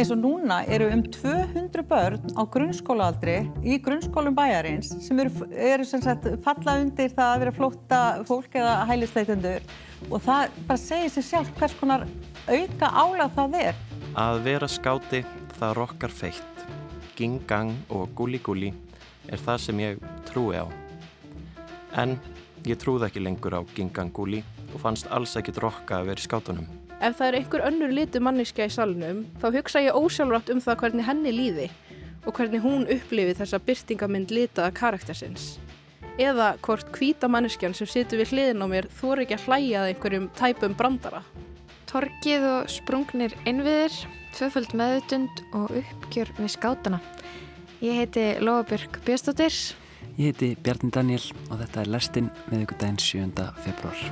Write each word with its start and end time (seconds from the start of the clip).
eins 0.00 0.10
og 0.14 0.20
núna 0.22 0.62
eru 0.72 0.86
um 0.94 1.02
200 1.04 1.82
börn 1.84 2.32
á 2.32 2.42
grunnskólaaldri 2.48 3.34
í 3.60 3.76
grunnskólum 3.84 4.32
bæjarins 4.36 4.94
sem 5.04 5.18
eru, 5.20 5.44
eru 5.52 5.84
sem 5.84 6.00
sagt 6.00 6.24
falla 6.44 6.78
undir 6.80 7.12
það 7.12 7.32
að 7.34 7.42
vera 7.42 7.54
flótta 7.58 8.00
fólk 8.28 8.56
eða 8.56 8.78
hælisleitendur 8.88 9.66
og 10.08 10.24
það 10.24 10.56
bara 10.70 10.80
segir 10.80 11.12
sér 11.12 11.28
sjálf 11.28 11.52
hvers 11.58 11.76
konar 11.76 12.06
auka 12.48 12.88
álað 12.96 13.36
það 13.36 13.58
er. 13.60 13.84
Að 14.16 14.42
vera 14.48 14.72
skáti 14.72 15.22
það 15.58 15.76
rokkar 15.82 16.16
feitt. 16.22 16.66
Gingang 17.18 17.76
og 17.92 18.08
gulli-gulli 18.16 18.72
er 19.28 19.44
það 19.44 19.64
sem 19.66 19.84
ég 19.84 20.04
trúi 20.30 20.56
á. 20.56 20.64
En 22.00 22.16
ég 22.64 22.80
trúði 22.80 23.10
ekki 23.10 23.20
lengur 23.20 23.58
á 23.58 23.60
gingang-gulli 23.76 24.40
og 24.70 24.80
fannst 24.80 25.12
alls 25.12 25.36
ekkit 25.36 25.60
rokka 25.60 26.00
að 26.00 26.14
vera 26.14 26.24
í 26.24 26.30
skátunum. 26.30 26.79
Ef 27.00 27.16
það 27.16 27.26
er 27.26 27.36
einhver 27.38 27.62
önnur 27.64 27.92
litu 27.96 28.20
manniska 28.20 28.66
í 28.68 28.72
salunum 28.72 29.22
þá 29.40 29.46
hugsa 29.54 29.80
ég 29.80 29.96
ósjálfrátt 29.96 30.50
um 30.52 30.58
það 30.60 30.80
hvernig 30.82 31.06
henni 31.06 31.32
líði 31.32 31.68
og 32.28 32.34
hvernig 32.36 32.60
hún 32.60 32.82
upplifi 32.92 33.36
þessa 33.38 33.60
byrtingamind 33.64 34.32
litaða 34.34 34.74
karaktersins. 34.76 35.54
Eða 36.20 36.50
hvort 36.60 36.90
hvita 36.92 37.30
manneskjan 37.32 37.72
sem 37.76 37.88
situr 37.88 38.20
við 38.20 38.34
hliðin 38.34 38.60
á 38.60 38.66
mér 38.68 38.88
þóri 38.98 39.24
ekki 39.24 39.38
að 39.38 39.46
hlæja 39.48 39.80
að 39.80 39.92
einhverjum 39.94 40.26
tæpum 40.36 40.74
brandara. 40.76 41.22
Torkið 41.88 42.44
og 42.50 42.68
sprungnir 42.70 43.36
innviðir, 43.48 43.96
tvöföld 44.36 44.74
meðutund 44.76 45.40
og 45.56 45.72
uppgjör 45.80 46.34
við 46.36 46.52
skátana. 46.52 47.00
Ég 47.80 47.96
heiti 48.02 48.26
Lóabjörg 48.44 49.00
Björnstóttir. 49.06 49.56
Ég 50.20 50.34
heiti 50.34 50.52
Bjarni 50.60 50.92
Daniel 50.92 51.24
og 51.48 51.56
þetta 51.62 51.80
er 51.80 51.94
Lestinn 51.96 52.28
með 52.50 52.66
ykkur 52.66 52.80
daginn 52.84 53.00
7. 53.00 53.48
februar. 53.64 54.04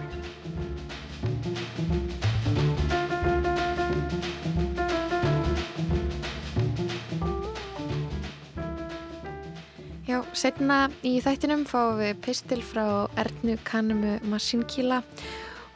Já, 10.08 10.22
setna 10.32 10.86
í 11.04 11.18
þættinum 11.20 11.66
fáum 11.68 11.98
við 11.98 12.14
pistil 12.24 12.62
frá 12.64 13.10
Ernu 13.20 13.58
Kanumu 13.68 14.14
Massinkíla. 14.32 15.02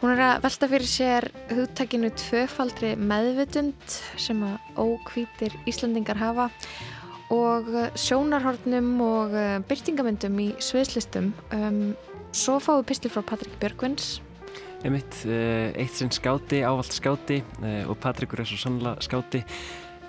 Hún 0.01 0.15
er 0.15 0.23
að 0.25 0.39
velta 0.47 0.69
fyrir 0.73 0.89
sér 0.89 1.27
hugtakinu 1.51 2.09
tvöfaldri 2.17 2.95
meðvitund 2.97 3.99
sem 4.17 4.41
að 4.47 4.81
ókvítir 4.81 5.53
Íslandingar 5.69 6.17
hafa 6.17 6.49
og 7.29 7.69
sjónarhornum 8.01 8.91
og 9.05 9.37
eh, 9.37 9.59
byrtingamöndum 9.69 10.41
í 10.41 10.49
sviðslistum. 10.65 11.29
Um, 11.53 11.93
svo 12.33 12.57
fáum 12.57 12.81
við 12.81 12.89
pistil 12.95 13.13
frá 13.13 13.21
Patrik 13.35 13.61
Björgvins. 13.61 14.23
Einmitt, 14.81 15.23
eh, 15.29 15.77
eitt 15.77 16.01
sinn 16.01 16.09
skáti, 16.09 16.65
ávald 16.65 16.89
skáti 16.89 17.43
eh, 17.61 17.85
og 17.85 18.01
Patrikur 18.01 18.41
er 18.41 18.49
svo 18.49 18.65
sannlega 18.65 19.05
skáti. 19.05 19.45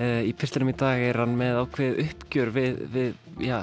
Í 0.02 0.32
pistilum 0.34 0.72
í 0.72 0.74
dag 0.74 0.98
er 0.98 1.20
hann 1.22 1.36
með 1.38 1.60
ákveð 1.68 2.00
uppgjör 2.02 2.50
við, 2.56 2.80
við 2.90 3.12
já, 3.46 3.60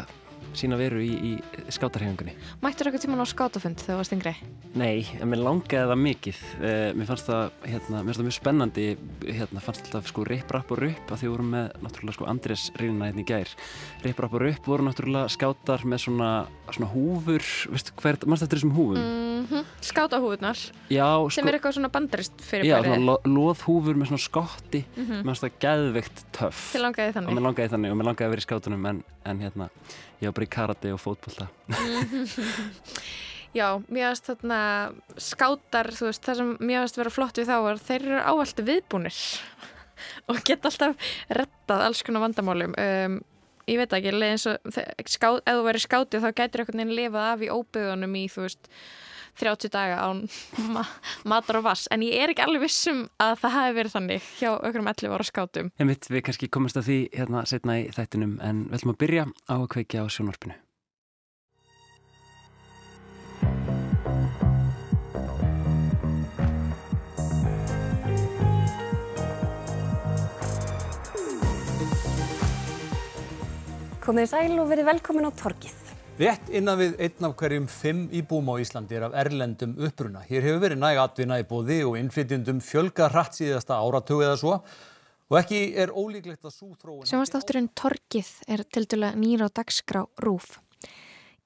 sína 0.58 0.78
veru 0.80 1.00
í, 1.02 1.10
í 1.10 1.32
skátarhefingunni. 1.72 2.34
Mættur 2.64 2.88
eitthvað 2.88 3.04
tíman 3.04 3.22
á 3.22 3.26
skátafund 3.30 3.80
þegar 3.80 3.92
það 3.92 4.00
var 4.00 4.08
stingri? 4.08 4.34
Nei, 4.80 5.06
en 5.20 5.30
mér 5.30 5.42
langaði 5.44 5.90
það 5.90 6.02
mikið. 6.04 6.42
Uh, 6.60 6.90
mér 6.98 7.08
fannst 7.10 7.30
það, 7.30 7.56
hérna, 7.64 8.02
mér 8.02 8.10
fannst 8.10 8.20
það 8.20 8.28
mjög 8.28 8.36
spennandi, 8.38 8.86
hérna, 9.26 9.64
fannst 9.64 9.86
alltaf 9.86 10.10
sko 10.10 10.26
rip-rap 10.28 10.74
og 10.74 10.82
rup 10.84 11.14
að 11.14 11.22
því 11.22 11.32
vorum 11.32 11.50
með 11.54 11.70
náttúrulega 11.84 12.18
sko 12.18 12.28
Andrés 12.30 12.66
rínuna 12.80 13.10
hérna 13.10 13.24
í 13.24 13.28
gær. 13.30 13.54
Rip-rap 14.04 14.36
og 14.36 14.44
rup 14.44 14.70
voru 14.70 14.86
náttúrulega 14.86 15.32
skátar 15.32 15.86
með 15.88 16.04
svona, 16.06 16.30
svona 16.70 16.90
húfur, 16.92 17.46
veistu 17.74 17.96
hvert, 18.02 18.26
mannst 18.26 18.46
þetta 18.46 18.56
er 18.56 18.62
þessum 18.62 18.76
húfum? 18.76 19.00
Mm 19.00 19.46
-hmm. 19.46 19.64
Skátahúfurnar? 19.80 20.58
Já, 20.91 21.08
sko. 21.16 21.30
Sem 21.30 21.48
er 21.48 21.54
eitthvað 21.54 21.72
svona 21.72 21.88
bandarist 21.88 22.36
fyrir 22.38 22.64
bærið? 22.64 22.86
Já, 22.86 22.94
svona 22.94 23.16
loðhúfur 23.25 23.96
með 23.96 24.06
svona 24.10 24.25
skotti, 24.28 24.84
mm 24.96 25.04
-hmm. 25.06 25.22
mér 25.25 25.26
fannst 25.30 25.44
það 25.44 25.58
gæðveikt 25.64 26.25
töff. 26.32 26.75
Þið 26.75 26.82
langaði 26.84 27.12
þannig? 27.12 27.28
Og 27.28 27.34
mér 27.34 27.46
langaði 27.48 27.69
þannig 27.72 27.91
og 27.91 27.96
mér 27.96 28.06
langaði 28.10 28.26
að 28.26 28.30
vera 28.30 28.41
í 28.41 28.48
skátunum 28.48 28.86
en, 28.86 29.02
en 29.25 29.41
hérna, 29.41 29.69
ég 30.20 30.28
var 30.28 30.36
bara 30.36 30.47
í 30.47 30.54
karate 30.54 30.94
og 30.94 31.03
fótbolla 31.03 31.50
Já, 33.50 33.81
mér 33.91 34.12
finnst 34.12 34.28
þarna 34.31 34.60
skátar, 35.19 35.91
þú 35.91 36.06
veist, 36.06 36.22
það 36.22 36.36
sem 36.38 36.50
mér 36.62 36.84
finnst 36.84 37.00
vera 37.00 37.10
flott 37.10 37.41
við 37.41 37.48
þá 37.48 37.56
er 37.58 37.81
þeir 37.82 38.04
eru 38.04 38.20
ávallt 38.22 38.62
viðbúnir 38.69 39.19
og 40.31 40.38
geta 40.47 40.70
alltaf 40.70 41.10
rettað 41.34 41.82
alls 41.88 42.04
konar 42.06 42.22
vandamálum. 42.28 42.76
Um, 42.78 43.16
ég 43.66 43.81
veit 43.81 43.97
ekki, 43.97 44.12
eins 44.14 44.47
og 44.47 44.70
ská, 45.10 45.32
ef 45.34 45.58
þú 45.58 45.66
verið 45.66 45.84
skátið 45.86 46.22
þá 46.22 46.31
gætir 46.31 46.62
einhvern 46.62 46.82
veginn 46.84 46.97
lifað 47.00 47.26
af 47.32 47.42
í 47.42 47.50
óbyðunum 47.50 48.16
í, 48.20 48.25
þú 48.31 48.47
veist 48.47 48.70
30 49.40 49.72
daga 49.72 50.00
án 50.04 50.24
ma 50.74 50.84
matar 51.24 51.60
og 51.60 51.66
vass. 51.68 51.88
En 51.92 52.04
ég 52.04 52.16
er 52.20 52.32
ekki 52.32 52.44
alveg 52.44 52.66
vissum 52.66 53.06
að 53.22 53.36
það 53.42 53.56
hafi 53.56 53.76
verið 53.80 53.96
þannig 53.96 54.32
hjá 54.38 54.50
okkur 54.54 54.82
um 54.82 54.90
11 54.94 55.14
ára 55.16 55.28
skátum. 55.28 55.70
En 55.80 55.92
við, 55.92 56.10
við 56.12 56.26
kannski 56.28 56.50
komumst 56.52 56.80
að 56.80 56.90
því 56.90 56.98
hérna 57.16 57.44
setna 57.48 57.78
í 57.80 57.86
þættinum 57.94 58.40
en 58.44 58.66
við 58.68 58.80
ætlum 58.80 58.96
að 58.96 59.04
byrja 59.04 59.30
á 59.48 59.56
að 59.60 59.70
kveikja 59.76 60.04
á 60.04 60.06
sjónvarpinu. 60.12 60.58
Komið 74.00 74.24
í 74.26 74.30
sæl 74.32 74.56
og 74.58 74.66
verið 74.72 74.88
velkomin 74.88 75.28
á 75.28 75.32
Torkið. 75.38 75.79
Rétt 76.20 76.50
innan 76.53 76.76
við 76.76 76.98
einn 77.00 77.25
af 77.31 77.32
hverjum 77.41 77.66
fimm 77.72 78.00
íbúum 78.12 78.50
á 78.53 78.60
Íslandi 78.60 78.92
er 78.98 79.06
af 79.06 79.14
erlendum 79.22 79.70
uppruna. 79.86 80.20
Hér 80.28 80.44
hefur 80.44 80.58
verið 80.66 80.81
næg 80.82 80.98
atvinna 81.00 81.38
í 81.41 81.47
bóði 81.48 81.78
og 81.88 81.94
innflytjendum 81.97 82.58
fjölga 82.60 83.06
hratt 83.08 83.38
síðasta 83.38 83.78
áratug 83.81 84.20
eða 84.26 84.34
svo 84.36 84.58
og 85.31 85.38
ekki 85.38 85.60
er 85.81 85.94
ólíklegt 85.97 86.44
að 86.44 86.53
svo 86.53 86.75
þróun... 86.75 87.06
Sjónastátturinn 87.08 87.70
Torkið 87.72 88.34
er 88.53 88.66
til 88.69 88.84
dæla 88.92 89.14
nýra 89.16 89.48
á 89.48 89.54
dagskrá 89.62 90.03
Rúf. 90.20 90.58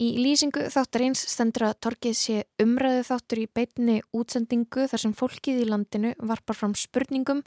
Í 0.03 0.09
lýsingu 0.19 0.67
þáttarins 0.75 1.23
stendur 1.23 1.69
að 1.69 1.79
Torkið 1.87 2.19
sé 2.19 2.41
umræðu 2.65 3.07
þáttur 3.13 3.45
í 3.45 3.47
beitni 3.55 4.01
útsendingu 4.11 4.89
þar 4.91 5.05
sem 5.05 5.15
fólkið 5.15 5.63
í 5.63 5.69
landinu 5.71 6.17
varpar 6.19 6.59
fram 6.59 6.75
spurningum 6.75 7.45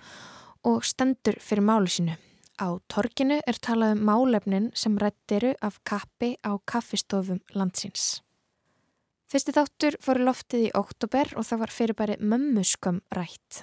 og 0.63 0.79
stendur 0.88 1.41
fyrir 1.44 1.67
málu 1.73 1.91
sínu. 1.91 2.15
Á 2.57 2.81
torkinu 2.90 3.38
er 3.45 3.57
talað 3.62 3.94
um 3.94 4.07
málefnin 4.09 4.72
sem 4.73 4.95
rættiru 4.97 5.51
af 5.62 5.78
kappi 5.85 6.38
á 6.41 6.57
kaffistofum 6.66 7.38
landsins. 7.53 8.23
Fyrsti 9.29 9.53
þáttur 9.53 9.97
fóru 10.01 10.25
loftið 10.25 10.63
í 10.66 10.72
oktober 10.79 11.29
og 11.38 11.45
það 11.45 11.62
var 11.62 11.73
fyrirbæri 11.75 12.16
mömmuskömm 12.18 13.03
rætt. 13.13 13.62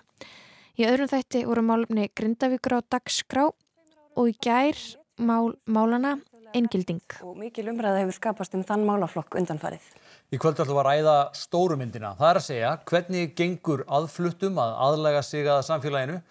Í 0.79 0.87
öðrum 0.87 1.11
þætti 1.11 1.43
voru 1.49 1.65
málefni 1.67 2.07
Grindavíkur 2.15 2.77
á 2.79 2.81
dagskrá 2.95 3.49
og 3.49 4.31
í 4.31 4.37
gær 4.39 4.79
mál, 5.19 5.57
málana 5.67 6.21
eingilding. 6.55 7.03
Og 7.27 7.35
mikil 7.41 7.67
umræða 7.73 8.05
hefur 8.05 8.19
skapast 8.21 8.55
um 8.55 8.63
þann 8.63 8.87
málaflokk 8.87 9.35
undanfarið. 9.41 9.91
Í 10.31 10.39
kvöld 10.39 10.61
ætlum 10.63 10.79
við 10.79 10.85
að 10.85 10.89
ræða 10.93 11.19
stórumyndina. 11.41 12.15
Það 12.21 12.31
er 12.31 12.41
að 12.41 12.47
segja 12.47 12.73
hvernig 12.87 13.35
gengur 13.35 13.83
aðfluttum 13.91 14.63
að 14.63 14.79
aðlega 14.87 15.27
sig 15.27 15.51
að 15.51 15.65
samfélaginu 15.67 16.23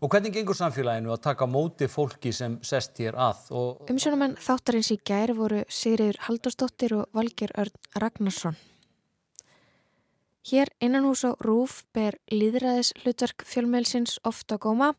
Og 0.00 0.08
hvernig 0.08 0.32
gengur 0.32 0.56
samfélaginu 0.56 1.10
að 1.12 1.24
taka 1.26 1.44
móti 1.44 1.84
fólki 1.92 2.30
sem 2.32 2.54
sest 2.64 2.96
hér 3.02 3.18
að? 3.20 3.40
Og... 3.52 3.82
Umsjónumenn 3.92 4.38
þáttarins 4.40 4.88
í 4.94 4.96
gær 5.04 5.34
voru 5.36 5.60
Sigriður 5.68 6.16
Haldursdóttir 6.24 6.94
og 6.96 7.10
Valger 7.16 7.52
Örn 7.60 7.74
Ragnarsson. 8.00 8.56
Hér 10.48 10.72
innan 10.80 11.04
hús 11.04 11.26
á 11.28 11.36
Rúf 11.44 11.82
ber 11.92 12.16
líðræðis 12.32 12.94
hlutverk 13.02 13.44
fjölmeilsins 13.44 14.16
ofta 14.24 14.56
góma 14.56 14.94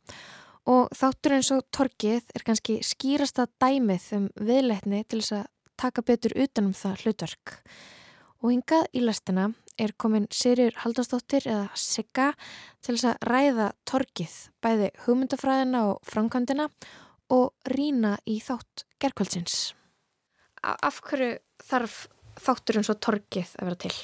og 0.70 0.94
þáttur 0.94 1.34
eins 1.40 1.50
og 1.56 1.66
torkið 1.74 2.30
er 2.38 2.46
kannski 2.46 2.78
skýrasta 2.86 3.48
dæmið 3.58 4.06
um 4.20 4.30
viðletni 4.38 5.02
til 5.10 5.24
þess 5.24 5.40
að 5.40 5.50
taka 5.82 6.06
betur 6.06 6.38
utanum 6.38 6.78
það 6.78 7.08
hlutverk. 7.08 7.58
Og 8.46 8.54
hingað 8.54 8.86
í 8.94 9.02
lastina 9.02 9.50
er 9.82 9.94
komin 9.98 10.28
Sirjur 10.34 10.76
Haldarsdóttir 10.84 11.48
eða 11.50 11.68
Sigga 11.78 12.32
til 12.84 12.96
þess 12.96 13.10
að 13.12 13.28
ræða 13.32 13.68
torkið, 13.90 14.38
bæði 14.62 14.90
hugmyndafræðina 15.06 15.84
og 15.90 16.02
framkvæmdina 16.08 16.68
og 17.34 17.72
rína 17.72 18.18
í 18.30 18.40
þátt 18.44 18.86
gerkvöldsins. 19.02 19.72
Af 20.62 21.02
hverju 21.08 21.38
þarf 21.66 22.04
þáttur 22.42 22.82
eins 22.82 22.92
og 22.94 23.00
torkið 23.02 23.56
að 23.58 23.70
vera 23.70 23.80
til? 23.86 23.96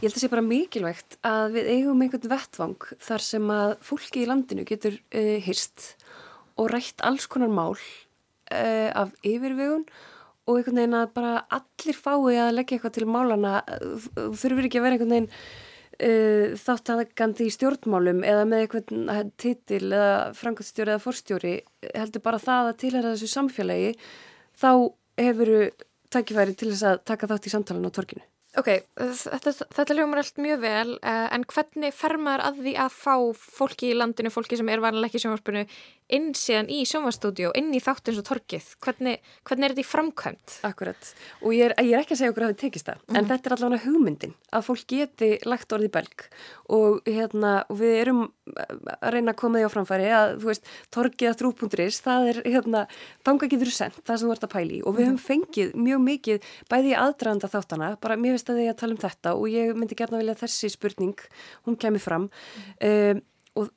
Ég 0.00 0.08
held 0.08 0.10
að 0.10 0.16
það 0.16 0.24
sé 0.24 0.32
bara 0.32 0.46
mikilvægt 0.48 1.18
að 1.24 1.44
við 1.54 1.68
eigum 1.76 2.02
einhvern 2.04 2.32
vettvang 2.32 2.88
þar 3.06 3.24
sem 3.24 3.52
að 3.54 3.76
fólki 3.86 4.24
í 4.24 4.28
landinu 4.28 4.66
getur 4.68 4.98
uh, 4.98 5.36
hyrst 5.44 5.94
og 6.58 6.72
rætt 6.72 7.04
alls 7.06 7.28
konar 7.30 7.52
mál 7.52 7.76
uh, 7.78 8.90
af 8.90 9.14
yfirvegun 9.22 9.86
og 9.86 10.13
einhvern 10.52 10.80
veginn 10.80 10.98
að 10.98 11.12
bara 11.16 11.34
allir 11.56 11.96
fái 11.96 12.36
að 12.36 12.56
leggja 12.58 12.76
eitthvað 12.76 12.96
til 12.98 13.06
málana 13.08 13.54
þú 13.68 14.26
þurfur 14.42 14.68
ekki 14.68 14.80
að 14.80 14.86
vera 14.86 14.98
einhvern 14.98 15.14
veginn 15.14 15.30
uh, 15.30 16.58
þáttagandi 16.64 17.48
í 17.48 17.54
stjórnmálum 17.54 18.20
eða 18.28 18.44
með 18.50 18.66
einhvern 18.66 19.32
titil 19.40 19.86
eða 19.88 20.12
frangastjóri 20.36 20.94
eða 20.94 21.04
forstjóri 21.06 21.56
heldur 21.94 22.24
bara 22.24 22.42
það 22.42 22.70
að 22.70 22.78
tilhæra 22.84 23.14
þessu 23.14 23.32
samfélagi 23.32 23.96
þá 24.60 24.70
hefuru 25.20 25.64
takkifæri 26.14 26.54
til 26.58 26.72
þess 26.72 26.88
að 26.90 27.02
taka 27.08 27.30
þátt 27.30 27.48
í 27.48 27.54
samtalan 27.54 27.88
á 27.88 27.96
torkinu 27.96 28.33
Ok, 28.54 28.68
þetta, 28.94 29.52
þetta 29.74 29.94
ljómar 29.98 30.20
allt 30.22 30.36
mjög 30.38 30.60
vel, 30.62 30.90
uh, 31.00 31.26
en 31.34 31.42
hvernig 31.50 31.94
fer 31.96 32.14
maður 32.22 32.44
að 32.46 32.60
því 32.62 32.74
að 32.84 32.92
fá 32.94 33.14
fólki 33.34 33.90
í 33.90 33.96
landinu, 33.98 34.30
fólki 34.30 34.58
sem 34.60 34.70
er 34.70 34.82
vanlega 34.84 35.10
ekki 35.10 35.18
í 35.18 35.24
sjónvarpinu, 35.24 35.64
inn 36.14 36.28
síðan 36.38 36.68
í 36.70 36.82
sjónvarstúdíu, 36.86 37.50
inn 37.58 37.72
í 37.74 37.80
þáttins 37.82 38.20
og 38.20 38.28
torkið? 38.28 38.68
Hvernig, 38.84 39.24
hvernig 39.48 39.66
er 39.66 39.74
þetta 39.74 39.82
í 39.82 39.88
framkvæmt? 39.88 40.56
Akkurat, 40.68 41.10
og 41.40 41.56
ég 41.56 41.66
er, 41.66 41.74
ég 41.82 41.96
er 41.96 42.04
ekki 42.04 42.14
að 42.14 42.20
segja 42.20 42.34
okkur 42.34 42.46
að 42.46 42.52
það 42.52 42.60
tekist 42.62 42.90
það, 42.90 43.00
mm. 43.02 43.18
en 43.18 43.28
þetta 43.32 43.50
er 43.50 43.56
allavega 43.56 43.84
hugmyndin, 43.88 44.36
að 44.54 44.66
fólk 44.68 44.86
geti 44.94 45.30
lagt 45.50 45.74
orði 45.74 45.90
belg 45.98 46.26
og, 46.78 47.02
hérna, 47.10 47.56
við 47.74 47.96
erum 48.04 48.22
að 48.54 49.10
reyna 49.16 49.32
að 49.32 49.40
koma 49.40 49.58
því 49.58 49.66
á 49.66 49.74
framfæri 49.74 50.08
að, 50.14 50.36
þú 50.42 50.50
veist, 50.52 50.72
torkið 50.94 51.30
að 51.32 51.38
þrú.is, 51.40 52.00
það 52.04 52.30
er, 52.30 52.40
hérna, 52.44 52.84
þanga 53.26 53.50
getur 53.50 53.72
sendt 53.72 54.02
það 54.04 54.20
sem 54.20 54.28
þú 54.28 54.34
ert 54.36 54.46
að 54.46 54.54
pæli 54.54 54.80
og 54.84 54.98
við 54.98 55.08
höfum 55.08 55.22
fengið 55.24 55.74
mjög 55.80 56.02
mikið 56.04 56.50
bæði 56.68 56.96
aðdraðanda 57.00 57.50
þáttana, 57.54 57.90
bara 58.04 58.18
mér 58.20 58.36
finnst 58.44 58.52
að 58.52 58.60
þið 58.60 58.70
að 58.70 58.80
tala 58.80 58.94
um 58.94 59.02
þetta 59.02 59.34
og 59.34 59.50
ég 59.50 59.74
myndi 59.76 59.96
gerna 59.96 60.20
vilja 60.20 60.34
þessi 60.38 60.70
spurning, 60.72 61.20
hún 61.66 61.76
kemur 61.76 62.02
fram 62.02 62.28
um, 62.80 63.22
og 63.54 63.70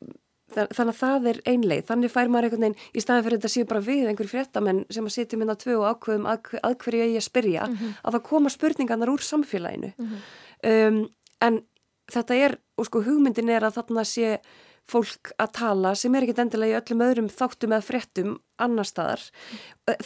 þannig 0.48 0.94
að 0.94 1.00
það 1.02 1.26
er 1.28 1.40
einleið, 1.46 1.86
þannig 1.88 2.12
fær 2.12 2.30
maður 2.32 2.48
einhvern 2.48 2.64
veginn 2.64 2.94
í 2.96 3.02
staðin 3.04 3.26
fyrir 3.26 3.40
þetta 3.40 3.52
séu 3.52 3.68
bara 3.68 3.84
við 3.84 4.08
einhverju 4.08 4.32
fréttamenn 4.32 4.86
sem 4.90 5.08
að 5.08 5.16
setja 5.18 5.40
minna 5.40 5.58
tvö 5.60 5.76
og 5.82 5.88
ákveðum 5.92 6.28
að, 6.32 6.54
að 6.64 6.78
hverju 6.84 7.02
ég 7.04 7.18
að 7.20 7.26
spyrja, 7.26 7.66
mm 7.68 7.76
-hmm. 7.76 7.98
að 8.04 8.16
það 8.16 8.24
koma 8.30 8.50
spurningarnar 8.54 9.12
úr 9.12 9.24
samfélaginu 9.28 9.92
mm 9.98 10.08
-hmm. 10.08 10.88
um, 10.88 11.10
en 11.42 11.62
þetta 12.08 12.36
er, 12.36 12.58
og 12.78 12.86
sko 12.88 13.04
hugmyndin 13.04 13.50
er 13.50 13.64
að 13.68 13.76
þarna 13.76 14.04
sé 14.08 14.40
fólk 14.88 15.32
að 15.36 15.54
tala 15.58 15.94
sem 16.00 16.16
er 16.16 16.26
ekkit 16.26 16.42
endilega 16.44 16.78
í 16.78 16.80
öllum 16.80 17.04
öðrum 17.08 17.30
þáttum 17.32 17.74
eða 17.76 17.86
fréttum 17.86 18.36
annar 18.64 18.88
staðar. 18.88 19.24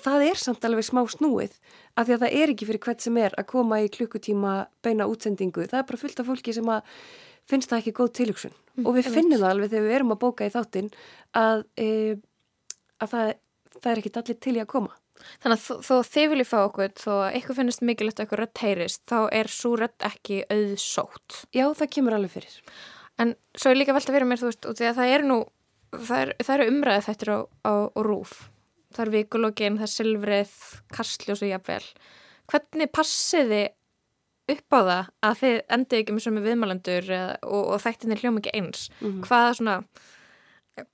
Það 0.02 0.26
er 0.28 0.42
samt 0.42 0.66
alveg 0.68 0.88
smá 0.88 1.04
snúið 1.10 1.58
af 1.96 2.08
því 2.08 2.16
að 2.16 2.24
það 2.24 2.38
er 2.40 2.54
ekki 2.54 2.70
fyrir 2.70 2.84
hvert 2.86 3.06
sem 3.06 3.20
er 3.22 3.36
að 3.38 3.50
koma 3.52 3.82
í 3.84 3.92
klukkutíma 3.94 4.56
beina 4.86 5.08
útsendingu. 5.10 5.68
Það 5.70 5.84
er 5.84 5.88
bara 5.92 6.02
fullt 6.02 6.24
af 6.24 6.32
fólki 6.32 6.56
sem 6.58 6.72
að 6.74 6.98
finnst 7.50 7.72
það 7.72 7.84
ekki 7.84 7.96
góð 7.98 8.12
tilugsun 8.20 8.54
mm, 8.54 8.86
og 8.86 8.98
við 8.98 9.12
finnum 9.14 9.42
það 9.42 9.54
alveg 9.54 9.72
þegar 9.74 9.88
við 9.88 9.96
erum 9.98 10.16
að 10.16 10.22
bóka 10.22 10.48
í 10.48 10.54
þáttinn 10.54 10.90
að, 11.38 11.64
e, 11.76 11.88
að 13.02 13.14
það, 13.14 13.32
það 13.78 13.92
er 13.92 14.02
ekki 14.02 14.14
allir 14.22 14.42
til 14.46 14.56
í 14.56 14.64
að 14.64 14.72
koma. 14.76 14.96
Þannig 15.42 15.60
að 15.60 15.84
þó 15.86 15.96
þið 16.10 16.32
viljið 16.32 16.50
fá 16.50 16.58
okkur, 16.62 16.94
þó 16.98 17.12
að 17.14 17.28
eitthvað 17.38 17.60
finnist 17.60 17.84
mikilvægt 17.86 18.18
að 18.18 18.24
eitthvað 18.24 18.42
rött 18.42 18.62
heyrist, 18.64 19.04
þá 19.10 19.20
er 19.38 19.52
svo 19.54 19.76
rött 19.78 20.08
ekki 20.08 20.40
auðsótt. 20.50 21.44
Já, 21.54 21.66
það 21.78 21.92
kemur 21.96 22.18
alveg 22.18 22.34
fyrir. 22.40 22.56
En 23.22 23.36
svo 23.58 23.72
er 23.72 23.78
líka 23.80 23.96
velta 23.96 24.14
fyrir 24.16 24.28
mér, 24.30 24.42
þú 24.42 24.50
veist, 24.50 24.70
út 24.72 24.82
í 24.82 24.88
að 24.90 25.02
það 25.02 25.14
er 25.16 25.28
nú, 25.28 25.38
það 25.92 26.24
eru 26.24 26.56
er 26.56 26.72
umræðið 26.72 27.08
þettir 27.10 27.34
á, 27.36 27.40
á, 27.68 27.74
á 27.94 28.00
rúf. 28.08 28.34
Það 28.92 29.04
er 29.06 29.14
vikulógin, 29.16 29.78
það 29.80 29.88
er 29.88 29.94
silfrið, 29.96 30.56
kastljós 30.96 31.44
og 31.46 31.52
jafnvel. 31.52 31.86
Hvernig 32.52 32.92
passiði 32.92 33.62
upp 34.52 34.76
á 34.76 34.80
það 34.80 35.12
að 35.28 35.38
þið 35.42 35.60
endið 35.78 36.00
ekki 36.02 36.16
með 36.16 36.26
sömu 36.26 36.44
viðmælandur 36.46 37.12
og, 37.16 37.62
og 37.62 37.78
þættinni 37.84 38.18
hljóma 38.20 38.42
ekki 38.42 38.56
eins 38.58 38.88
mm 38.90 39.08
-hmm. 39.08 39.22
hvaða 39.28 39.54
svona 39.60 39.76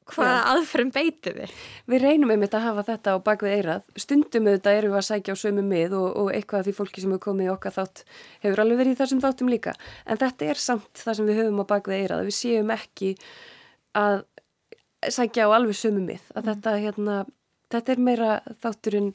hvaða 0.09 0.37
aðferðum 0.53 0.91
beitið 0.95 1.37
þið? 1.41 1.55
Við 1.91 2.03
reynum 2.03 2.31
einmitt 2.33 2.55
að 2.57 2.65
hafa 2.65 2.83
þetta 2.87 3.13
á 3.13 3.17
bakvið 3.27 3.55
eirað 3.57 3.85
stundum 3.99 4.49
auðvitað 4.49 4.79
erum 4.79 4.93
við 4.95 4.99
að 5.01 5.07
sækja 5.07 5.35
á 5.37 5.41
sömu 5.43 5.65
mið 5.67 5.95
og, 5.99 6.07
og 6.21 6.31
eitthvað 6.33 6.63
af 6.63 6.67
því 6.67 6.75
fólki 6.79 7.03
sem 7.03 7.13
hefur 7.13 7.23
komið 7.27 7.47
í 7.47 7.51
okkar 7.53 7.75
þátt 7.77 8.03
hefur 8.45 8.63
alveg 8.63 8.81
verið 8.81 8.95
í 8.95 8.99
þessum 9.01 9.23
þáttum 9.23 9.51
líka 9.53 9.75
en 10.05 10.21
þetta 10.23 10.49
er 10.49 10.61
samt 10.63 11.03
það 11.03 11.19
sem 11.19 11.29
við 11.29 11.41
höfum 11.43 11.61
á 11.61 11.71
bakvið 11.71 12.01
eirað 12.01 12.27
við 12.27 12.37
séum 12.39 12.73
ekki 12.73 13.13
að 13.97 14.21
sækja 15.13 15.47
á 15.47 15.49
alveg 15.55 15.77
sömu 15.77 16.03
mið 16.03 16.23
að 16.33 16.41
mm. 16.41 16.51
þetta, 16.51 16.77
hérna, 16.83 17.17
þetta 17.75 17.93
er 17.93 18.05
meira 18.09 18.31
þátturinn 18.63 19.11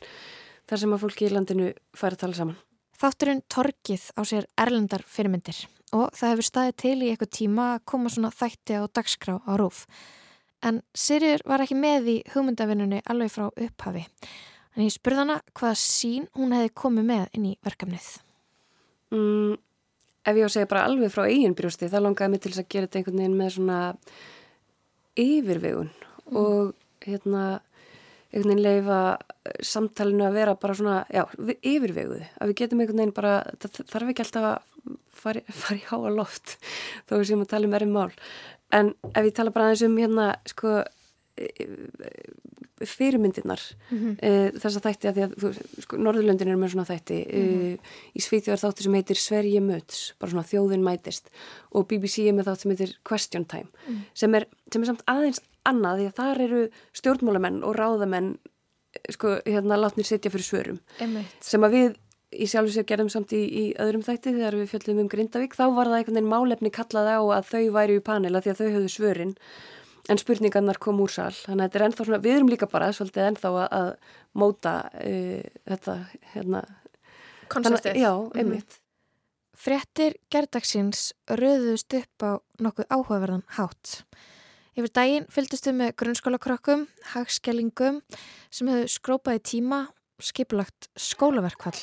þar 0.71 0.85
sem 0.85 0.95
að 0.95 1.03
fólki 1.07 1.27
í 1.27 1.33
landinu 1.35 1.73
fara 1.91 2.19
að 2.19 2.25
tala 2.27 2.39
saman 2.39 2.61
Þátturinn 3.03 3.41
Torkið 3.51 4.03
á 4.15 4.23
sér 4.23 4.45
erlendar 4.63 5.03
fyrirmyndir 5.11 5.65
og 5.97 6.13
það 6.15 6.33
hefur 6.33 6.47
staðið 6.47 6.77
til 6.79 6.99
í 7.01 7.09
eitthvað 7.11 7.33
tíma 7.35 7.65
að 7.75 7.81
koma 7.91 8.13
svona 8.13 8.31
þætti 8.31 8.77
á 8.79 8.83
dagskrá 8.87 9.35
á 9.43 9.53
rúf. 9.59 9.81
En 10.63 10.83
Sirjur 10.95 11.43
var 11.49 11.65
ekki 11.65 11.77
með 11.79 12.09
í 12.13 12.17
hugmyndavinnunni 12.35 13.03
alveg 13.11 13.33
frá 13.35 13.49
upphafi. 13.51 14.05
En 14.77 14.85
ég 14.87 14.95
spurði 14.95 15.25
hana 15.25 15.41
hvaða 15.59 15.79
sín 15.81 16.29
hún 16.39 16.55
hefði 16.55 16.73
komið 16.83 17.09
með 17.09 17.25
inn 17.37 17.49
í 17.51 17.57
verkefnið. 17.67 18.07
Mm, 19.13 19.59
ef 20.25 20.39
ég 20.39 20.47
á 20.47 20.49
að 20.49 20.55
segja 20.55 20.71
bara 20.71 20.87
alveg 20.89 21.13
frá 21.13 21.27
eigin 21.27 21.57
brjósti 21.59 21.91
þá 21.91 21.99
langaði 22.01 22.33
mig 22.33 22.45
til 22.45 22.53
þess 22.53 22.63
að 22.63 22.71
gera 22.73 22.89
þetta 22.89 23.01
einhvern 23.01 23.21
veginn 23.21 23.37
með 23.41 23.53
svona 23.57 23.81
yfirvegun 25.23 25.91
mm. 25.93 26.39
og 26.41 26.73
hérna 27.05 27.45
einhvern 28.33 28.55
veginn 28.55 28.65
leifa 28.65 29.01
eh, 29.19 29.59
samtalenu 29.67 30.25
að 30.25 30.39
vera 30.39 30.57
bara 30.63 30.77
svona, 30.79 30.99
já, 31.13 31.27
yfirveguði 31.59 32.25
að 32.39 32.53
við 32.53 32.61
getum 32.63 32.81
einhvern 32.81 33.03
veginn 33.03 33.17
bara 33.19 33.35
það 33.61 33.83
þarf 33.93 34.13
ekki 34.13 34.25
alltaf 34.25 34.49
að 34.49 34.97
fara, 35.23 35.45
í 35.79 35.85
háa 35.91 36.15
loft 36.15 36.57
þó 37.09 37.19
við 37.19 37.29
séum 37.29 37.45
að 37.45 37.53
tala 37.53 37.69
um 37.69 37.77
erðum 37.79 37.99
mál 37.99 38.11
en 38.73 38.95
ef 39.13 39.25
ég 39.29 39.35
tala 39.37 39.55
bara 39.55 39.71
aðeins 39.71 39.85
um 39.87 39.99
hérna, 40.01 40.29
sko 40.49 40.81
e, 41.37 41.49
e, 41.61 41.67
fyrirmyndirnar 42.83 43.61
mm 43.91 43.99
-hmm. 43.99 44.15
e, 44.19 44.31
þess 44.59 44.79
að 44.79 44.87
þætti 44.89 45.09
að 45.09 45.17
því 45.17 45.23
að 45.27 45.61
sko, 45.85 45.97
Norðurlöndin 46.03 46.51
er 46.51 46.59
með 46.59 46.73
svona 46.75 46.89
þætti 46.89 47.19
mm 47.23 47.43
-hmm. 47.43 47.75
e, 47.75 47.79
í 48.19 48.21
Svíþjóðar 48.21 48.63
þáttu 48.65 48.83
sem 48.83 48.95
heitir 48.99 49.17
Sverige 49.17 49.61
möts 49.61 50.15
bara 50.19 50.31
svona 50.31 50.49
þjóðin 50.51 50.83
mætist 50.83 51.31
og 51.71 51.87
BBC 51.89 52.27
er 52.27 52.35
með 52.35 52.49
þátt 52.49 52.61
sem 52.61 52.71
heitir 52.71 52.97
Question 53.09 53.45
Time 53.45 53.69
mm 53.71 53.95
-hmm. 53.95 54.05
sem, 54.15 54.35
er, 54.35 54.47
sem 54.73 54.83
er 54.83 54.87
samt 54.87 55.05
aðeins 55.07 55.41
annað 55.65 55.99
því 55.99 56.07
að 56.07 56.17
þar 56.17 56.41
eru 56.41 56.63
stjórnmálamenn 56.93 57.63
og 57.63 57.77
ráðamenn 57.77 58.39
sko, 59.11 59.39
hérna, 59.47 59.77
látnir 59.77 60.07
setja 60.07 60.31
fyrir 60.31 60.45
svörum 60.45 60.81
Einmitt. 61.01 61.37
sem 61.41 61.63
að 61.63 61.77
við 61.77 61.95
í 62.33 62.49
sjálf 62.49 62.71
og 62.71 62.75
sér 62.77 62.89
gerðum 62.89 63.13
samt 63.13 63.35
í, 63.37 63.43
í 63.43 63.65
öðrum 63.83 64.05
þætti 64.07 64.35
þegar 64.39 64.57
við 64.61 64.73
fjöldum 64.73 65.03
um 65.05 65.13
Grindavík 65.13 65.57
þá 65.59 65.65
var 65.77 65.91
það 65.91 65.99
einhvern 65.99 66.19
veginn 66.19 66.33
málefni 66.33 66.73
kallað 66.75 67.13
á 67.13 67.21
að 67.21 67.49
þau 67.53 67.65
væri 67.77 67.99
í 68.01 68.05
panela 68.05 68.43
því 68.43 68.53
að 68.53 68.61
þau 68.61 68.69
höfðu 68.77 68.93
svörin 68.93 69.35
en 70.11 70.19
spurningarnar 70.19 70.81
kom 70.83 71.01
úr 71.05 71.13
sal 71.15 71.33
þannig 71.37 71.63
að 71.63 71.69
þetta 71.69 71.79
er 71.79 71.87
ennþá 71.87 72.07
svona, 72.09 72.23
við 72.25 72.37
erum 72.37 72.51
líka 72.51 72.69
bara 72.71 72.93
svolítið 72.97 73.29
ennþá 73.29 73.53
að, 73.53 73.67
að 73.79 73.91
móta 74.43 74.77
uh, 74.99 75.51
þetta 75.69 75.99
hérna 76.33 76.65
Konceptið. 77.53 77.99
Já, 78.01 78.13
einmitt. 78.35 78.77
Mm. 78.77 78.79
Frettir 79.63 80.15
gerdagsins 80.33 81.11
röðust 81.29 81.93
upp 81.95 82.25
á 82.25 82.33
nokkuð 82.63 82.89
áhugaverðan 82.89 83.45
hátt. 83.59 84.01
Yfir 84.73 84.93
daginn 84.97 85.27
fylgdustu 85.31 85.75
með 85.77 85.93
grunnskólakrokkum, 86.01 86.87
hagskjælingum 87.13 88.01
sem 88.49 88.71
hefðu 88.73 88.89
skrópaði 88.95 89.43
tíma 89.51 89.83
og 89.85 90.02
skipulagt 90.23 90.89
skólaverkvall. 90.97 91.81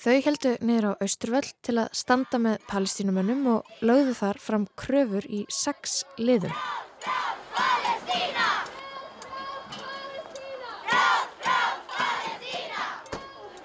Þau 0.00 0.16
heldu 0.24 0.54
niður 0.64 0.96
á 0.96 1.04
Austurvöll 1.04 1.50
til 1.60 1.76
að 1.82 1.90
standa 1.92 2.38
með 2.40 2.62
palestínumönnum 2.70 3.42
og 3.52 3.82
lögðu 3.84 4.14
þar 4.16 4.38
fram 4.40 4.62
kröfur 4.80 5.26
í 5.28 5.42
sex 5.52 6.04
liðum. 6.16 6.54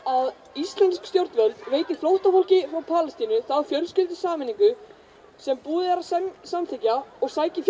Að 0.05 0.34
Íslensk 0.60 1.08
stjórnvöld 1.08 1.63
veiti 1.72 1.96
flótafólki 2.00 2.60
frá 2.67 2.84
Palestínu 2.88 3.39
þá 3.48 3.55
fjölskyldi 3.72 4.15
saminningu 4.19 4.75
sem 5.39 5.58
búið 5.63 5.88
er 5.93 5.98
að 6.01 6.08
sam 6.10 6.27
samþykja 6.48 6.96
og 7.24 7.31
sæki 7.31 7.63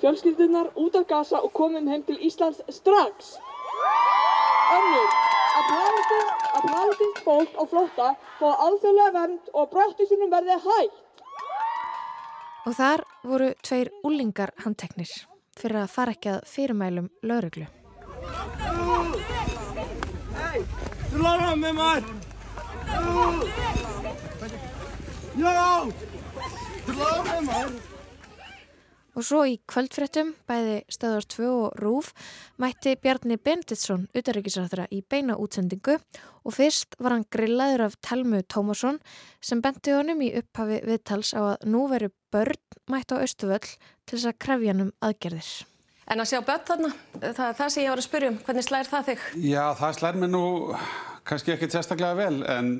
fjölskyldunar 0.00 0.70
út 0.78 0.94
af 0.98 1.06
Gaza 1.10 1.42
og 1.42 1.52
komum 1.54 1.90
heim 1.90 2.02
til 2.06 2.18
Íslands 2.22 2.62
strax. 2.70 3.36
Önnur, 4.76 5.08
að 5.56 6.66
palestinsk 6.66 7.20
fólk 7.24 7.56
á 7.56 7.62
flotta 7.70 8.08
fá 8.38 8.48
alþjóðlega 8.66 9.14
vernd 9.16 9.50
og 9.52 9.70
brottisunum 9.72 10.30
verði 10.32 10.56
hægt. 10.66 11.02
Og 12.66 12.72
þar 12.74 13.04
voru 13.22 13.48
tveir 13.62 13.92
úlingar 14.06 14.52
handteknir 14.64 15.12
fyrir 15.56 15.82
að 15.84 15.92
fara 15.92 16.14
ekki 16.16 16.32
að 16.34 16.46
fyrirmælum 16.50 17.10
lauruglu. 17.22 17.66
Þú 21.10 21.22
lára 21.22 21.52
með 21.60 21.76
maður! 21.80 22.04
Já! 25.36 25.70
Og 29.16 29.24
svo 29.24 29.46
í 29.48 29.54
kvöldfrettum, 29.64 30.34
bæði 30.44 30.82
stöðar 30.92 31.24
2 31.32 31.46
og 31.48 31.78
rúf, 31.80 32.10
mætti 32.60 32.92
Bjarni 33.00 33.38
Benditsson, 33.40 34.02
utaríkisræðara, 34.12 34.84
í 34.92 35.00
beina 35.00 35.38
útsendingu 35.40 35.94
og 35.96 36.52
fyrst 36.52 36.98
var 37.00 37.14
hann 37.14 37.24
grillaður 37.32 37.86
af 37.86 37.96
Telmu 38.04 38.42
Tómasson 38.44 39.00
sem 39.40 39.62
benti 39.64 39.94
honum 39.96 40.20
í 40.20 40.28
upphafi 40.36 40.82
viðtals 40.84 41.32
á 41.32 41.40
að 41.54 41.64
nú 41.72 41.86
veru 41.88 42.12
börn 42.28 42.60
mætt 42.92 43.16
á 43.16 43.24
Östuvöll 43.24 43.64
til 43.64 44.18
þess 44.18 44.28
að 44.28 44.38
krefja 44.44 44.74
hann 44.74 44.84
um 44.84 44.92
aðgerðir. 45.00 45.50
En 46.12 46.20
að 46.20 46.30
sjá 46.34 46.42
börn 46.44 46.68
þarna, 46.68 46.94
það 47.24 47.44
er 47.48 47.58
það 47.62 47.72
sem 47.72 47.82
ég 47.86 47.90
var 47.94 48.04
að 48.04 48.08
spyrja 48.10 48.34
um, 48.34 48.38
hvernig 48.44 48.68
slær 48.68 48.92
það 48.92 49.10
þig? 49.10 49.26
Já, 49.48 49.64
það 49.80 49.98
slær 50.02 50.20
mér 50.20 50.34
nú 50.36 50.46
kannski 51.26 51.56
ekkert 51.56 51.72
sérstaklega 51.72 52.20
vel 52.20 52.44
en 52.52 52.72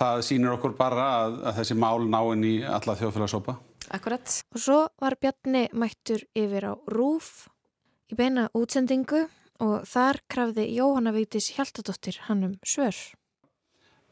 það 0.00 0.26
sýnir 0.26 0.58
okkur 0.58 0.74
bara 0.74 1.10
að, 1.22 1.42
að 1.46 1.60
þessi 1.62 1.78
mál 1.78 2.08
náinn 2.10 2.48
í 2.50 2.56
alla 2.66 2.98
þjóðfélagsópa. 2.98 3.60
Akkurat. 3.90 4.34
Og 4.54 4.62
svo 4.62 4.80
var 5.02 5.16
Bjarni 5.20 5.66
mættur 5.74 6.22
yfir 6.38 6.68
á 6.70 6.72
Rúf 6.90 7.48
í 8.10 8.18
beina 8.18 8.46
útsendingu 8.54 9.24
og 9.60 9.86
þar 9.88 10.20
krafði 10.30 10.68
Jóhanna 10.76 11.12
Vítis 11.14 11.50
Hjaltadóttir 11.56 12.20
hann 12.28 12.44
um 12.46 12.54
svör. 12.62 12.96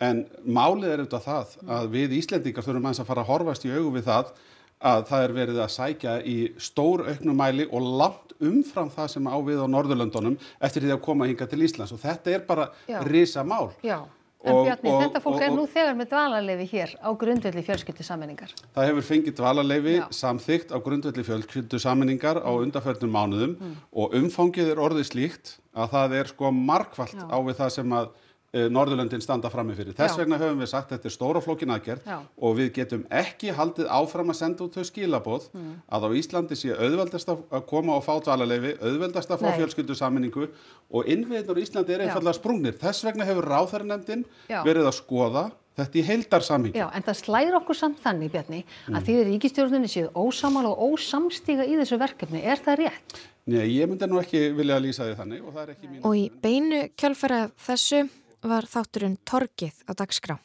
En 0.02 0.26
málið 0.46 0.92
er 0.92 1.00
auðvitað 1.02 1.24
það 1.24 1.54
að 1.78 1.88
við 1.94 2.16
Íslendingar 2.20 2.66
þurfum 2.66 2.84
aðeins 2.86 3.02
að 3.02 3.08
fara 3.10 3.24
að 3.24 3.30
horfast 3.32 3.66
í 3.66 3.72
augu 3.74 3.94
við 3.96 4.06
það 4.10 4.32
að 4.78 5.00
það 5.08 5.24
er 5.24 5.34
verið 5.34 5.60
að 5.62 5.72
sækja 5.74 6.12
í 6.22 6.36
stór 6.62 7.02
auknumæli 7.08 7.66
og 7.74 7.88
langt 8.02 8.34
umfram 8.38 8.92
það 8.94 9.08
sem 9.14 9.26
á 9.26 9.36
við 9.42 9.62
á 9.62 9.66
Norðurlöndunum 9.66 10.36
eftir 10.62 10.84
því 10.84 10.94
að 10.94 11.02
koma 11.06 11.26
hinga 11.26 11.48
til 11.50 11.64
Íslands 11.66 11.94
og 11.94 12.02
þetta 12.02 12.34
er 12.34 12.44
bara 12.46 12.68
Já. 12.86 13.00
risa 13.06 13.42
mál. 13.42 13.72
Já, 13.82 14.04
en 14.48 14.64
Bjarni, 14.64 14.90
og- 14.90 15.02
þetta 15.02 15.22
fólk 15.24 15.34
og- 15.34 15.42
er 15.42 15.50
nú 15.50 15.66
þegar 15.68 15.94
með 15.98 16.08
dvalarleifi 16.12 16.66
hér 16.72 16.94
á 17.04 17.08
grundvelli 17.18 17.62
fjölskyldusammenningar. 17.68 18.50
Það 18.76 18.88
hefur 18.88 19.06
fengið 19.10 19.34
dvalarleifi 19.40 19.96
samþygt 20.10 20.70
á 20.72 20.78
grundvelli 20.82 21.24
fjölskyldu 21.24 21.78
saminningar 21.80 22.40
á 22.42 22.50
undarförnum 22.50 23.10
mánuðum 23.10 23.56
og 23.92 24.12
umfangið 24.12 24.72
er 24.72 24.76
orðið 24.76 25.06
slíkt 25.12 25.58
að 25.76 25.90
það 25.90 26.12
er 26.20 26.24
sko 26.32 26.50
markvallt 26.52 27.14
á 27.30 27.38
við 27.42 27.54
það 27.56 27.70
sem 27.70 27.90
að 27.90 28.08
Norðurlöndin 28.54 29.20
standa 29.20 29.50
frammi 29.52 29.74
fyrir. 29.76 29.92
Þess 29.92 30.14
Já. 30.16 30.22
vegna 30.22 30.38
höfum 30.40 30.62
við 30.62 30.70
sagt 30.70 30.88
þetta 30.94 31.04
er 31.04 31.12
stóra 31.12 31.40
flókin 31.44 31.68
aðgerð 31.74 32.06
Já. 32.08 32.18
og 32.40 32.56
við 32.56 32.70
getum 32.78 33.02
ekki 33.12 33.52
haldið 33.52 33.90
áfram 33.92 34.30
að 34.32 34.38
senda 34.40 34.64
út 34.64 34.72
þau 34.78 34.84
skilaboð 34.88 35.48
Mm. 35.52 35.74
að 35.92 36.06
á 36.08 36.08
Íslandi 36.16 36.56
sé 36.56 36.72
auðveldast 36.72 37.28
að 37.28 37.42
að 37.52 37.66
koma 37.66 37.96
og 37.96 38.04
fá 38.04 38.14
dvalarleifi, 38.24 38.78
auðveldast 38.80 39.28
að 39.30 39.42
fá 39.44 39.52
fjölskyldu 39.58 39.94
saminningu 39.94 40.48
og 40.90 41.04
innviðnur 41.06 41.58
í 41.60 41.62
Íslandi 41.66 41.92
er 41.92 42.00
einfallega 42.08 42.34
sprungnir. 42.40 42.72
Þess 42.80 43.04
vegna 43.04 43.24
hefur 43.28 43.44
ráþærinefndin 43.44 44.24
Já. 44.48 44.62
verið 44.64 44.86
að 44.88 44.96
skoða 44.96 45.50
þetta 45.76 45.98
í 46.00 46.02
heildarsamhingi. 46.08 46.74
Já, 46.80 46.88
en 46.94 47.02
það 47.02 47.18
slæðir 47.20 47.54
okkur 47.60 47.76
samt 47.76 48.00
þannig, 48.02 48.30
Bjarni, 48.32 48.64
Mm. 48.88 48.94
að 48.96 49.02
því 49.04 49.12
að 49.18 49.28
ríkistjórninni 49.32 49.88
séu 49.92 50.08
ósamal 50.16 50.64
og 50.72 50.78
ósamstíga 50.96 51.68
í 51.68 51.76
þessu 51.76 51.98
verkefni. 52.00 52.42
Er 52.42 52.56
það 52.56 52.78
rétt? 52.78 53.20
Nei, 53.46 53.68
ég 53.78 53.86
myndi 53.88 54.08
nú 54.08 54.18
ekki 54.20 54.54
vilja 54.56 54.80
lýsa 54.80 55.04
því 55.04 55.16
þannig 55.16 55.44
og 55.46 55.54
það 55.54 55.62
er 55.68 55.74
ekki 55.74 55.88
mín. 55.88 56.00
Og 56.04 56.12
í 56.16 56.30
beinu 56.42 56.88
kjálfæra 56.96 57.44
af 57.44 57.52
þessu 57.66 58.08
var 58.50 58.68
þátturinn 58.68 59.18
Torgið 59.28 59.82
á 59.88 59.92
dagskrá. 59.98 60.38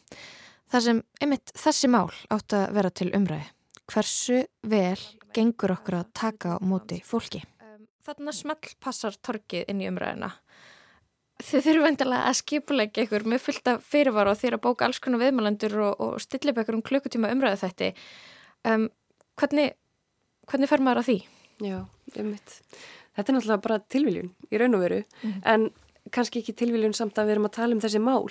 Það 0.73 0.85
sem 0.87 1.01
einmitt 1.21 1.51
þessi 1.57 1.89
mál 1.91 2.09
átt 2.33 2.55
að 2.57 2.69
vera 2.77 2.89
til 2.89 3.11
umræði. 3.13 3.49
Hversu 3.91 4.39
vel 4.65 4.99
gengur 5.35 5.73
okkur 5.75 5.99
að 5.99 6.13
taka 6.17 6.55
á 6.55 6.57
móti 6.63 7.01
fólki? 7.05 7.43
Þarna 8.03 8.33
smell 8.35 8.73
passar 8.83 9.15
Torgið 9.23 9.69
inn 9.71 9.83
í 9.83 9.89
umræðina. 9.91 10.31
Þið 11.43 11.65
þurfum 11.65 11.85
vendilega 11.87 12.29
að 12.29 12.39
skipulegja 12.39 13.05
ykkur 13.05 13.25
með 13.27 13.43
fullt 13.43 13.69
af 13.71 13.85
fyrirvara 13.89 14.33
og 14.35 14.43
að 14.47 14.59
bóka 14.63 14.87
alls 14.87 14.99
konar 15.03 15.21
viðmælendur 15.23 15.77
og, 15.81 16.01
og 16.03 16.19
stilla 16.21 16.53
upp 16.53 16.61
ykkur 16.61 16.77
um 16.77 16.83
klukkutíma 16.85 17.31
umræðu 17.33 17.61
þetta. 17.63 17.89
Um, 18.69 18.89
hvernig, 19.39 19.73
hvernig 20.51 20.71
fer 20.71 20.83
maður 20.85 21.01
að 21.01 21.09
því? 21.09 21.17
Já, 21.63 21.79
einmitt. 22.15 22.59
Þetta 23.13 23.29
er 23.29 23.37
náttúrulega 23.37 23.63
bara 23.65 23.79
tilviljun 23.93 24.29
í 24.49 24.61
raun 24.61 24.77
og 24.77 24.83
veru, 24.83 24.99
en 25.45 25.67
kannski 26.11 26.43
ekki 26.43 26.55
tilviljun 26.59 26.95
samt 26.97 27.17
að 27.17 27.29
við 27.29 27.37
erum 27.37 27.49
að 27.49 27.57
tala 27.57 27.77
um 27.77 27.81
þessi 27.83 28.03
mál. 28.03 28.27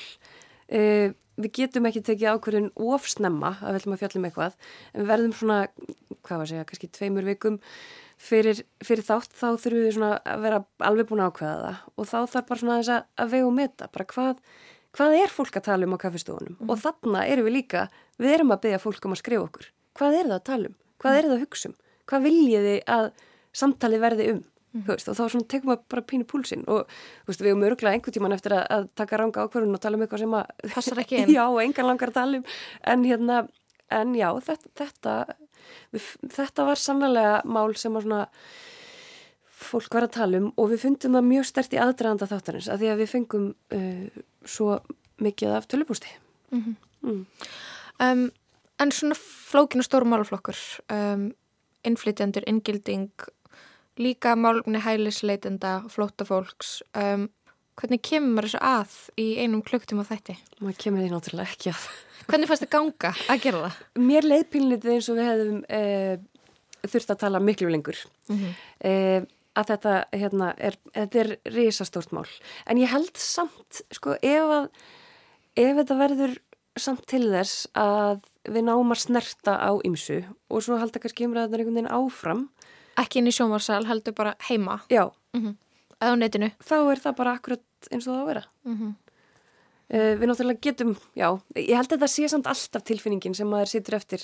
Uh, 0.73 1.12
við 1.41 1.52
getum 1.57 1.88
ekki 1.88 2.02
tekið 2.05 2.37
ákverðin 2.37 2.71
ofsnemma 2.76 3.57
að 3.61 3.73
við 3.73 3.81
ætlum 3.81 3.95
að 3.97 4.02
fjalla 4.02 4.21
um 4.21 4.26
eitthvað, 4.29 4.57
en 4.93 5.00
við 5.00 5.12
verðum 5.12 5.35
svona, 5.37 5.59
hvað 6.21 6.35
var 6.37 6.45
að 6.45 6.50
segja, 6.52 6.67
kannski 6.69 6.91
tveimur 6.93 7.29
vikum 7.29 7.59
fyrir, 8.23 8.61
fyrir 8.85 9.07
þátt, 9.07 9.33
þá 9.33 9.47
þurfum 9.62 9.87
við 9.87 9.97
svona 9.97 10.12
að 10.29 10.45
vera 10.45 10.61
alveg 10.88 11.09
búin 11.09 11.25
að 11.25 11.33
ákveða 11.33 11.57
það 11.62 11.81
og 11.97 12.11
þá 12.11 12.19
þarf 12.35 12.50
bara 12.50 12.62
svona 12.62 12.79
þess 12.81 12.93
að, 12.97 13.09
að 13.25 13.33
vega 13.33 13.49
og 13.49 13.57
meta, 13.57 13.88
bara 13.97 14.09
hvað, 14.12 14.45
hvað 14.99 15.19
er 15.19 15.35
fólk 15.38 15.59
að 15.59 15.67
tala 15.71 15.88
um 15.88 15.97
á 15.97 16.02
kaffistofunum 16.05 16.69
og 16.69 16.83
þarna 16.85 17.25
erum 17.33 17.49
við 17.49 17.57
líka, 17.59 17.87
við 18.21 18.37
erum 18.37 18.55
að 18.55 18.62
byggja 18.67 18.83
fólk 18.83 19.09
um 19.09 19.17
að 19.17 19.23
skrifa 19.23 19.49
okkur. 19.49 19.69
Hvað 19.99 20.19
er 20.19 20.29
það 20.29 20.38
að 20.38 20.47
tala 20.50 20.71
um? 20.71 20.79
Hvað 21.02 21.19
er 21.19 21.29
það 21.29 21.37
að 21.37 21.45
hugsa 21.47 21.71
um? 21.71 21.76
Hvað 22.12 22.26
viljið 22.29 22.69
þið 22.69 22.81
að 22.97 23.09
samtalið 23.62 24.05
verði 24.07 24.29
um? 24.33 24.43
Mm. 24.73 24.87
Veist, 24.88 25.09
og 25.12 25.17
þá 25.19 25.25
svona 25.29 25.49
tekum 25.52 25.69
við 25.75 25.81
bara 25.93 26.02
pínu 26.09 26.25
púlsinn 26.25 26.62
og 26.73 26.87
veist, 27.29 27.43
við 27.45 27.50
erum 27.52 27.64
örgulega 27.69 27.93
einhvern 27.99 28.14
tíman 28.17 28.33
eftir 28.33 28.55
að, 28.57 28.62
að 28.73 28.87
taka 28.97 29.19
ranga 29.21 29.43
ákvörðun 29.45 29.76
og 29.76 29.83
tala 29.85 29.99
um 29.99 30.05
eitthvað 30.07 30.23
sem 30.23 30.37
að 30.38 30.73
Passar 30.73 31.00
ekki 31.02 31.19
inn. 31.21 31.33
já, 31.35 31.45
engan 31.61 31.88
langar 31.91 32.09
að 32.09 32.17
tala 32.17 32.38
um 32.41 32.47
en 32.95 33.05
hérna, 33.05 33.41
en 33.93 34.14
já, 34.17 34.29
þetta 34.49 34.71
þetta, 34.81 35.17
við, 35.93 36.07
þetta 36.38 36.64
var 36.71 36.81
sannlega 36.81 37.35
mál 37.45 37.75
sem 37.76 37.99
að 38.00 38.07
svona 38.07 38.23
fólk 39.62 39.95
var 39.95 40.07
að 40.09 40.14
tala 40.17 40.41
um 40.41 40.49
og 40.59 40.71
við 40.73 40.81
fundum 40.87 41.19
það 41.19 41.29
mjög 41.29 41.47
stert 41.52 41.76
í 41.76 41.81
aðdraðanda 41.83 42.31
þáttarins 42.33 42.71
að 42.73 42.81
því 42.83 42.88
að 42.95 43.02
við 43.02 43.11
fengum 43.12 43.45
uh, 43.76 44.23
svo 44.49 44.79
mikið 45.23 45.59
af 45.61 45.69
tölupústi 45.71 46.17
Mhm. 46.52 46.73
mm. 47.05 47.21
Um, 48.02 48.25
en 48.83 48.91
svona 48.93 49.14
flókin 49.17 49.81
og 49.81 49.87
stóru 49.87 50.09
málaflokkur, 50.11 50.59
um, 50.93 51.29
innflytjandur, 51.87 52.45
inngilding, 52.50 53.07
líka 54.01 54.35
málumni 54.39 54.81
hælisleitenda, 54.81 55.83
flóttafólks, 55.93 56.79
um, 56.97 57.27
hvernig 57.81 58.01
kemur 58.05 58.47
þessu 58.49 58.61
að 58.65 58.95
í 59.21 59.27
einum 59.43 59.63
klukktíma 59.67 60.05
þætti? 60.09 60.37
maður 60.61 60.79
kemur 60.85 61.03
því 61.05 61.13
náttúrulega 61.13 61.51
ekki 61.53 61.73
að 61.75 61.87
Hvernig 62.23 62.47
fannst 62.49 62.63
þið 62.63 62.71
ganga 62.71 63.11
að 63.33 63.41
gera 63.43 63.61
það? 63.67 63.79
Mér 63.99 64.27
leið 64.29 64.45
pínlítið 64.53 64.93
eins 64.95 65.09
og 65.11 65.17
við 65.19 65.27
hefðum 65.27 65.57
uh, 65.67 66.13
þurft 66.93 67.11
að 67.17 67.23
tala 67.25 67.41
miklu 67.43 67.71
lengur 67.73 67.99
Mhm. 68.31 68.51
uh, 68.87 69.23
að 69.53 69.67
þetta 69.69 69.95
hérna, 70.17 70.47
er, 70.57 70.77
þetta 70.95 71.19
er 71.21 71.31
risastórt 71.53 72.13
mál 72.17 72.29
en 72.67 72.79
ég 72.81 72.89
held 72.89 73.19
samt 73.21 73.83
sko 73.93 74.15
ef 74.25 74.53
að 74.57 74.69
ef 75.61 75.77
þetta 75.83 75.97
verður 75.99 76.39
samt 76.81 77.03
til 77.11 77.27
þess 77.29 77.67
að 77.77 78.23
við 78.49 78.65
náum 78.65 78.95
að 78.95 79.03
snerta 79.03 79.59
á 79.61 79.77
ymsu 79.85 80.23
og 80.49 80.63
svo 80.65 80.79
halda 80.81 81.03
kannski 81.03 81.27
umræðan 81.29 81.53
einhvern 81.59 81.75
veginn 81.77 81.93
áfram 81.93 82.47
Ekki 83.01 83.23
inn 83.23 83.31
í 83.31 83.35
sjómarsal, 83.35 83.85
heldur 83.89 84.17
bara 84.17 84.37
heima? 84.49 84.83
Já. 84.93 85.07
Mm 85.37 85.55
Eða 86.03 86.17
á 86.19 86.19
netinu? 86.19 86.49
Þá 86.59 86.77
er 86.91 86.99
það 86.99 87.13
bara 87.21 87.33
akkurat 87.39 87.89
eins 87.95 88.09
og 88.09 88.11
það 88.11 88.19
á 88.19 88.23
að 88.23 88.31
vera. 88.33 88.45
Mm 88.67 88.95
Uh, 89.93 90.15
við 90.17 90.31
náttúrulega 90.31 90.63
getum, 90.65 90.95
já, 91.13 91.27
ég 91.59 91.77
held 91.77 91.91
að 91.93 92.05
það 92.07 92.11
sé 92.15 92.29
samt 92.33 92.47
alltaf 92.49 92.85
tilfinningin 92.89 93.35
sem 93.37 93.51
maður 93.51 93.75
situr 93.75 93.99
eftir 93.99 94.23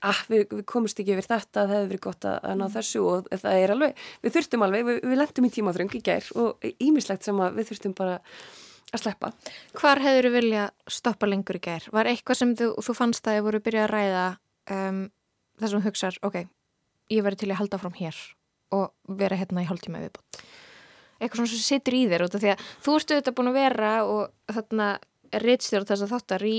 að 0.00 0.22
við, 0.32 0.44
við 0.54 0.62
komumst 0.70 1.02
ekki 1.02 1.12
yfir 1.12 1.26
þetta, 1.26 1.66
það 1.66 1.72
hefur 1.74 1.90
verið 1.90 2.00
gott 2.06 2.26
að, 2.30 2.38
að 2.48 2.54
ná 2.56 2.64
þessu 2.72 3.02
og 3.04 3.28
það 3.42 3.58
er 3.58 3.74
alveg, 3.74 4.00
við 4.24 4.34
þurftum 4.38 4.64
alveg, 4.64 4.86
við, 4.88 5.00
við 5.10 5.20
lendum 5.20 5.48
í 5.50 5.52
tímaþröng 5.58 5.98
í 5.98 6.00
gær 6.06 6.30
og 6.40 6.64
ímislegt 6.86 7.28
sem 7.28 7.42
við 7.58 7.68
þurftum 7.68 7.96
bara 7.98 8.14
að 8.88 9.02
sleppa. 9.02 9.32
Hvar 9.76 10.00
hefur 10.06 10.30
þú 10.30 10.32
vilja 10.38 10.64
stoppa 10.88 11.28
lengur 11.28 11.60
í 11.60 11.62
gær? 11.68 11.90
Var 11.98 12.10
eitthvað 12.14 12.40
sem 12.40 12.56
þú, 12.56 12.70
þú 12.88 12.96
fannst 13.02 13.28
að 13.28 13.36
þið 13.36 13.46
voru 13.50 13.62
byrjað 13.66 13.86
að 13.90 13.92
ræða 13.92 14.26
um, 14.78 15.04
sem 15.60 15.76
þú 15.76 15.84
hugsar, 15.90 16.20
ok, 16.24 16.40
ég 17.10 17.24
verði 17.26 17.44
til 17.44 17.50
að 17.52 17.60
halda 17.60 17.80
fram 17.82 17.96
hér 17.98 18.18
og 18.76 19.16
vera 19.20 19.38
hérna 19.38 19.64
í 19.64 19.68
hálftíma 19.68 20.02
viðbútt? 20.02 20.42
Eitthvað 21.20 21.40
svona 21.40 21.52
sem 21.52 21.64
situr 21.66 21.96
í 21.96 22.04
þér 22.08 22.26
út 22.26 22.36
af 22.36 22.42
því 22.44 22.52
að 22.52 22.68
þú 22.84 22.94
ertu 22.98 23.18
þetta 23.18 23.34
búin 23.36 23.50
að 23.50 23.58
vera 23.58 23.90
og 24.08 24.54
þarna 24.54 24.86
rítstjórn 25.44 25.88
þess 25.90 26.06
að 26.06 26.14
þáttar 26.14 26.46
í, 26.48 26.56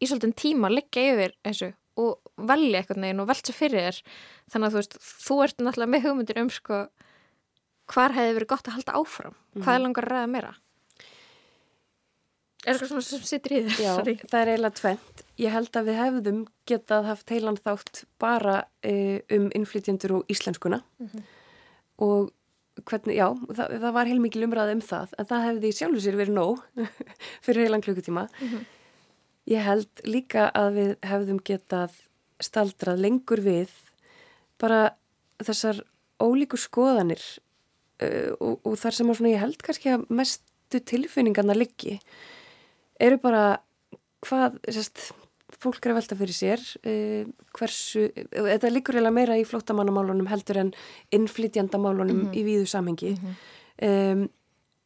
í 0.00 0.08
svolítinn 0.08 0.38
tíma 0.40 0.70
að 0.70 0.76
liggja 0.80 1.04
yfir 1.12 1.36
þessu 1.46 1.70
og 2.00 2.32
velja 2.48 2.80
eitthvað 2.80 3.02
neginn 3.04 3.22
og 3.22 3.28
velta 3.28 3.52
fyrir 3.52 3.86
þér. 3.86 4.00
Þannig 4.50 4.66
að 4.66 4.72
þú 4.72 4.80
veist, 4.80 4.98
þú 5.26 5.36
ert 5.44 5.62
náttúrulega 5.62 5.92
með 5.92 6.04
hugmyndir 6.06 6.40
um 6.40 6.50
sko 6.54 6.80
hvar 7.90 8.14
hefði 8.16 8.36
verið 8.38 8.50
gott 8.50 8.70
að 8.70 8.76
halda 8.78 8.98
áfram? 8.98 9.38
Hvað 9.58 9.76
er 9.76 9.84
langar 9.84 10.06
að 10.06 10.14
ræða 10.14 10.30
meira 10.32 10.52
er 12.66 12.74
eitthvað 12.74 12.90
svona 12.90 13.04
sem 13.06 13.22
situr 13.24 13.52
í 13.56 13.60
þér 13.66 13.78
Já, 13.80 13.92
Sorry. 13.96 14.14
það 14.28 14.40
er 14.42 14.50
eiginlega 14.52 14.76
tvent. 14.80 15.22
Ég 15.40 15.54
held 15.54 15.76
að 15.80 15.86
við 15.88 15.98
hefðum 16.00 16.40
getað 16.68 17.06
haft 17.08 17.30
heilan 17.32 17.56
þátt 17.64 18.02
bara 18.20 18.56
uh, 18.84 19.18
um 19.36 19.46
innflytjendur 19.56 20.18
og 20.20 20.26
íslenskuna 20.34 20.82
Mhm. 21.00 21.22
og 22.00 22.30
hvernig, 22.88 23.16
já, 23.18 23.26
það, 23.52 23.72
það 23.82 23.92
var 23.92 24.06
heilmikið 24.08 24.44
umræða 24.46 24.72
um 24.76 24.80
það, 24.80 25.10
en 25.18 25.26
það 25.28 25.42
hefði 25.46 25.68
í 25.72 25.76
sjálfu 25.76 26.00
sér 26.04 26.16
verið 26.16 26.36
nóg 26.36 26.60
fyrir 27.44 27.66
heilan 27.66 27.82
klukkutíma. 27.84 28.26
Mhm. 28.40 28.62
Ég 29.50 29.64
held 29.66 30.02
líka 30.04 30.50
að 30.54 30.68
við 30.76 30.90
hefðum 31.10 31.40
getað 31.44 31.96
staldrað 32.40 33.00
lengur 33.02 33.40
við 33.44 33.72
bara 34.60 34.92
þessar 35.42 35.80
ólíku 36.20 36.56
skoðanir 36.60 37.20
uh, 38.04 38.32
og, 38.40 38.60
og 38.64 38.76
þar 38.80 38.96
sem 39.00 39.10
ég 39.32 39.40
held 39.40 39.60
kannski 39.64 39.92
að 39.96 40.04
mestu 40.12 40.80
tilfinningarna 40.80 41.56
liggi 41.56 41.98
eru 43.00 43.18
bara 43.22 43.44
hvað, 44.26 44.58
sérst, 44.68 45.06
fólk 45.60 45.84
er 45.86 45.92
að 45.94 45.98
velta 46.00 46.16
fyrir 46.20 46.36
sér 46.36 46.60
uh, 46.86 47.30
hversu, 47.56 48.04
þetta 48.32 48.70
liggur 48.72 48.96
eiginlega 48.98 49.16
meira 49.16 49.38
í 49.40 49.46
flóttamannamálunum 49.48 50.28
heldur 50.30 50.60
en 50.62 50.74
innflytjandamálunum 51.16 52.26
Mhm. 52.28 52.34
í 52.36 52.44
víðu 52.46 52.66
samhengi. 52.70 53.14
um, 53.82 54.28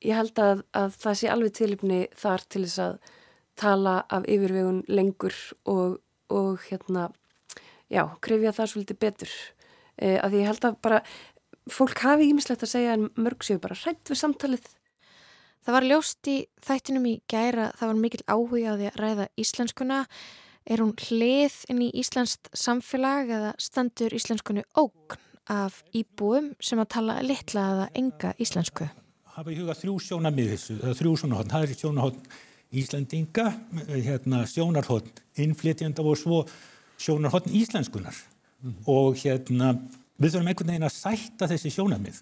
ég 0.05 0.15
held 0.19 0.39
að, 0.39 0.63
að 0.77 0.97
það 1.01 1.15
sé 1.21 1.29
alveg 1.33 1.53
tilipni 1.57 2.01
þar 2.15 2.43
til 2.49 2.65
þess 2.67 2.79
að 2.85 2.99
tala 3.57 3.95
af 4.11 4.25
yfirvegun 4.29 4.83
lengur 4.89 5.35
og, 5.71 5.99
og 6.31 6.59
hérna, 6.69 7.09
já, 7.91 8.03
krefja 8.21 8.53
það 8.53 8.71
svolítið 8.73 8.99
betur. 8.99 9.33
Uh, 10.03 10.19
að 10.25 10.31
því 10.35 10.41
ég 10.43 10.47
held 10.51 10.65
að 10.69 10.79
bara 10.83 11.03
fólk 11.71 11.99
hafi 12.05 12.27
ímislegt 12.33 12.63
að 12.67 12.73
segja 12.75 12.93
en 12.99 13.07
mörg 13.17 13.45
séu 13.47 13.59
bara 13.63 13.75
hrætt 13.79 14.11
við 14.11 14.19
samtalið 14.21 14.67
Það 15.65 15.77
var 15.77 15.89
ljóst 15.89 16.29
í 16.31 16.39
þættinum 16.65 17.07
í 17.09 17.15
gæra 17.31 17.71
það 17.79 17.91
var 17.91 18.01
mikil 18.01 18.25
áhuga 18.29 18.75
á 18.75 18.79
því 18.79 18.89
að 18.91 18.99
ræða 19.01 19.29
íslenskuna. 19.41 20.01
Er 20.65 20.81
hún 20.81 20.93
hlið 20.97 21.61
inn 21.73 21.85
í 21.85 21.93
íslenskt 22.01 22.51
samfélag 22.57 23.33
eða 23.33 23.55
stendur 23.61 24.17
íslenskunni 24.17 24.65
ógn 24.81 25.19
af 25.53 25.83
íbúum 25.93 26.55
sem 26.61 26.81
að 26.81 26.93
tala 26.97 27.19
litla 27.25 27.65
eða 27.75 27.89
enga 28.01 28.37
íslensku? 28.41 28.89
hafa 29.35 29.51
í 29.51 29.59
huga 29.59 29.75
þrjú 29.75 29.97
sjónamið 30.03 30.53
þessu, 30.53 30.77
þrjú 31.01 31.15
sjónahotn. 31.23 31.51
Það 31.51 31.65
er 31.67 31.79
sjónahotn 31.81 32.35
Íslandinga, 32.75 33.45
hérna, 33.93 34.41
sjónarhótt 34.51 35.21
innflytjanda 35.43 36.03
og 36.03 36.17
svo 36.19 36.41
sjónarhótt 36.99 37.47
íslenskunar 37.55 38.15
mm. 38.15 38.81
og 38.91 39.19
hérna, 39.21 39.75
við 40.19 40.35
þurfum 40.35 40.51
einhvern 40.51 40.73
veginn 40.73 40.89
að 40.89 40.97
sætta 40.97 41.49
þessi 41.51 41.71
sjónarmið. 41.75 42.19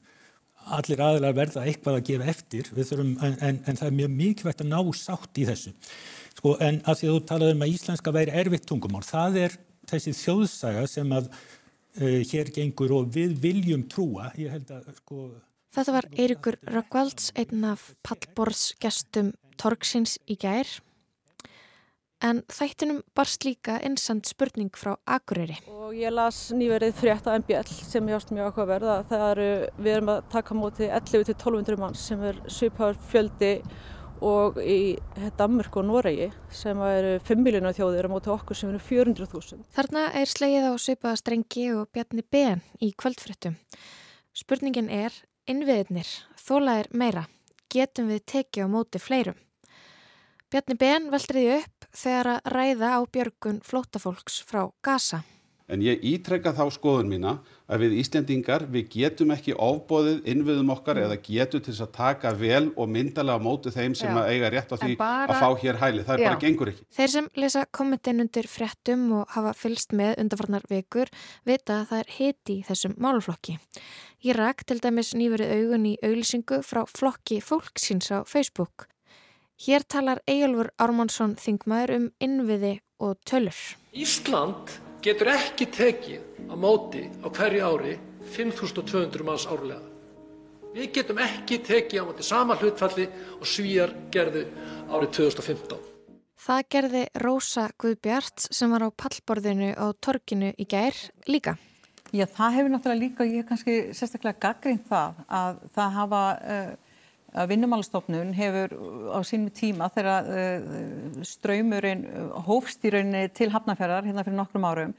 Allir 0.77 1.01
aðlar 1.03 1.37
verða 1.37 1.65
eitthvað 1.67 1.99
að 1.99 2.05
gefa 2.09 2.29
eftir, 2.33 2.69
þurfum, 2.73 3.15
en, 3.25 3.39
en, 3.43 3.61
en 3.67 3.79
það 3.79 3.89
er 3.89 3.97
mjög 3.99 4.13
mikilvægt 4.19 4.63
að 4.65 4.71
ná 4.71 4.79
sátt 4.97 5.41
í 5.43 5.47
þessu. 5.49 5.73
Sko, 6.37 6.55
en 6.65 6.81
að 6.89 7.01
því 7.01 7.09
að 7.09 7.17
þú 7.17 7.25
talaði 7.29 7.57
um 7.57 7.65
að 7.67 7.73
íslenska 7.75 8.15
væri 8.15 8.37
erfitt 8.43 8.69
tungumál, 8.69 9.03
það 9.07 9.41
er 9.43 9.57
þessi 9.91 10.15
þjóðsaga 10.21 10.85
sem 10.91 11.17
að 11.17 11.31
uh, 11.33 12.21
hér 12.31 12.53
gengur 12.55 12.95
og 12.99 13.11
við 13.15 13.35
viljum 13.43 13.87
trúa, 13.91 14.31
að 14.33 14.93
sko... 15.03 15.27
Þetta 15.73 15.93
var 15.95 16.09
Eirikur 16.21 16.59
Rökkvalds, 16.69 17.31
einn 17.41 17.65
af 17.65 17.95
pallborðsgestum 18.05 19.33
Torgsins 19.61 20.19
í 20.29 20.37
gær. 20.41 20.69
En 22.23 22.45
þættinum 22.47 23.01
barst 23.19 23.43
líka 23.43 23.81
einsand 23.83 24.29
spurning 24.31 24.71
frá 24.79 24.93
Akureyri. 25.11 25.57
Og 25.75 25.97
ég 25.99 26.13
las 26.15 26.53
nýverið 26.55 26.95
frétt 27.01 27.27
á 27.27 27.35
MBL 27.35 27.67
sem 27.67 28.07
ég 28.07 28.15
ást 28.15 28.31
mjög 28.31 28.53
áhugaverð 28.53 28.93
að 28.93 29.03
það 29.11 29.25
eru, 29.33 29.49
við 29.83 29.97
erum 29.97 30.13
að 30.13 30.21
taka 30.37 30.59
móti 30.59 30.87
11-1200 30.87 31.83
manns 31.83 32.07
sem 32.07 32.23
er 32.31 32.39
svipar 32.47 32.95
fjöldi 33.11 33.57
og 34.23 34.63
í 34.63 34.95
Danmark 35.39 35.77
og 35.81 35.89
Noregi 35.89 36.31
sem 36.55 36.79
eru 36.87 37.17
5 37.27 37.43
miljónar 37.43 37.75
þjóðir 37.75 38.07
á 38.07 38.15
móti 38.15 38.31
okkur 38.31 38.59
sem 38.61 38.71
eru 38.71 38.83
400.000. 38.87 39.67
Þarna 39.75 40.07
er 40.23 40.31
slegið 40.31 40.71
á 40.71 40.75
svipaða 40.79 41.19
strengi 41.19 41.69
og 41.75 41.91
Bjarni 41.91 42.23
Ben 42.23 42.63
í 42.79 42.93
kvöldfréttum. 42.95 43.59
Spurningin 44.33 44.93
er, 44.95 45.11
innviðnir, 45.51 46.07
þólaðir 46.39 46.93
meira, 46.95 47.27
getum 47.67 48.15
við 48.15 48.23
tekið 48.31 48.71
á 48.71 48.75
móti 48.79 49.03
fleirum? 49.03 49.43
Bjarni 50.53 50.75
Ben 50.77 51.07
veltriði 51.09 51.53
upp 51.63 51.87
þegar 51.97 52.29
að 52.35 52.49
ræða 52.53 52.89
á 52.93 53.01
björgun 53.09 53.61
flótafólks 53.65 54.43
frá 54.45 54.67
Gaza. 54.85 55.23
En 55.73 55.81
ég 55.81 56.03
ítrekka 56.05 56.53
þá 56.53 56.67
skoðun 56.75 57.09
mína 57.09 57.33
að 57.73 57.87
við 57.87 57.95
Íslendingar 58.03 58.67
við 58.75 58.91
getum 58.93 59.33
ekki 59.33 59.55
ofbóðið 59.57 60.29
innviðum 60.29 60.75
okkar 60.75 61.01
mm. 61.01 61.07
eða 61.07 61.17
getum 61.25 61.65
til 61.65 61.77
að 61.79 61.91
taka 61.97 62.35
vel 62.37 62.67
og 62.77 62.93
myndalega 62.93 63.41
mótu 63.41 63.73
þeim 63.73 63.97
sem 63.97 64.21
eiga 64.27 64.53
rétt 64.53 64.77
á 64.77 64.77
því 64.77 64.99
bara, 65.01 65.33
að 65.33 65.41
fá 65.41 65.65
hér 65.65 65.81
hæli. 65.81 66.05
Það 66.05 66.19
er 66.19 66.25
já. 66.27 66.29
bara 66.29 66.43
gengur 66.45 66.75
ekki. 66.75 66.87
Þeir 66.99 67.13
sem 67.17 67.33
lesa 67.41 67.65
kommentin 67.81 68.27
undir 68.27 68.53
fréttum 68.59 69.09
og 69.23 69.33
hafa 69.33 69.57
fylst 69.57 69.97
með 69.97 70.21
undarfarnar 70.27 70.69
vikur 70.69 71.17
vita 71.49 71.81
að 71.81 71.91
það 71.95 72.05
er 72.05 72.15
hiti 72.19 72.61
í 72.61 72.69
þessum 72.69 73.01
málflokki. 73.01 73.57
Ég 74.29 74.37
ræk 74.37 74.69
til 74.69 74.83
dæmis 74.85 75.17
nýverið 75.17 75.57
augun 75.57 75.93
í 75.95 75.99
auglisingu 76.05 76.61
frá 76.61 76.85
flokki 76.93 77.41
fólksins 77.41 78.13
á 78.13 78.21
Facebook. 78.29 78.92
Hér 79.61 79.85
talar 79.85 80.23
Egilfur 80.27 80.73
Ármánsson 80.81 81.37
þingmaður 81.39 81.93
um 81.97 82.07
innviði 82.25 82.73
og 83.03 83.19
tölur. 83.29 83.59
Ísland 83.93 84.73
getur 85.05 85.33
ekki 85.35 85.69
tekið 85.71 86.49
á 86.49 86.55
móti 86.57 87.05
á 87.21 87.29
hverju 87.29 87.63
ári 87.69 87.95
5.200 88.33 89.27
manns 89.27 89.47
árlega. 89.47 89.83
Við 90.73 90.93
getum 90.97 91.21
ekki 91.21 91.61
tekið 91.63 92.01
á 92.01 92.05
móti 92.09 92.25
sama 92.27 92.57
hlutfalli 92.57 93.07
og 93.39 93.47
svíjar 93.47 93.93
gerðu 94.15 94.47
árið 94.89 95.11
2015. 95.21 95.83
Það 96.43 96.63
gerði 96.75 97.03
Rósa 97.23 97.69
Guðbjarts 97.79 98.49
sem 98.57 98.73
var 98.73 98.89
á 98.89 98.91
pallborðinu 98.91 99.75
á 99.79 99.87
torkinu 100.03 100.55
í 100.59 100.67
gær 100.67 100.97
líka. 101.31 101.55
Já, 102.11 102.27
það 102.27 102.57
hefur 102.57 102.73
náttúrulega 102.73 103.03
líka, 103.05 103.27
ég 103.29 103.45
hef 103.45 103.51
kannski 103.53 103.77
sérstaklega 103.95 104.41
gaggrind 104.43 104.89
það 104.89 105.23
að 105.29 105.61
það 105.77 106.01
hafa... 106.01 106.25
Uh, 106.43 106.82
að 107.33 107.49
vinnumálastofnun 107.55 108.35
hefur 108.37 108.75
á 109.17 109.21
sínum 109.25 109.53
tíma 109.57 109.89
þegar 109.95 110.29
uh, 110.29 111.25
ströymurinn 111.27 112.07
hófst 112.47 112.85
í 112.85 112.93
rauninni 112.93 113.27
til 113.37 113.51
hafnafjörðar 113.55 114.09
hérna 114.09 114.25
fyrir 114.27 114.39
nokkrum 114.39 114.69
árum 114.69 114.95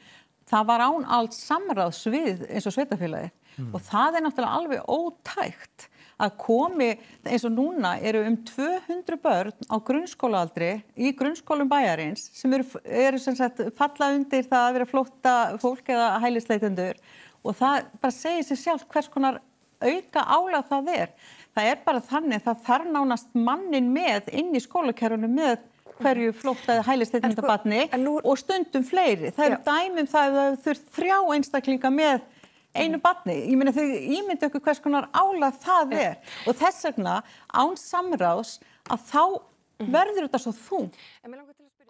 það 0.50 0.68
var 0.70 0.86
án 0.88 1.08
allt 1.18 1.38
samráðs 1.38 2.04
við 2.12 2.46
eins 2.50 2.68
og 2.68 2.76
sveitafélagi 2.76 3.30
mm. 3.30 3.72
og 3.72 3.84
það 3.86 4.18
er 4.18 4.26
náttúrulega 4.26 4.60
alveg 4.60 4.88
ótækt 4.92 5.90
að 6.24 6.36
komi 6.40 6.90
eins 7.26 7.46
og 7.48 7.54
núna 7.56 7.96
eru 8.06 8.24
um 8.28 8.38
200 8.48 9.20
börn 9.24 9.66
á 9.70 9.76
grunnskólaaldri 9.88 10.74
í 10.96 11.14
grunnskólum 11.18 11.70
bæjarins 11.72 12.28
sem 12.38 12.54
eru, 12.54 12.68
eru 12.86 13.22
sem 13.22 13.38
sagt 13.38 13.64
falla 13.78 14.12
undir 14.16 14.46
það 14.48 14.68
að 14.68 14.76
vera 14.78 14.90
flótta 14.90 15.36
fólk 15.62 15.90
eða 15.94 16.20
hælisleitendur. 16.24 17.02
Og 17.44 17.58
það 17.60 17.90
bara 18.00 18.16
segir 18.16 18.46
sér 18.48 18.62
sjálf 18.62 18.86
hvers 18.92 19.10
konar 19.12 19.42
auka 19.84 20.24
álag 20.24 20.70
það 20.70 20.92
er 20.94 21.16
það 21.54 21.70
er 21.70 21.84
bara 21.86 22.02
þannig 22.04 22.44
það 22.46 22.66
þarf 22.68 22.90
nánast 22.96 23.30
mannin 23.38 23.92
með 23.94 24.32
inn 24.34 24.52
í 24.56 24.62
skólakerfunum 24.64 25.34
með 25.38 25.62
hverju 26.02 26.34
flóttaði 26.36 26.84
hælisteitnindabatni 26.88 27.84
sko, 27.88 28.14
og 28.24 28.40
stundum 28.42 28.86
fleiri. 28.88 29.32
Það 29.36 29.50
eru 29.50 29.60
dæmum 29.68 30.10
það 30.10 30.30
að 30.30 30.38
það 30.40 30.58
þurft 30.66 30.90
þrjá 30.98 31.18
einstaklinga 31.36 31.92
með 31.94 32.26
einu 32.74 33.00
batni. 33.04 33.38
Ég 33.46 33.58
myndi 33.60 33.74
að 33.74 33.80
þau 33.80 34.18
ímyndi 34.18 34.50
okkur 34.50 34.66
hvers 34.66 34.82
konar 34.84 35.10
álað 35.14 35.60
það 35.64 35.96
er 36.00 36.36
og 36.50 36.58
þess 36.60 36.88
vegna 36.90 37.16
án 37.54 37.78
samráðs 37.80 38.58
að 38.90 39.08
þá 39.12 39.24
mhm. 39.24 39.94
verður 39.94 40.28
þetta 40.28 40.44
svo 40.44 40.56
þú. 40.58 40.84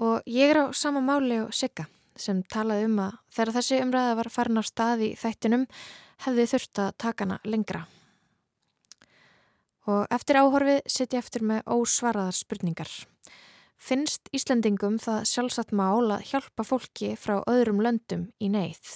Og 0.04 0.32
ég 0.34 0.52
er 0.52 0.64
á 0.64 0.76
sama 0.76 1.04
máli 1.04 1.40
og 1.46 1.54
Sigga 1.56 1.88
sem 2.20 2.44
talaði 2.52 2.86
um 2.90 3.00
að 3.08 3.18
þegar 3.34 3.56
þessi 3.56 3.82
umræða 3.82 4.18
var 4.20 4.30
farin 4.34 4.62
á 4.62 4.64
stað 4.66 5.08
í 5.08 5.12
þættinum 5.18 5.68
hefði 6.28 6.50
þurft 6.52 6.82
að 6.84 6.96
taka 7.02 7.26
hana 7.26 7.40
lengra. 7.48 7.86
Og 9.90 10.06
eftir 10.14 10.40
áhorfið 10.40 10.80
sitt 10.88 11.16
ég 11.16 11.24
eftir 11.24 11.44
með 11.44 11.66
ósvaraðar 11.76 12.38
spurningar. 12.38 12.92
Finnst 13.84 14.30
Íslandingum 14.32 14.96
það 15.04 15.26
sjálfsagt 15.28 15.74
mál 15.76 16.08
að 16.16 16.30
hjálpa 16.30 16.64
fólki 16.64 17.10
frá 17.20 17.42
öðrum 17.52 17.82
löndum 17.84 18.30
í 18.40 18.48
neyð? 18.54 18.96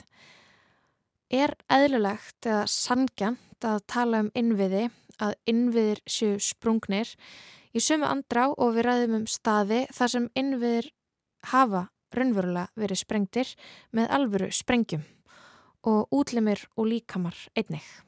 Er 1.28 1.58
eðlulegt 1.68 2.48
eða 2.48 2.64
sangjant 2.72 3.68
að 3.68 3.84
tala 3.92 4.24
um 4.24 4.32
innviði, 4.38 4.88
að 5.20 5.36
innviðir 5.50 6.02
séu 6.08 6.40
sprungnir 6.40 7.12
í 7.76 7.84
sömu 7.84 8.08
andrá 8.08 8.46
og 8.54 8.78
við 8.78 8.88
ræðum 8.88 9.20
um 9.20 9.28
staði 9.28 9.84
þar 9.92 10.14
sem 10.14 10.32
innviðir 10.40 10.92
hafa 11.52 11.88
raunverulega 12.16 12.72
verið 12.80 13.04
sprengtir 13.04 13.56
með 13.92 14.12
alvöru 14.16 14.52
sprengjum 14.56 15.04
og 15.88 16.08
útlimir 16.16 16.64
og 16.78 16.94
líkamar 16.94 17.48
einnig. 17.60 18.07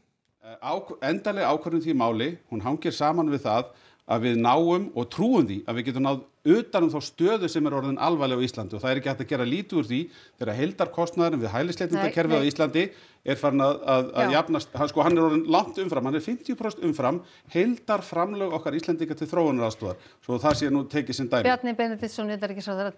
Endalega 1.05 1.51
ákvörðum 1.53 1.83
því 1.83 1.95
máli, 1.99 2.31
hún 2.49 2.65
hangir 2.65 2.95
saman 2.95 3.29
við 3.29 3.45
það 3.45 3.69
að 4.09 4.25
við 4.25 4.39
náum 4.41 4.87
og 4.97 5.07
trúum 5.13 5.45
því 5.45 5.59
að 5.69 5.77
við 5.77 5.87
getum 5.89 6.05
náð 6.07 6.21
utanum 6.49 6.89
þá 6.89 6.99
stöðu 7.05 7.49
sem 7.51 7.67
er 7.67 7.75
orðin 7.77 7.99
alvarlega 8.01 8.41
á 8.41 8.45
Íslandi. 8.47 8.75
Og 8.77 8.81
það 8.81 8.91
er 8.91 9.01
ekki 9.01 9.11
hægt 9.11 9.23
að 9.25 9.29
gera 9.29 9.45
lítið 9.45 9.79
úr 9.81 9.87
því 9.89 9.99
þegar 10.39 10.59
heildarkostnaðurinn 10.59 11.43
við 11.43 11.53
hælisleitindakerfið 11.53 12.41
á 12.41 12.49
Íslandi 12.49 12.85
er 13.29 13.39
farin 13.39 13.65
að, 13.67 13.81
að, 13.93 14.11
að 14.23 14.33
jafnast, 14.33 14.75
hann, 14.81 14.89
sko, 14.89 15.05
hann 15.05 15.17
er 15.19 15.25
orðin 15.27 15.47
langt 15.53 15.81
umfram, 15.83 16.09
hann 16.09 16.17
er 16.17 16.25
50% 16.25 16.85
umfram 16.89 17.19
heildarframlög 17.53 18.55
okkar 18.57 18.77
Íslandika 18.79 19.17
til 19.19 19.29
þróunaraðstúðar, 19.29 19.99
svo 20.25 20.39
það 20.41 20.61
sé 20.63 20.71
nú 20.73 20.85
tekið 20.89 21.19
sem 21.19 21.29
dæmi. 21.29 21.45
Bjarni 21.51 21.75
Benediktsson, 21.77 22.33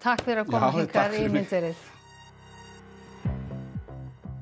takk 0.00 0.24
fyrir 0.24 0.46
að 0.46 0.54
koma 0.54 0.72
hingar 0.78 1.18
í 1.18 1.26
myndverið. 1.34 1.90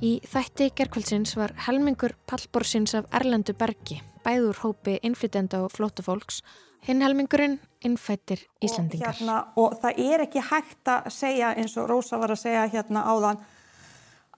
Í 0.01 0.15
þætti 0.25 0.71
gerkvöldsins 0.79 1.35
var 1.37 1.53
helmingur 1.67 2.15
pallborsins 2.31 2.95
af 2.97 3.09
Erlendu 3.19 3.53
bergi, 3.53 3.99
bæður 4.25 4.57
hópi 4.63 4.95
innflytenda 5.05 5.59
og 5.61 5.75
flótafólks, 5.75 6.39
hinn 6.87 7.05
helmingurinn 7.05 7.59
innfættir 7.85 8.47
Íslandingar. 8.65 9.11
Og, 9.13 9.19
hérna, 9.19 9.35
og 9.61 9.75
það 9.83 9.99
er 10.07 10.23
ekki 10.25 10.41
hægt 10.49 10.89
að 10.89 11.11
segja 11.13 11.51
eins 11.53 11.77
og 11.77 11.91
Rósa 11.91 12.17
var 12.23 12.33
að 12.33 12.41
segja 12.41 12.63
hérna 12.73 13.03
áðan 13.13 13.43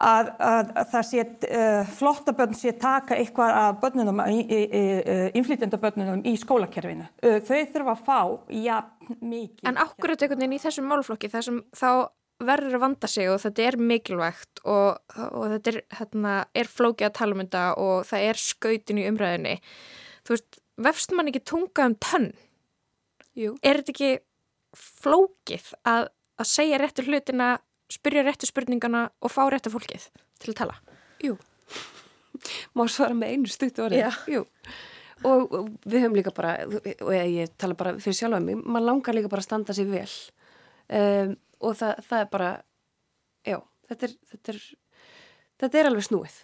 að, 0.03 0.33
að, 0.48 0.72
að 0.83 0.90
það 0.96 1.07
sé 1.12 1.27
uh, 1.29 1.92
flottabönd 2.01 2.59
sé 2.59 2.72
taka 2.83 3.20
eitthvað 3.22 3.55
af 3.61 3.79
börnunum, 3.85 4.25
innflytendabönnunum 4.27 6.25
í 6.27 6.33
skólakerfinu. 6.42 7.07
Uh, 7.22 7.38
þau 7.38 7.61
þurfa 7.77 7.94
að 7.94 8.03
fá, 8.09 8.18
já, 8.51 8.81
mikið. 9.20 9.62
En 9.70 9.79
ákveður 9.79 10.16
þetta 10.16 10.27
einhvern 10.27 10.42
veginn 10.42 10.59
í 10.59 10.61
þessum 10.66 10.90
málflokki, 10.90 11.31
þessum 11.31 11.62
þá 11.70 11.92
verður 12.48 12.76
að 12.78 12.85
vanda 12.85 13.11
sig 13.11 13.31
og 13.31 13.40
þetta 13.42 13.66
er 13.66 13.78
mikilvægt 13.81 14.62
og, 14.68 15.00
og 15.18 15.44
þetta 15.55 15.72
er, 15.72 15.78
hérna, 15.98 16.35
er 16.59 16.70
flókið 16.70 17.09
að 17.09 17.16
tala 17.18 17.37
um 17.37 17.42
þetta 17.44 17.64
og 17.83 18.07
það 18.09 18.26
er 18.28 18.42
skautin 18.42 19.00
í 19.02 19.07
umræðinni. 19.11 19.57
Þú 20.22 20.37
veist, 20.37 20.61
vefst 20.88 21.14
mann 21.16 21.31
ekki 21.33 21.44
tunga 21.52 21.88
um 21.90 21.96
tönn? 22.02 22.31
Jú. 23.38 23.55
Er 23.64 23.81
þetta 23.81 23.94
ekki 23.94 24.12
flókið 24.76 25.72
að, 25.88 26.09
að 26.40 26.50
segja 26.52 26.81
réttu 26.81 27.05
hlutina, 27.07 27.55
spyrja 27.92 28.24
réttu 28.26 28.48
spurningana 28.48 29.07
og 29.20 29.33
fá 29.33 29.44
réttu 29.52 29.72
fólkið 29.72 30.09
til 30.42 30.52
að 30.52 30.59
tala? 30.62 30.78
Jú. 31.22 31.37
Má 32.76 32.87
svara 32.90 33.14
með 33.16 33.37
einu 33.37 33.52
stutt 33.52 33.78
orðið. 33.83 34.02
Já. 34.02 34.11
Jú. 34.33 34.46
Og, 35.22 35.52
og 35.55 35.68
við 35.87 36.02
höfum 36.02 36.16
líka 36.18 36.33
bara, 36.35 36.57
og 36.66 37.12
ég 37.14 37.52
tala 37.61 37.76
bara 37.78 37.94
fyrir 38.02 38.18
sjálf 38.18 38.40
um 38.40 38.48
mig, 38.48 38.59
mann 38.59 38.87
langar 38.87 39.14
líka 39.14 39.31
bara 39.31 39.44
að 39.44 39.50
standa 39.50 39.76
sér 39.76 39.90
vel. 39.92 40.09
Um, 40.92 41.37
og 41.62 41.77
það, 41.79 42.01
það 42.09 42.25
er 42.25 42.31
bara, 42.33 42.53
já, 43.46 43.59
þetta 43.88 44.09
er, 44.09 44.16
þetta 44.33 44.55
er, 44.55 44.62
þetta 45.62 45.81
er 45.81 45.90
alveg 45.90 46.09
snúið. 46.09 46.40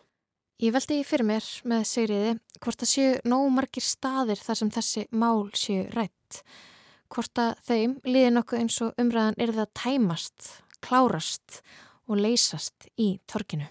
Ég 0.58 0.74
veldi 0.74 0.96
fyrir 1.06 1.26
mér 1.28 1.48
með 1.70 1.84
Sigriði 1.86 2.30
hvort 2.58 2.80
það 2.82 2.90
séu 2.90 3.10
nóg 3.30 3.44
margir 3.54 3.84
staðir 3.86 4.40
þar 4.42 4.58
sem 4.58 4.72
þessi 4.74 5.04
mál 5.14 5.44
séu 5.54 5.84
rætt. 5.94 6.42
hvort 7.08 7.40
að 7.40 7.54
þeim 7.64 7.92
líði 8.04 8.32
nokkuð 8.34 8.58
eins 8.58 8.74
og 8.84 8.98
umræðan 9.00 9.38
er 9.40 9.52
það 9.56 9.70
tæmast, 9.80 10.48
klárast 10.84 11.62
og 12.04 12.18
leysast 12.20 12.88
í 13.00 13.14
torkinu. 13.30 13.64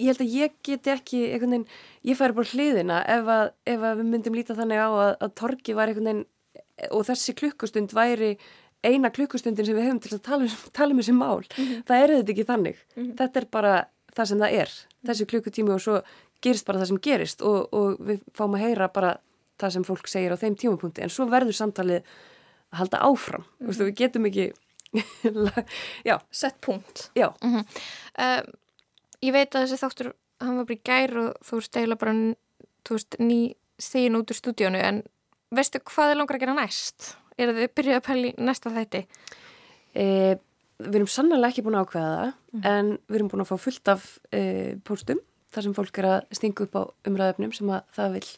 Ég 0.00 0.14
held 0.14 0.22
að 0.24 0.32
ég 0.32 0.54
geti 0.64 0.92
ekki, 0.94 1.18
veginn, 1.42 1.66
ég 2.08 2.16
færi 2.16 2.36
bara 2.38 2.52
hliðina 2.54 3.02
ef 3.04 3.28
að, 3.34 3.50
ef 3.68 3.84
að 3.84 3.98
við 4.00 4.08
myndum 4.14 4.38
líta 4.38 4.56
þannig 4.56 4.80
á 4.80 4.88
að, 4.88 5.12
að 5.26 5.34
torki 5.42 5.76
var 5.76 5.92
einhvern 5.92 6.08
veginn 6.08 6.24
og 6.96 7.04
þessi 7.10 7.34
klukkustund 7.36 7.92
væri 7.92 8.30
eina 8.86 9.10
klukkustundin 9.12 9.66
sem 9.66 9.76
við 9.76 9.88
hefum 9.88 10.00
til 10.02 10.14
að 10.16 10.22
tala, 10.26 10.46
um, 10.46 10.70
tala 10.76 10.94
um 10.94 11.00
þessi 11.00 11.14
mál. 11.16 11.40
Mm 11.40 11.64
-hmm. 11.64 11.82
Það 11.88 12.02
er 12.02 12.14
þetta 12.14 12.32
ekki 12.32 12.50
þannig. 12.50 12.76
Mm 12.96 13.02
-hmm. 13.02 13.16
Þetta 13.18 13.40
er 13.40 13.46
bara 13.50 13.74
það 14.16 14.24
sem 14.24 14.38
það 14.38 14.52
er, 14.60 14.70
þessi 15.06 15.26
klukkutími 15.26 15.70
og 15.74 15.80
svo 15.80 16.02
gerist 16.42 16.66
bara 16.66 16.78
það 16.78 16.86
sem 16.86 17.00
gerist 17.00 17.42
og, 17.42 17.68
og 17.72 18.00
við 18.00 18.20
fáum 18.34 18.54
að 18.54 18.64
heyra 18.64 18.88
bara 18.88 19.16
það 19.58 19.70
sem 19.70 19.84
fólk 19.84 20.08
segir 20.08 20.32
á 20.32 20.40
þeim 20.40 20.56
tímapunkti 20.56 21.02
en 21.02 21.12
svo 21.12 21.26
verður 21.26 21.52
samtalið 21.52 22.02
að 22.72 22.78
halda 22.78 22.98
áfram. 22.98 23.40
Mm 23.40 23.46
-hmm. 23.46 23.66
Vistu, 23.68 23.84
við 23.84 23.96
getum 23.96 24.26
ekki. 24.26 24.52
Sett 26.30 26.60
punkt. 26.60 27.10
Já. 27.14 27.28
Uh, 27.42 28.42
ég 29.22 29.32
veit 29.32 29.54
að 29.54 29.62
þessi 29.62 29.76
þáttur, 29.76 30.12
hann 30.40 30.56
var 30.56 30.64
bara 30.64 30.78
í 30.78 30.84
gær 30.84 31.16
og 31.18 31.34
þú 31.44 31.56
veist 31.56 31.76
eiginlega 31.76 32.00
bara, 32.00 32.12
þú 32.84 32.90
veist, 32.96 33.16
ný 33.18 33.54
stíðin 33.80 34.18
út 34.20 34.30
úr 34.30 34.36
stúdíónu 34.36 34.80
en 34.80 35.02
veistu 35.54 35.80
hvað 35.80 36.12
er 36.12 36.20
langar 36.20 36.38
að 36.38 36.44
gera 36.44 36.56
næst? 36.58 37.14
Er 37.40 37.54
þið 37.56 37.72
byrjuð 37.78 37.98
að 37.98 38.06
pæli 38.06 38.32
næsta 38.38 38.72
þætti? 38.74 39.02
E, 39.96 40.04
við 40.80 41.00
erum 41.00 41.10
sannlega 41.10 41.50
ekki 41.50 41.64
búin 41.66 41.78
að 41.78 41.86
ákveða 41.88 42.12
það 42.12 42.28
mm. 42.28 42.66
en 42.72 42.92
við 43.08 43.18
erum 43.18 43.32
búin 43.32 43.44
að 43.44 43.50
fá 43.50 43.64
fullt 43.64 43.92
af 43.92 44.06
e, 44.32 44.42
póstum 44.86 45.22
þar 45.50 45.66
sem 45.66 45.76
fólk 45.76 46.00
er 46.00 46.08
að 46.10 46.36
stinga 46.36 46.66
upp 46.66 46.78
á 46.78 46.82
umræðöfnum 47.10 47.54
sem 47.56 47.72
að 47.74 47.96
það 47.96 48.14
vil 48.18 48.28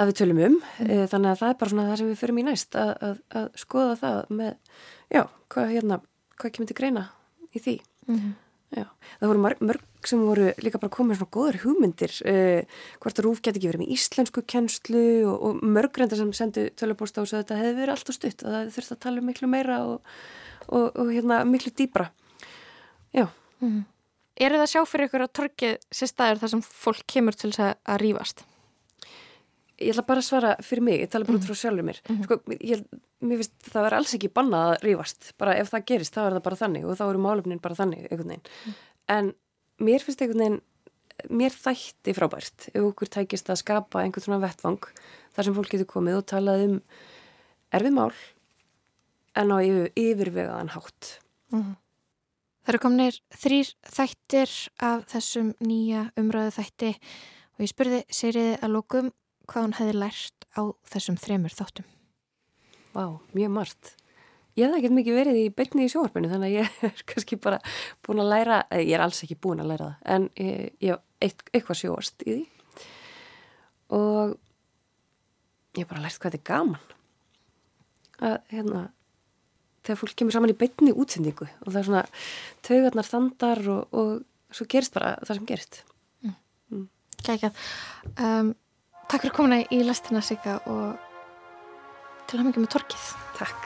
að 0.00 0.10
við 0.10 0.18
tölum 0.20 0.42
um. 0.46 0.58
Mm. 0.80 0.90
E, 0.90 0.98
þannig 1.10 1.32
að 1.32 1.40
það 1.42 1.52
er 1.52 1.58
bara 1.60 1.72
svona 1.72 1.88
það 1.88 2.00
sem 2.00 2.10
við 2.10 2.20
förum 2.20 2.40
í 2.40 2.46
næst 2.46 2.78
að, 2.78 2.92
að, 3.06 3.16
að 3.40 3.48
skoða 3.62 3.96
það 4.00 4.20
með, 4.40 4.78
já, 5.10 5.22
hvað, 5.54 5.72
hérna, 5.74 6.00
hvað 6.36 6.54
kemur 6.56 6.70
til 6.70 6.78
greina 6.80 7.04
í 7.50 7.62
því. 7.62 7.76
Mm. 8.10 8.30
Já, 8.70 8.84
það 9.18 9.30
voru 9.32 9.42
mörg, 9.42 9.62
mörg 9.66 10.06
sem 10.06 10.20
voru 10.22 10.50
líka 10.62 10.78
bara 10.78 10.92
komið 10.94 11.18
svona 11.18 11.34
góður 11.34 11.56
hugmyndir 11.64 12.12
uh, 12.30 12.82
hvort 13.02 13.18
að 13.18 13.26
Rúf 13.26 13.40
geti 13.42 13.58
ekki 13.58 13.70
verið 13.72 13.82
með 13.82 13.94
íslensku 13.96 14.44
kennslu 14.46 15.02
og, 15.26 15.34
og 15.48 15.64
mörg 15.66 15.98
reyndar 15.98 16.20
sem 16.20 16.30
sendu 16.38 16.68
tölubósta 16.78 17.24
og 17.24 17.26
svo 17.26 17.40
þetta 17.40 17.58
hefði 17.58 17.80
verið 17.80 17.94
allt 17.96 18.12
og 18.12 18.16
stutt 18.16 18.44
og 18.44 18.54
það 18.54 18.70
þurfti 18.76 18.94
að 18.94 19.02
tala 19.02 19.22
um 19.22 19.26
miklu 19.26 19.50
meira 19.50 19.80
og, 19.88 20.14
og, 20.68 20.86
og 20.86 21.10
hérna 21.10 21.40
miklu 21.48 21.74
dýbra 21.74 22.12
Já 23.16 23.26
mm. 23.58 23.80
Er 24.40 24.54
það 24.54 24.62
að 24.64 24.70
sjá 24.72 24.84
fyrir 24.88 25.10
ykkur 25.10 25.26
að 25.26 25.34
torkið 25.36 25.74
sér 25.92 26.12
staður 26.14 26.38
þar 26.44 26.54
sem 26.54 26.62
fólk 26.64 27.02
kemur 27.10 27.36
til 27.36 27.50
þess 27.50 27.74
að 27.74 28.00
rýfast? 28.04 28.46
Ég 29.80 29.94
ætla 29.94 30.04
bara 30.08 30.20
að 30.20 30.26
svara 30.26 30.56
fyrir 30.64 30.84
mig, 30.84 30.98
ég 31.00 31.12
tala 31.12 31.24
bara 31.28 31.38
út 31.40 31.46
frá 31.48 31.56
sjálfur 31.56 31.86
mér 31.86 32.00
mm. 32.04 32.24
sko, 32.26 32.36
ég, 32.60 32.82
mér 33.24 33.40
finnst 33.40 33.68
það 33.70 33.86
verður 33.86 33.98
alls 34.00 34.16
ekki 34.16 34.32
bannað 34.36 34.72
að 34.72 34.84
rýfast, 34.84 35.30
bara 35.40 35.54
ef 35.56 35.70
það 35.72 35.86
gerist 35.88 36.16
þá 36.16 36.20
er 36.24 36.36
það 36.36 36.44
bara 36.48 36.58
þannig 36.60 36.84
og 36.84 36.98
þá 36.98 37.04
eru 37.06 37.22
málefnin 37.24 37.62
bara 37.64 37.78
þannig 37.78 38.02
einhvern 38.10 38.34
veginn, 38.34 38.50
mm. 38.50 38.74
en 39.16 39.30
mér 39.88 40.04
finnst 40.04 40.24
einhvern 40.24 40.44
veginn, 40.44 40.60
mér 41.40 41.56
þætti 41.56 42.16
frábært 42.16 42.68
ef 42.74 42.82
okkur 42.90 43.12
tækist 43.16 43.48
að 43.52 43.62
skapa 43.62 44.04
einhvern 44.04 44.26
svona 44.26 44.42
vettvang 44.44 44.90
þar 45.36 45.48
sem 45.48 45.56
fólk 45.56 45.72
getur 45.72 45.88
komið 45.88 46.20
og 46.20 46.28
talað 46.28 46.66
um 46.66 46.76
erfið 47.76 47.96
mál 47.96 48.12
en 49.38 49.54
á 49.54 49.56
yfir, 49.62 49.92
yfirvegaðan 49.96 50.74
hátt 50.74 51.14
mm. 51.54 51.70
Það 52.60 52.74
eru 52.74 52.80
komnir 52.84 53.16
þrýr 53.40 53.68
þættir 53.88 54.50
af 54.84 55.04
þessum 55.10 55.54
nýja 55.64 56.04
umræðu 56.20 56.52
þætti 56.58 56.90
og 56.92 57.64
ég 57.64 57.70
spurði 57.72 58.00
Seyriði 58.12 58.58
að 58.60 58.74
lókum 58.74 59.08
hvað 59.50 59.66
hún 59.66 59.78
hefði 59.78 59.96
lært 59.98 60.46
á 60.54 60.62
þessum 60.92 61.18
þremur 61.20 61.54
þáttum. 61.54 61.88
Vá, 62.94 63.04
mjög 63.34 63.52
margt. 63.54 63.94
Ég 64.58 64.66
hef 64.66 64.80
ekkert 64.80 64.96
mikið 64.96 65.16
verið 65.16 65.38
í 65.38 65.48
byrni 65.54 65.86
í 65.86 65.90
sjóarpunni 65.92 66.30
þannig 66.30 66.50
að 66.50 66.56
ég 66.58 66.78
er 66.90 67.02
kannski 67.08 67.38
bara 67.40 67.60
búin 68.06 68.22
að 68.22 68.32
læra, 68.32 68.62
ég 68.78 68.94
er 68.96 69.04
alls 69.04 69.22
ekki 69.24 69.38
búin 69.38 69.62
að 69.62 69.72
læra 69.72 69.90
það, 69.90 70.08
en 70.14 70.30
ég, 70.42 70.70
ég 70.82 70.96
hef 70.96 71.44
eitthvað 71.54 71.80
sjóast 71.82 72.24
í 72.26 72.32
því 72.32 72.40
og 73.96 74.34
ég 75.76 75.82
hef 75.82 75.90
bara 75.90 76.02
lært 76.04 76.18
hvað 76.18 76.34
þetta 76.34 76.40
er 76.40 76.48
gaman. 76.50 76.96
Að 78.20 78.36
hérna, 78.52 78.80
þegar 79.86 80.00
fólk 80.02 80.16
kemur 80.18 80.36
saman 80.36 80.52
í 80.52 80.58
byrni 80.60 80.94
útsendingu 80.94 81.46
og 81.48 81.68
það 81.70 81.78
er 81.80 81.88
svona 81.88 82.02
taugarnar 82.66 83.08
þandar 83.08 83.62
og, 83.74 83.94
og 83.96 84.54
svo 84.54 84.66
gerist 84.70 84.96
bara 84.96 85.14
það 85.22 85.38
sem 85.38 85.46
gerist. 85.48 85.80
Mm. 86.26 86.34
Mm. 86.70 86.88
Kækjað. 87.22 87.62
Um, 88.16 88.52
Takk 89.10 89.24
fyrir 89.24 89.32
komuna 89.34 89.56
í 89.74 89.80
lastina 89.82 90.20
Sigga 90.22 90.60
og 90.70 90.94
til 92.30 92.36
að 92.36 92.44
hafa 92.44 92.46
mikið 92.46 92.62
með 92.62 92.68
torkið. 92.76 93.06
Takk. 93.34 93.64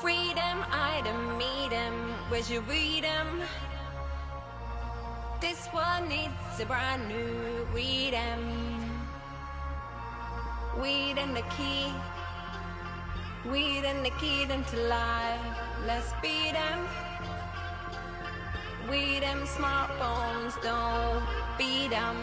Freedom, 0.00 0.62
item, 0.72 1.18
meet 1.36 1.74
where's 2.30 2.48
your 2.50 2.62
freedom? 2.62 3.42
This 5.42 5.68
one 5.74 6.08
needs 6.08 6.60
a 6.60 6.64
brand 6.64 7.08
new 7.08 7.66
freedom. 7.72 8.40
Weed 10.80 11.18
and 11.18 11.36
the 11.36 11.44
key, 11.58 11.92
weed 13.52 13.84
and 13.84 14.02
the 14.02 14.16
key 14.16 14.48
into 14.48 14.76
life. 14.88 15.44
Let's 15.86 16.08
beat 16.22 16.56
them. 16.56 16.88
We 18.88 19.20
them 19.20 19.44
smartphones, 19.44 20.56
don't 20.62 21.22
beat 21.58 21.90
them. 21.90 22.16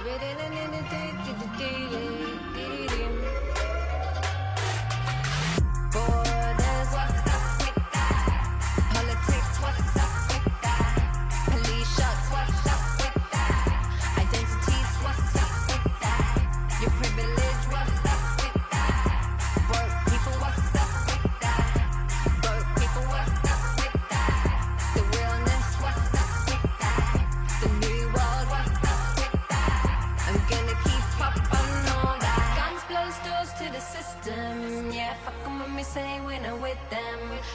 Baby, 0.00 0.32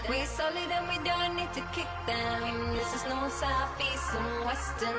We 0.10 0.24
solid 0.24 0.72
and 0.72 0.88
we 0.88 1.04
don't 1.04 1.36
need 1.36 1.52
to 1.54 1.62
kick 1.76 1.88
them. 2.06 2.74
This 2.76 2.96
is 2.96 3.04
no 3.10 3.28
south, 3.28 3.76
and 4.15 4.46
western. 4.46 4.96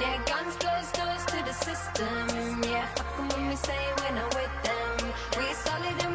Yeah, 0.00 0.16
guns 0.24 0.56
close 0.56 0.90
doors 0.92 1.24
to 1.26 1.44
the 1.44 1.52
system. 1.52 2.62
Yeah, 2.62 2.86
fucking 2.94 3.28
when 3.36 3.48
we 3.50 3.56
say 3.56 3.78
we're 3.98 4.14
not 4.14 4.34
with 4.34 4.54
them. 4.64 5.12
We 5.36 5.52
solid 5.52 6.05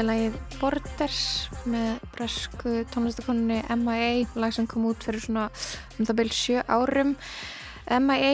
Þetta 0.00 0.14
lagið 0.14 0.36
Borders 0.56 1.22
með 1.68 1.88
bresku 2.14 2.70
tónlistakonunni 2.88 3.58
M.I.A. 3.74 4.22
lag 4.40 4.54
sem 4.56 4.64
kom 4.64 4.86
út 4.88 5.04
fyrir 5.04 5.20
svona 5.20 5.42
um 5.98 6.06
það 6.08 6.16
byrj 6.22 6.30
sjö 6.38 6.62
árum 6.72 7.10
M.I.A. 7.98 8.30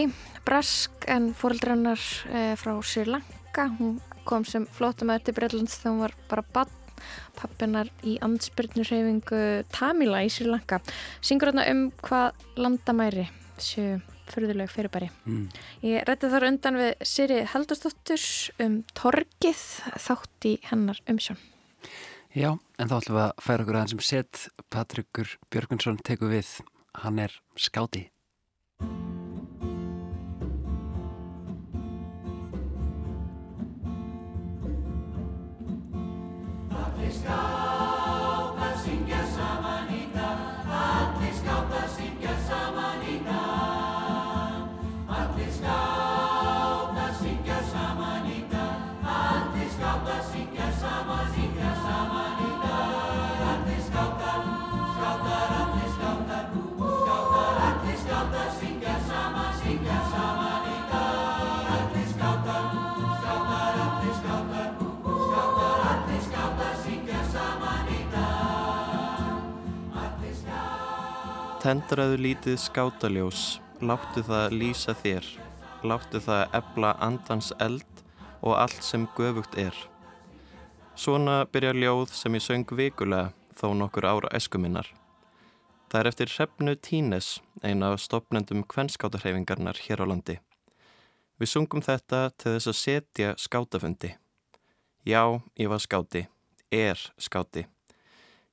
brask 0.47 1.09
en 1.11 1.33
fóreldrannar 1.35 2.05
eh, 2.31 2.53
frá 2.55 2.71
Sri 2.87 3.03
Lanka 3.11 3.65
hún 3.81 3.97
kom 4.31 4.47
sem 4.47 4.69
flótamæður 4.77 5.25
til 5.27 5.35
Breitlands 5.41 5.81
þegar 5.81 5.91
hún 5.91 6.05
var 6.05 6.15
bara 6.31 6.45
bann 6.55 7.03
pappinar 7.41 7.91
í 8.07 8.15
andspyrnurhefingu 8.23 9.43
Tamila 9.75 10.23
í 10.23 10.31
Sri 10.31 10.47
Lanka 10.47 10.79
syngur 11.19 11.51
hérna 11.51 11.67
um 11.73 11.83
hvað 11.99 12.47
landamæri 12.63 13.27
séu 13.59 13.99
fyrðuleg 14.31 14.71
fyrirbæri. 14.71 15.11
Mm. 15.27 15.51
Ég 15.83 16.07
rætti 16.07 16.31
þar 16.31 16.49
undan 16.53 16.79
við 16.79 17.05
Siri 17.11 17.43
Haldurstóttur 17.51 18.31
um 18.63 18.81
torgið 18.95 19.67
þátt 20.07 20.51
í 20.55 20.57
hennar 20.71 21.03
umsjón. 21.11 21.43
Já, 22.37 22.51
en 22.53 22.91
þá 22.91 22.97
ætlum 22.99 23.17
við 23.17 23.25
að 23.25 23.45
færa 23.47 23.65
okkur 23.65 23.79
aðeins 23.81 23.97
um 23.97 24.05
set 24.05 24.43
Patrikur 24.69 25.37
Björgunsson 25.49 26.03
teku 26.05 26.29
við. 26.33 26.51
Hann 27.01 27.21
er 27.23 27.41
skáti. 27.57 28.09
Tendraðu 71.67 72.21
lítið 72.23 72.61
skátaljós, 72.63 73.57
láttu 73.83 74.23
það 74.23 74.53
lýsa 74.55 74.93
þér, 75.01 75.25
láttu 75.83 76.21
það 76.23 76.55
ebla 76.55 76.93
andans 77.03 77.49
eld 77.59 78.03
og 78.39 78.55
allt 78.55 78.87
sem 78.87 79.09
göfugt 79.17 79.59
er. 79.59 79.75
Svona 80.95 81.41
byrja 81.51 81.75
ljóð 81.75 82.15
sem 82.15 82.39
ég 82.39 82.47
söng 82.47 82.71
vikulega 82.71 83.35
þó 83.59 83.75
nokkur 83.83 84.07
ára 84.07 84.31
eskuminnar. 84.39 84.93
Það 85.91 86.01
er 86.05 86.13
eftir 86.13 86.35
Hrefnu 86.37 86.79
Tínes, 86.79 87.35
eina 87.67 87.91
af 87.97 88.07
stopnendum 88.07 88.63
kvennskátahreifingarnar 88.63 89.83
hér 89.89 90.07
á 90.07 90.15
landi. 90.15 90.39
Við 91.43 91.51
sungum 91.51 91.83
þetta 91.83 92.29
til 92.39 92.61
þess 92.61 92.71
að 92.71 92.83
setja 92.85 93.39
skátafundi. 93.43 94.15
Já, 95.03 95.43
ég 95.59 95.75
var 95.75 95.83
skáti, 95.83 96.29
er 96.71 97.11
skáti. 97.19 97.67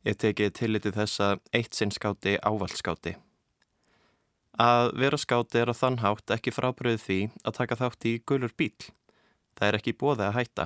Ég 0.04 0.18
tekið 0.20 0.56
tillitið 0.60 0.98
þess 1.00 1.22
að 1.24 1.38
eitt 1.56 1.78
sinn 1.78 1.94
skáti 1.96 2.36
ávald 2.44 2.76
skáti. 2.76 3.16
Að 4.60 4.92
vera 5.00 5.18
skáti 5.18 5.62
er 5.62 5.72
á 5.72 5.76
þann 5.76 6.02
hátt 6.04 6.34
ekki 6.36 6.52
frábröðu 6.54 7.00
því 7.02 7.20
að 7.42 7.56
taka 7.58 7.80
þátt 7.80 8.08
í 8.12 8.18
gulur 8.28 8.52
bíl. 8.60 8.76
Það 9.56 9.68
er 9.70 9.78
ekki 9.80 9.96
bóði 9.98 10.28
að 10.28 10.36
hætta. 10.38 10.66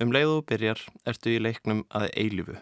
Um 0.00 0.12
leiðu 0.12 0.42
byrjar 0.48 0.84
ertu 1.08 1.32
í 1.34 1.40
leiknum 1.40 1.82
að 1.88 2.10
eilifu. 2.12 2.60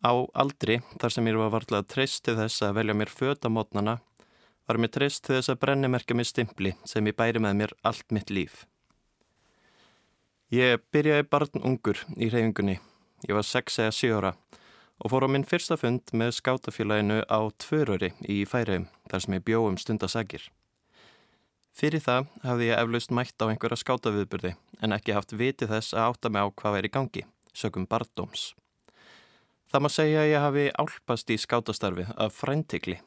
Á 0.00 0.12
aldri, 0.34 0.80
þar 0.98 1.12
sem 1.12 1.26
ég 1.28 1.38
var 1.38 1.54
varlega 1.54 1.86
treyst 1.86 2.24
til 2.24 2.36
þess 2.38 2.62
að 2.66 2.76
velja 2.80 2.96
mér 2.96 3.10
föta 3.12 3.50
mótnana, 3.52 3.98
var 4.66 4.78
mér 4.80 4.92
treyst 4.94 5.26
til 5.26 5.36
þess 5.36 5.52
að 5.52 5.62
brennimerka 5.64 6.16
mér 6.16 6.28
stimpli 6.28 6.74
sem 6.88 7.06
ég 7.06 7.18
bæri 7.18 7.42
með 7.42 7.58
mér 7.62 7.74
allt 7.86 8.06
mitt 8.10 8.30
líf. 8.32 8.64
Ég 10.50 10.82
byrjaði 10.90 11.28
barn 11.30 11.62
ungur 11.62 12.00
í 12.16 12.30
reyfingunni. 12.32 12.80
Ég 13.28 13.36
var 13.36 13.44
6 13.44 13.82
eða 13.84 13.96
7 13.96 14.14
ára 14.16 14.32
og 15.00 15.12
fór 15.12 15.24
á 15.24 15.28
minn 15.32 15.48
fyrsta 15.48 15.76
fund 15.80 16.12
með 16.12 16.34
skátafélaginu 16.36 17.22
á 17.24 17.40
Tvöröri 17.60 18.12
í 18.28 18.42
Færiðum 18.48 18.88
þar 19.10 19.24
sem 19.24 19.36
ég 19.36 19.44
bjóðum 19.48 19.78
stundasagir. 19.80 20.46
Fyrir 21.72 22.02
það 22.04 22.26
hafði 22.44 22.68
ég 22.68 22.80
eflaust 22.82 23.12
mætt 23.16 23.40
á 23.40 23.48
einhverja 23.48 23.80
skátaviðburði 23.80 24.54
en 24.84 24.96
ekki 24.96 25.16
haft 25.16 25.32
vitið 25.32 25.72
þess 25.72 25.94
að 25.96 26.08
átta 26.08 26.32
mig 26.32 26.44
á 26.44 26.48
hvað 26.50 26.76
væri 26.76 26.90
í 26.90 26.94
gangi, 26.96 27.22
sögum 27.56 27.86
barndóms. 27.88 28.50
Það 29.70 29.84
má 29.84 29.90
segja 29.94 30.22
að 30.24 30.32
ég 30.32 30.44
hafi 30.44 30.66
álpast 30.82 31.30
í 31.30 31.38
skátastarfi 31.38 32.06
af 32.16 32.36
fræntikli. 32.36 32.98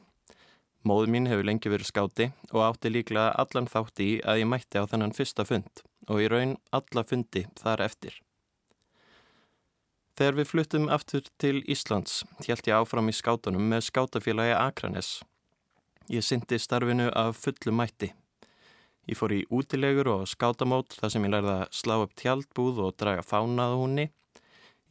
Móð 0.84 1.10
mín 1.12 1.28
hefur 1.30 1.46
lengi 1.46 1.70
verið 1.72 1.90
skáti 1.90 2.30
og 2.52 2.62
átti 2.64 2.90
líklega 2.92 3.34
allan 3.40 3.68
þátt 3.70 4.00
í 4.04 4.10
að 4.24 4.42
ég 4.42 4.50
mætti 4.50 4.80
á 4.80 4.88
þennan 4.88 5.14
fyrsta 5.16 5.46
fund 5.48 5.84
og 6.08 6.24
í 6.24 6.28
raun 6.32 6.56
alla 6.72 7.04
fundi 7.04 7.46
þar 7.60 7.84
eftir. 7.84 8.16
Þegar 10.14 10.36
við 10.38 10.46
fluttum 10.46 10.84
aftur 10.94 11.24
til 11.42 11.56
Íslands 11.66 12.20
hjælt 12.46 12.68
ég 12.70 12.76
áfram 12.76 13.10
í 13.10 13.14
skátunum 13.18 13.64
með 13.72 13.88
skátafélagi 13.88 14.52
Akranes. 14.54 15.08
Ég 16.06 16.22
syndi 16.22 16.60
starfinu 16.62 17.08
af 17.18 17.40
fullu 17.42 17.74
mætti. 17.74 18.12
Ég 19.10 19.18
fór 19.18 19.34
í 19.34 19.40
útilegur 19.50 20.12
og 20.12 20.30
skátamót 20.30 20.94
þar 21.00 21.12
sem 21.16 21.26
ég 21.26 21.34
lærði 21.34 21.52
að 21.56 21.74
slá 21.80 21.96
upp 22.04 22.14
tjaldbúð 22.22 22.80
og 22.86 22.94
draga 23.02 23.26
fánaða 23.26 23.82
húnni. 23.82 24.06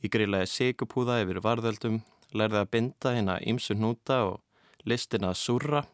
Ég 0.04 0.12
grilaði 0.12 0.52
sigupúða 0.52 1.22
yfir 1.24 1.40
varðöldum, 1.48 2.02
lærði 2.36 2.60
að 2.60 2.72
binda 2.76 3.16
hérna 3.16 3.40
ímsu 3.48 3.80
hnúta 3.80 4.22
og 4.28 4.40
listin 4.84 5.24
að 5.24 5.40
surra. 5.40 5.86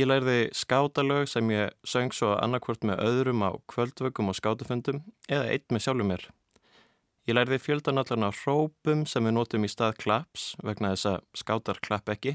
Ég 0.00 0.08
lærði 0.08 0.38
skátalög 0.56 1.28
sem 1.28 1.52
ég 1.52 1.76
söng 1.84 2.16
svo 2.16 2.32
annarkvört 2.40 2.88
með 2.88 3.04
öðrum 3.10 3.44
á 3.44 3.60
kvöldvökum 3.68 4.32
og 4.32 4.40
skátafundum 4.40 5.04
eða 5.28 5.50
eitt 5.52 5.68
með 5.68 5.84
sjálfur 5.84 6.16
mér. 6.16 6.32
Ég 7.22 7.36
lærði 7.36 7.60
fjöldanallan 7.62 8.26
á 8.26 8.30
hrópum 8.34 9.04
sem 9.06 9.22
við 9.22 9.36
notum 9.36 9.62
í 9.62 9.70
stað 9.70 9.98
klaps 10.02 10.52
vegna 10.62 10.90
þess 10.94 11.10
að 11.12 11.20
skátar 11.38 11.78
klapp 11.78 12.10
ekki 12.10 12.32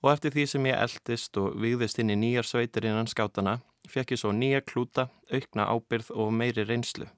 og 0.00 0.14
eftir 0.14 0.32
því 0.32 0.44
sem 0.48 0.68
ég 0.70 0.78
eldist 0.86 1.36
og 1.36 1.58
vigðist 1.60 2.00
inn 2.00 2.14
í 2.14 2.16
nýjar 2.16 2.48
sveitir 2.48 2.86
innan 2.88 3.10
skátana 3.10 3.58
fekk 3.90 4.14
ég 4.14 4.22
svo 4.22 4.32
nýja 4.32 4.62
klúta, 4.64 5.08
aukna 5.32 5.66
ábyrð 5.68 6.12
og 6.14 6.32
meiri 6.32 6.64
reynslu. 6.64 7.08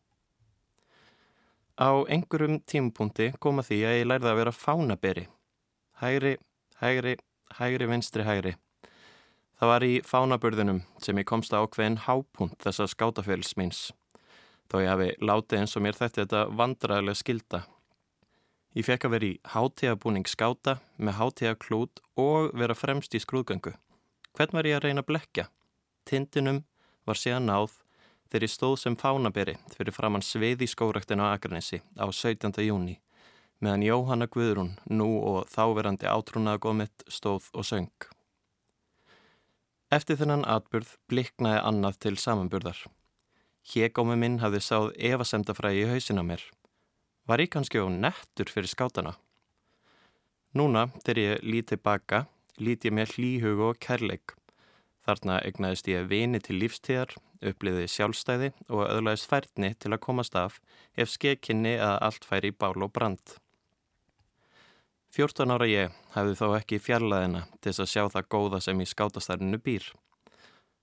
Á 1.78 1.90
einhverjum 2.10 2.60
tímupunkti 2.68 3.32
koma 3.40 3.62
því 3.62 3.78
að 3.86 3.96
ég 4.00 4.08
lærði 4.08 4.30
að 4.30 4.38
vera 4.40 4.56
fánaberi. 4.56 5.24
Hægri, 6.02 6.36
hægri, 6.82 7.16
hægri, 7.58 7.88
vinstri, 7.88 8.26
hægri. 8.26 8.56
Það 9.58 9.70
var 9.70 9.86
í 9.86 9.94
fánaburðunum 10.02 10.82
sem 11.02 11.18
ég 11.18 11.28
komst 11.28 11.54
á 11.54 11.62
ákveðin 11.62 12.02
hápunt 12.08 12.58
þessa 12.62 12.88
skátaféls 12.90 13.54
míns. 13.56 13.90
Þó 14.72 14.78
ég 14.80 14.88
hafi 14.88 15.06
látið 15.20 15.58
eins 15.58 15.76
og 15.76 15.82
mér 15.84 15.96
þetta 15.98 16.22
þetta 16.22 16.38
vandræðilega 16.56 17.20
skilda. 17.20 17.58
Ég 18.72 18.86
fekk 18.88 19.04
að 19.04 19.12
vera 19.12 19.26
í 19.28 19.32
hátíðabúning 19.52 20.28
skáta 20.32 20.78
með 20.96 21.18
hátíðaklút 21.18 22.00
og 22.16 22.54
vera 22.56 22.72
fremst 22.72 23.12
í 23.12 23.20
skrúðgöngu. 23.20 23.74
Hvern 24.32 24.56
var 24.56 24.68
ég 24.70 24.78
að 24.78 24.86
reyna 24.86 25.04
að 25.04 25.10
blekja? 25.10 25.44
Tindinum 26.08 26.62
var 27.04 27.20
síðan 27.20 27.50
náð 27.50 27.74
þegar 28.32 28.46
ég 28.46 28.54
stóð 28.54 28.78
sem 28.80 28.96
fánaberi 28.96 29.58
fyrir 29.74 29.92
framann 29.92 30.24
sveiði 30.24 30.70
skórektinu 30.72 31.28
á 31.28 31.36
Akranesi 31.36 31.82
á 32.00 32.08
17. 32.08 32.64
júni 32.64 32.96
meðan 33.60 33.84
Jóhanna 33.84 34.30
Guðrún 34.32 34.72
nú 34.88 35.10
og 35.20 35.52
þáverandi 35.52 36.08
átrúnaða 36.08 36.64
góðmitt 36.64 37.04
stóð 37.12 37.52
og 37.52 37.68
söng. 37.68 38.08
Eftir 39.92 40.16
þennan 40.16 40.48
atburð 40.48 40.96
bliknaði 41.12 41.60
annað 41.60 42.00
til 42.08 42.16
samanburðar. 42.16 42.80
Hégómi 43.62 44.16
minn 44.18 44.40
hafði 44.42 44.60
sáð 44.66 44.88
evasemdafræði 44.98 45.84
í 45.84 45.90
hausina 45.92 46.24
mér. 46.26 46.42
Var 47.30 47.44
ég 47.44 47.50
kannski 47.54 47.78
á 47.78 47.86
nettur 47.86 48.50
fyrir 48.50 48.66
skátana? 48.66 49.12
Núna, 50.58 50.88
þegar 51.06 51.20
ég 51.22 51.44
líti 51.46 51.78
baka, 51.78 52.24
líti 52.58 52.90
ég 52.90 52.96
mér 52.98 53.12
hlýhug 53.14 53.62
og 53.68 53.78
kærleik. 53.78 54.34
Þarna 55.06 55.38
egnaðist 55.46 55.88
ég 55.90 56.08
vini 56.10 56.40
til 56.42 56.58
lífstíðar, 56.58 57.14
uppliði 57.42 57.86
sjálfstæði 57.90 58.50
og 58.68 58.82
öðlaðist 58.88 59.30
færni 59.30 59.72
til 59.78 59.92
að 59.94 60.02
komast 60.04 60.36
af 60.38 60.58
ef 60.98 61.10
skekkinni 61.14 61.76
að 61.78 61.96
allt 62.08 62.26
færi 62.26 62.50
í 62.52 62.56
bál 62.58 62.76
og 62.82 62.92
brand. 62.94 63.38
14 65.12 65.54
ára 65.54 65.68
ég 65.68 65.96
hefði 66.14 66.36
þó 66.38 66.46
ekki 66.56 66.80
fjarlæðina 66.82 67.44
til 67.60 67.70
þess 67.70 67.84
að 67.84 67.90
sjá 67.94 68.04
það 68.14 68.28
góða 68.34 68.60
sem 68.64 68.80
í 68.80 68.88
skátastarinu 68.88 69.58
býr. 69.62 69.88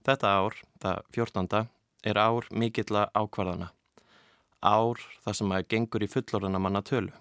Þetta 0.05 0.33
ár, 0.39 0.57
það 0.79 1.03
14. 1.15 1.69
er 2.03 2.17
ár 2.17 2.47
mikilla 2.51 3.09
ákvarðana. 3.13 3.71
Ár 4.59 4.99
þar 5.23 5.35
sem 5.37 5.47
maður 5.47 5.67
gengur 5.71 6.03
í 6.03 6.11
fullorðana 6.11 6.59
manna 6.59 6.81
tölu. 6.83 7.13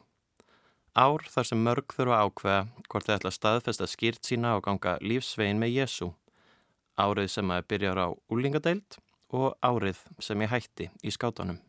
Ár 0.98 1.22
þar 1.30 1.46
sem 1.46 1.60
mörg 1.62 1.94
þurfa 1.94 2.22
ákveða 2.26 2.62
hvort 2.88 3.06
þið 3.06 3.16
ætla 3.18 3.34
staðfesta 3.34 3.86
skýrt 3.86 4.26
sína 4.26 4.56
og 4.58 4.64
ganga 4.66 4.96
lífsvegin 5.04 5.60
með 5.62 5.76
Jésu. 5.76 6.10
Árið 6.98 7.30
sem 7.30 7.46
maður 7.46 7.68
byrjar 7.70 8.00
á 8.02 8.08
úlingadeild 8.34 8.98
og 9.30 9.54
árið 9.62 10.00
sem 10.18 10.42
ég 10.42 10.50
hætti 10.50 10.88
í 11.06 11.12
skátanum. 11.14 11.60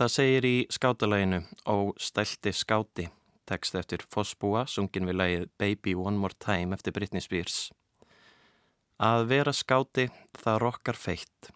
Það 0.00 0.12
segir 0.14 0.46
í 0.48 0.56
skátalæginu 0.72 1.42
Ó 1.68 1.92
stælti 2.00 2.54
skáti, 2.56 3.10
tekst 3.44 3.76
eftir 3.76 4.06
Fossbúa, 4.08 4.64
sungin 4.64 5.04
við 5.04 5.18
lægið 5.20 5.44
Baby 5.60 5.94
One 5.98 6.16
More 6.16 6.36
Time 6.40 6.72
eftir 6.72 6.96
Britney 6.96 7.20
Spears. 7.20 7.68
Að 9.00 9.30
vera 9.30 9.52
skáti 9.56 10.10
það 10.36 10.58
rokkar 10.60 10.96
feitt, 11.00 11.46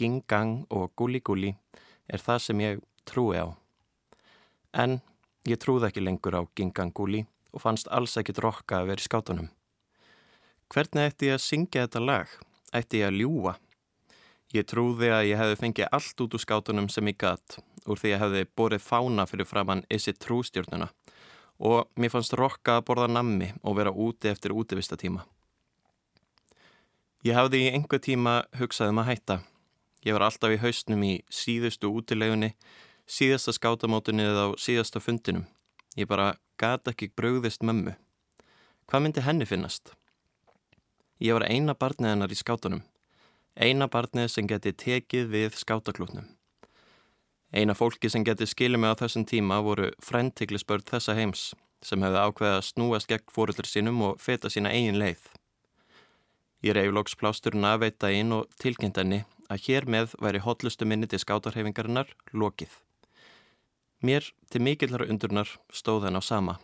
ging 0.00 0.22
gang 0.24 0.62
og 0.72 0.94
gúli 0.96 1.18
gúli 1.20 1.50
er 2.08 2.22
það 2.24 2.38
sem 2.40 2.62
ég 2.64 2.80
trúi 3.04 3.36
á. 3.36 3.52
En 4.72 5.02
ég 5.44 5.60
trúði 5.60 5.90
ekki 5.90 6.00
lengur 6.00 6.38
á 6.40 6.48
ging 6.56 6.72
gang 6.72 6.96
gúli 6.96 7.26
og 7.52 7.60
fannst 7.60 7.92
alls 7.92 8.16
ekkit 8.16 8.40
rokka 8.40 8.80
að 8.80 8.94
vera 8.94 9.04
í 9.04 9.08
skátunum. 9.10 9.52
Hvernig 10.72 11.12
ætti 11.12 11.28
ég 11.28 11.36
að 11.36 11.44
syngja 11.44 11.84
þetta 11.84 12.04
lag? 12.06 12.32
Ætti 12.72 13.04
ég 13.04 13.10
að 13.10 13.20
ljúa? 13.20 13.54
Ég 14.56 14.64
trúði 14.64 15.12
að 15.12 15.28
ég 15.34 15.44
hefði 15.44 15.60
fengið 15.66 15.92
allt 16.00 16.24
út 16.24 16.40
úr 16.40 16.46
skátunum 16.48 16.88
sem 16.88 17.12
ég 17.12 17.20
gatt 17.20 17.60
úr 17.84 18.00
því 18.00 18.08
að 18.08 18.14
ég 18.14 18.24
hefði 18.24 18.44
borið 18.56 18.88
fána 18.88 19.28
fyrir 19.28 19.52
framann 19.52 19.84
Is 19.92 20.08
it 20.08 20.24
true 20.24 20.48
stjórnuna 20.48 20.88
og 21.60 21.92
mér 22.00 22.16
fannst 22.16 22.40
rokka 22.40 22.80
að 22.80 22.86
borða 22.88 23.12
nammi 23.20 23.52
og 23.60 23.76
vera 23.76 23.92
úti 23.92 24.32
eftir 24.32 24.56
útivistatíma. 24.56 25.28
Ég 27.26 27.34
hafði 27.34 27.64
í 27.64 27.70
einhver 27.74 27.98
tíma 27.98 28.32
hugsað 28.54 28.92
um 28.92 28.98
að 29.02 29.08
hætta. 29.08 29.36
Ég 30.06 30.14
var 30.14 30.26
alltaf 30.28 30.52
í 30.54 30.58
hausnum 30.62 31.00
í 31.02 31.12
síðustu 31.32 31.88
útilegunni, 31.90 32.52
síðasta 33.02 33.54
skátamótunni 33.56 34.22
eða 34.22 34.44
á 34.46 34.48
síðasta 34.62 35.00
fundinum. 35.02 35.46
Ég 35.98 36.06
bara 36.06 36.36
gata 36.60 36.92
ekki 36.92 37.08
bröðist 37.18 37.64
mömmu. 37.66 37.96
Hvað 38.86 39.02
myndi 39.02 39.24
henni 39.26 39.48
finnast? 39.48 39.90
Ég 41.18 41.34
var 41.34 41.48
eina 41.48 41.74
barnið 41.74 42.12
hennar 42.12 42.34
í 42.34 42.38
skátunum. 42.38 42.84
Eina 43.56 43.88
barnið 43.90 44.28
sem 44.36 44.46
geti 44.46 44.74
tekið 44.84 45.32
við 45.32 45.58
skátaklútnum. 45.58 46.28
Eina 47.50 47.74
fólki 47.74 48.12
sem 48.12 48.22
geti 48.28 48.46
skilið 48.46 48.84
mig 48.84 48.94
á 48.94 49.00
þessum 49.00 49.24
tíma 49.26 49.58
voru 49.66 49.88
frendtiklisbörn 50.04 50.86
þessa 50.92 51.18
heims 51.18 51.48
sem 51.82 52.06
hefði 52.06 52.22
ákveðið 52.22 52.60
að 52.60 52.68
snúast 52.70 53.10
gegn 53.10 53.34
fóröldur 53.34 53.66
sínum 53.66 54.04
og 54.12 54.22
feta 54.22 54.52
sína 54.52 54.70
eigin 54.70 55.00
leið. 55.02 55.26
Ég 56.66 56.74
reyf 56.74 56.90
loks 56.90 57.14
plásturinn 57.14 57.66
að 57.68 57.84
veita 57.84 58.08
inn 58.10 58.32
og 58.34 58.48
tilkynnt 58.58 58.96
henni 58.98 59.20
að 59.46 59.66
hér 59.68 59.84
með 59.86 60.16
væri 60.18 60.40
hotlustu 60.42 60.86
minni 60.88 61.06
til 61.06 61.20
skátarhefingarinnar 61.22 62.08
lokið. 62.34 62.72
Mér 64.02 64.26
til 64.50 64.64
mikillar 64.66 65.04
undurnar 65.06 65.52
stóð 65.70 66.08
henn 66.08 66.18
á 66.18 66.22
sama. 66.26 66.56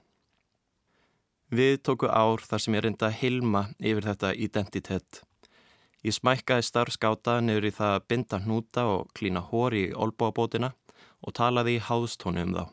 Við 1.55 1.77
tóku 1.87 2.09
ár 2.11 2.43
þar 2.43 2.65
sem 2.65 2.75
ég 2.75 2.83
reynda 2.83 3.11
að 3.13 3.19
hilma 3.21 3.63
yfir 3.79 4.09
þetta 4.09 4.33
identitet. 4.35 5.23
Ég 6.03 6.17
smækkaði 6.17 6.67
starfskáta 6.67 7.37
niður 7.45 7.69
í 7.69 7.75
það 7.77 7.97
að 7.97 8.07
binda 8.11 8.41
hnúta 8.43 8.87
og 8.91 9.13
klína 9.15 9.45
hór 9.53 9.77
í 9.79 9.85
olbóabótina 9.95 10.73
og 11.23 11.37
talaði 11.39 11.77
í 11.77 11.85
háðstónu 11.87 12.43
um 12.49 12.57
þá. 12.57 12.65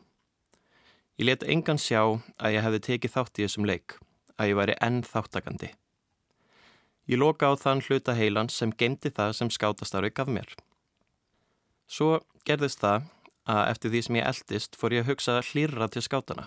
Ég 1.20 1.28
let 1.28 1.46
engan 1.46 1.78
sjá 1.78 2.00
að 2.40 2.56
ég 2.56 2.66
hefði 2.66 2.82
tekið 2.88 3.14
þátt 3.14 3.38
í 3.38 3.46
þessum 3.46 3.70
leik, 3.70 4.00
að 4.40 4.50
ég 4.50 4.58
væri 4.58 4.76
enn 4.82 5.04
þáttakandi. 5.06 5.70
Ég 7.10 7.18
loka 7.18 7.48
á 7.50 7.58
þann 7.58 7.80
hluta 7.82 8.14
heilan 8.14 8.48
sem 8.54 8.70
gemdi 8.70 9.10
það 9.10 9.32
sem 9.34 9.48
skátastarfi 9.50 10.12
gaf 10.14 10.28
mér. 10.30 10.52
Svo 11.90 12.20
gerðist 12.46 12.84
það 12.84 13.08
að 13.50 13.62
eftir 13.72 13.90
því 13.90 14.02
sem 14.06 14.18
ég 14.20 14.28
eldist 14.30 14.78
fór 14.78 14.94
ég 14.94 15.02
að 15.02 15.10
hugsa 15.10 15.40
hlýra 15.48 15.88
til 15.90 16.04
skátana. 16.06 16.46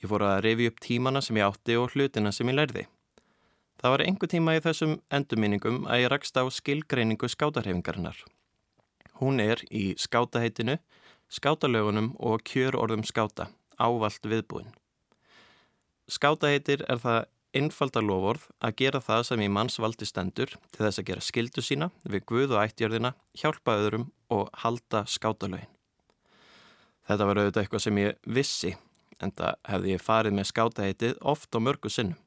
Ég 0.00 0.08
fór 0.08 0.24
að 0.24 0.40
revi 0.46 0.70
upp 0.70 0.80
tímana 0.80 1.20
sem 1.20 1.36
ég 1.36 1.44
átti 1.50 1.76
og 1.76 1.92
hlutina 1.92 2.32
sem 2.32 2.48
ég 2.48 2.56
lærði. 2.56 2.86
Það 3.78 3.92
var 3.92 4.06
einhver 4.06 4.32
tíma 4.32 4.56
í 4.56 4.64
þessum 4.64 4.98
endurminningum 5.12 5.84
að 5.84 6.04
ég 6.06 6.12
rakst 6.14 6.40
á 6.40 6.48
skilgreiningu 6.48 7.28
skátarhefingarinnar. 7.28 8.24
Hún 9.20 9.42
er 9.44 9.60
í 9.68 9.92
skátaheitinu, 10.00 10.78
skátalögunum 11.28 12.14
og 12.16 12.40
kjörorðum 12.48 13.04
skáta, 13.04 13.50
ávalt 13.76 14.24
viðbúin. 14.24 14.72
Skátaheitir 16.08 16.88
er 16.88 17.04
það 17.04 17.26
einfalda 17.58 18.02
lofórð 18.04 18.46
að 18.64 18.76
gera 18.80 19.00
það 19.02 19.24
sem 19.28 19.42
í 19.44 19.48
mannsvaldi 19.52 20.06
stendur 20.08 20.54
til 20.72 20.84
þess 20.84 21.02
að 21.02 21.08
gera 21.10 21.24
skildu 21.24 21.64
sína 21.64 21.90
við 22.04 22.24
guð 22.30 22.54
og 22.54 22.62
ættjörðina, 22.62 23.14
hjálpa 23.36 23.74
öðrum 23.80 24.06
og 24.34 24.48
halda 24.62 25.04
skátalögin. 25.10 25.68
Þetta 27.08 27.26
var 27.28 27.40
auðvitað 27.40 27.62
eitthvað 27.62 27.84
sem 27.84 28.00
ég 28.02 28.16
vissi, 28.38 28.74
en 29.18 29.32
það 29.32 29.60
hefði 29.72 29.92
ég 29.94 30.04
farið 30.04 30.36
með 30.36 30.48
skátaheitið 30.50 31.20
oft 31.32 31.56
á 31.56 31.58
mörgu 31.64 31.92
sinnum. 31.92 32.18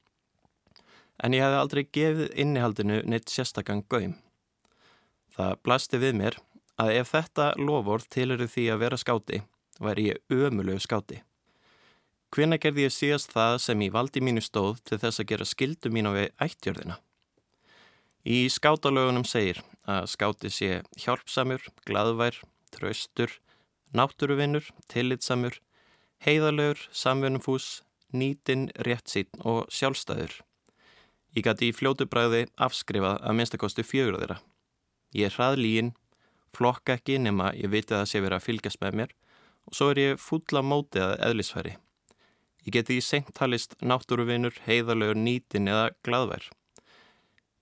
En 1.21 1.35
ég 1.37 1.45
hefði 1.45 1.59
aldrei 1.61 1.83
gefið 1.85 2.31
innihaldinu 2.41 3.01
neitt 3.05 3.29
sérstakann 3.29 3.83
gaum. 3.89 4.15
Það 5.35 5.57
blasti 5.61 6.01
við 6.01 6.17
mér 6.17 6.39
að 6.81 6.95
ef 6.97 7.11
þetta 7.13 7.51
lofórð 7.61 8.07
tilur 8.15 8.41
því 8.47 8.69
að 8.73 8.81
vera 8.87 8.97
skáti, 8.97 9.43
væri 9.77 10.09
ég 10.09 10.33
ömulegu 10.33 10.81
skáti. 10.81 11.21
Hvena 12.31 12.55
gerði 12.63 12.85
ég 12.85 12.93
síðast 12.95 13.33
það 13.35 13.57
sem 13.59 13.81
í 13.83 13.89
valdi 13.91 14.21
mínu 14.23 14.39
stóð 14.39 14.77
til 14.87 15.01
þess 15.01 15.19
að 15.19 15.27
gera 15.33 15.47
skildu 15.49 15.89
mín 15.91 16.07
á 16.07 16.15
við 16.15 16.29
ættjörðina? 16.39 16.95
Í 18.23 18.45
skátalögunum 18.53 19.25
segir 19.27 19.59
að 19.83 20.07
skáti 20.13 20.51
sé 20.53 20.69
hjálpsamur, 21.03 21.65
gladvær, 21.83 22.37
tröstur, 22.71 23.33
náttúruvinnur, 23.91 24.69
tillitsamur, 24.87 25.59
heiðalögur, 26.23 26.85
samvinnumfús, 26.95 27.81
nýtin, 28.15 28.69
réttsýn 28.79 29.27
og 29.43 29.67
sjálfstæður. 29.67 30.39
Ég 31.35 31.43
gæti 31.43 31.67
í 31.67 31.75
fljótu 31.75 32.07
bræði 32.07 32.45
afskrifað 32.55 33.19
að 33.27 33.39
minnstakosti 33.41 33.83
fjögur 33.83 34.21
þeirra. 34.21 34.41
Ég 35.11 35.27
er 35.27 35.35
hraðlígin, 35.35 35.93
flokka 36.55 36.95
ekki 36.95 37.19
nema 37.19 37.51
ég 37.59 37.75
viti 37.75 37.91
að 37.91 38.05
það 38.05 38.11
sé 38.15 38.23
verið 38.23 38.39
að 38.39 38.47
fylgjast 38.47 38.83
með 38.83 38.99
mér 39.01 39.15
og 39.67 39.75
svo 39.75 39.91
er 39.91 40.05
ég 40.07 40.19
fulla 40.31 40.63
mótið 40.63 41.09
að 41.09 41.17
eðlisfæri. 41.27 41.79
Ég 42.61 42.75
geti 42.75 42.99
í 42.99 43.01
sengtalist 43.01 43.73
náttúruvinur, 43.81 44.53
heiðalögur, 44.67 45.17
nýtin 45.17 45.69
eða 45.71 45.89
gladvær. 46.05 46.43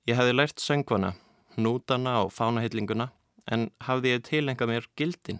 Ég 0.09 0.17
hefði 0.19 0.33
lært 0.35 0.59
söngvana, 0.59 1.13
nútana 1.55 2.17
og 2.25 2.33
fánahillinguna 2.35 3.07
en 3.47 3.69
hafði 3.87 4.11
ég 4.15 4.25
tilengað 4.27 4.71
mér 4.73 4.87
gildin. 4.99 5.39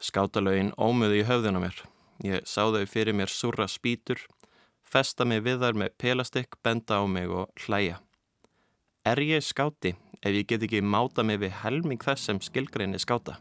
Skátalögin 0.00 0.72
ómuði 0.80 1.20
í 1.20 1.26
höfðuna 1.28 1.60
mér. 1.60 1.82
Ég 2.24 2.46
sá 2.48 2.70
þau 2.72 2.86
fyrir 2.88 3.16
mér 3.18 3.28
surra 3.28 3.66
spýtur, 3.68 4.22
festa 4.82 5.26
mig 5.28 5.42
við 5.44 5.60
þar 5.62 5.76
með 5.82 5.96
pelastikk, 6.00 6.56
benda 6.64 7.02
á 7.02 7.04
mig 7.04 7.28
og 7.28 7.52
hlæja. 7.66 7.98
Er 9.04 9.20
ég 9.20 9.44
skáti 9.44 9.92
ef 10.22 10.32
ég 10.32 10.48
get 10.48 10.64
ekki 10.64 10.80
máta 10.80 11.22
mig 11.22 11.42
við 11.42 11.52
helming 11.60 12.00
þess 12.00 12.30
sem 12.30 12.40
skilgreinni 12.40 12.98
skáta? 12.98 13.36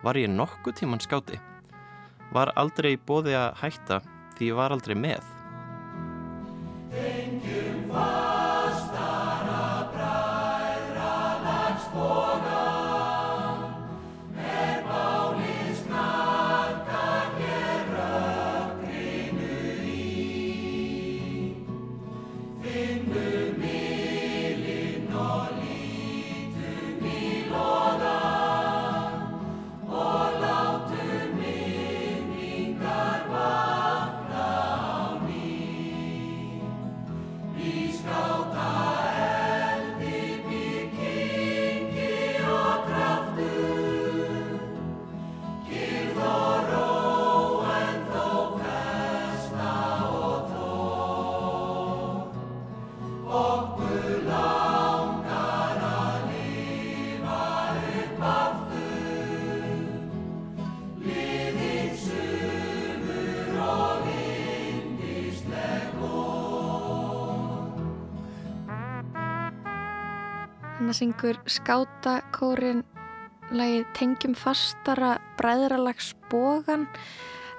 Var 0.00 0.16
ég 0.16 0.32
nokkuð 0.32 0.78
tíman 0.80 1.04
skáti? 1.04 1.36
Var 2.32 2.54
aldrei 2.56 2.96
bóði 2.96 3.36
að 3.36 3.60
hætta 3.60 4.00
því 4.40 4.48
ég 4.48 4.56
var 4.56 4.72
aldrei 4.72 4.96
með? 4.96 5.20
Þannig 70.90 71.04
syngur 71.04 71.36
skátakórin 71.46 72.80
lagið 73.54 73.84
Tengjum 73.94 74.32
fastara 74.34 75.12
bræðralags 75.38 76.08
bógan. 76.32 76.88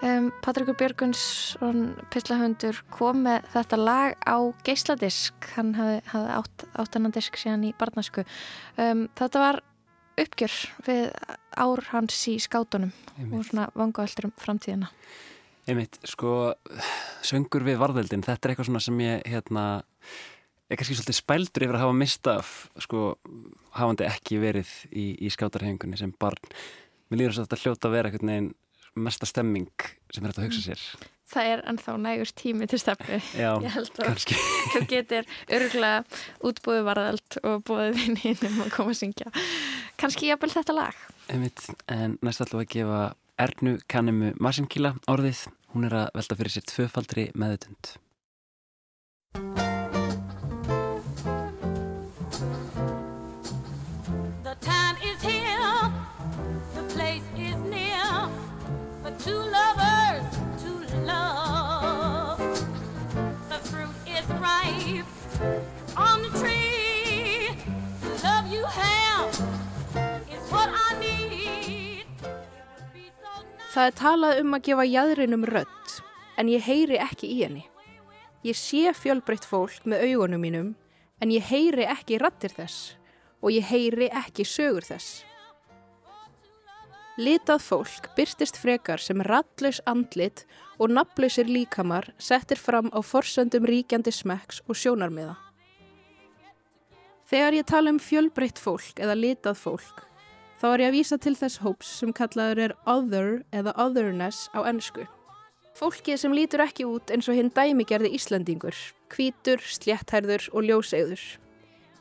Um, 0.03 0.33
Patrikur 0.43 0.75
Björgunsson, 0.75 1.93
pislahöndur, 2.11 2.81
kom 2.91 3.21
með 3.23 3.47
þetta 3.53 3.79
lag 3.79 4.17
á 4.27 4.35
geisladisk. 4.67 5.47
Hann 5.55 5.71
hafði, 5.79 6.01
hafði 6.11 6.35
átt, 6.41 6.65
átt 6.83 6.99
hennan 6.99 7.15
disk 7.15 7.39
síðan 7.39 7.63
í 7.69 7.71
barnasku. 7.79 8.25
Um, 8.75 9.05
þetta 9.15 9.45
var 9.45 9.61
uppgjör 10.19 10.57
við 10.89 11.07
ár 11.55 11.83
hans 11.93 12.19
í 12.27 12.35
skátunum 12.35 12.91
og 13.29 13.47
svona 13.47 13.69
vangaveldur 13.79 14.27
um 14.27 14.35
framtíðina. 14.43 14.91
Einmitt, 15.71 16.01
sko, 16.03 16.51
söngur 17.23 17.63
við 17.63 17.79
varðveldin, 17.79 18.27
þetta 18.27 18.43
er 18.43 18.57
eitthvað 18.57 18.73
svona 18.73 18.83
sem 18.83 19.01
ég, 19.05 19.23
hérna, 19.31 19.65
er 20.71 20.79
kannski 20.79 20.95
svolítið 20.97 21.19
spældur 21.19 21.65
yfir 21.67 21.77
að 21.77 21.85
hafa 21.85 21.97
mistað, 21.97 22.51
sko, 22.85 23.05
hafandi 23.75 24.07
ekki 24.07 24.39
verið 24.41 24.71
í, 24.89 25.05
í 25.19 25.31
skátarhefingunni 25.33 25.99
sem 25.99 26.13
barn. 26.21 26.51
Mér 27.11 27.21
líður 27.21 27.35
þess 27.35 27.41
að 27.43 27.47
þetta 27.49 27.61
hljóta 27.65 27.89
að 27.89 27.95
vera 27.97 28.11
eitthvað 28.11 28.29
neginn 28.29 28.51
mesta 28.95 29.27
stemming 29.27 29.87
sem 30.11 30.23
er 30.23 30.31
þetta 30.31 30.41
að 30.41 30.47
hugsa 30.47 30.63
sér. 30.65 30.85
Það 31.31 31.49
er 31.53 31.61
ennþá 31.71 31.93
nægur 32.03 32.31
tími 32.35 32.67
til 32.67 32.79
stefnu. 32.81 33.19
Já, 33.39 33.51
kannski. 34.01 34.35
þú 34.73 34.81
getur 34.91 35.29
örgulega 35.47 36.01
útbúið 36.49 36.83
varðald 36.89 37.37
og 37.47 37.63
búið 37.69 37.95
vinninum 38.01 38.59
að 38.65 38.73
koma 38.75 38.91
að 38.91 38.99
syngja. 38.99 39.31
Kannski 40.01 40.27
jafnvel 40.27 40.51
þetta 40.57 40.75
lag. 40.75 41.01
Einmitt, 41.31 41.63
en 41.87 42.17
næst 42.19 42.43
ætlum 42.43 42.63
við 42.63 42.67
að 42.67 42.75
gefa 42.75 43.01
Ernu 43.41 43.77
Kannemu 43.91 44.35
Masinkíla 44.43 44.95
orðið. 45.11 45.45
Hún 45.71 45.87
er 45.87 46.01
að 46.01 46.15
velta 46.19 46.39
fyrir 46.41 46.57
sér 46.57 46.67
tvöfaldri 46.67 47.29
meðutund. 47.39 47.95
Það 73.71 73.87
er 73.87 73.93
talað 73.95 74.39
um 74.41 74.55
að 74.57 74.63
gefa 74.67 74.83
jæðrinum 74.83 75.43
rödd, 75.47 75.91
en 76.35 76.49
ég 76.51 76.65
heyri 76.65 76.97
ekki 76.99 77.29
í 77.31 77.37
henni. 77.45 77.61
Ég 78.43 78.57
sé 78.59 78.91
fjölbreytt 78.91 79.45
fólk 79.47 79.85
með 79.87 80.09
augunum 80.09 80.41
mínum, 80.43 80.71
en 81.23 81.31
ég 81.31 81.45
heyri 81.47 81.85
ekki 81.87 82.19
rattir 82.19 82.51
þess 82.51 82.97
og 83.39 83.53
ég 83.55 83.63
heyri 83.69 84.09
ekki 84.11 84.43
sögur 84.43 84.83
þess. 84.83 85.21
Litað 87.21 87.63
fólk 87.63 88.11
byrtist 88.17 88.59
frekar 88.59 88.99
sem 88.99 89.23
rattlaus 89.23 89.79
andlit 89.87 90.43
og 90.75 90.91
nafnlausir 90.91 91.47
líkamar 91.47 92.09
settir 92.19 92.59
fram 92.59 92.91
á 92.91 92.99
forsöndum 92.99 93.63
ríkjandi 93.71 94.11
smekks 94.11 94.61
og 94.67 94.75
sjónarmiða. 94.75 95.37
Þegar 97.31 97.55
ég 97.55 97.67
tala 97.71 97.95
um 97.95 98.03
fjölbreytt 98.03 98.59
fólk 98.59 98.99
eða 98.99 99.15
litað 99.15 99.59
fólk, 99.63 100.07
þá 100.61 100.67
er 100.75 100.83
ég 100.83 100.91
að 100.91 100.95
vísa 100.99 101.17
til 101.17 101.33
þess 101.33 101.61
hóps 101.63 101.89
sem 101.97 102.13
kallaður 102.13 102.59
er 102.67 102.73
other 102.85 103.29
eða 103.49 103.73
otherness 103.81 104.45
á 104.53 104.61
ennsku. 104.69 105.07
Fólkið 105.73 106.19
sem 106.21 106.35
lítur 106.37 106.61
ekki 106.61 106.85
út 106.85 107.09
eins 107.09 107.29
og 107.31 107.39
hinn 107.39 107.49
dæmigerði 107.55 108.11
Íslandingur, 108.13 108.75
hvítur, 109.09 109.63
slétthærður 109.65 110.51
og 110.53 110.67
ljósegður. 110.67 111.23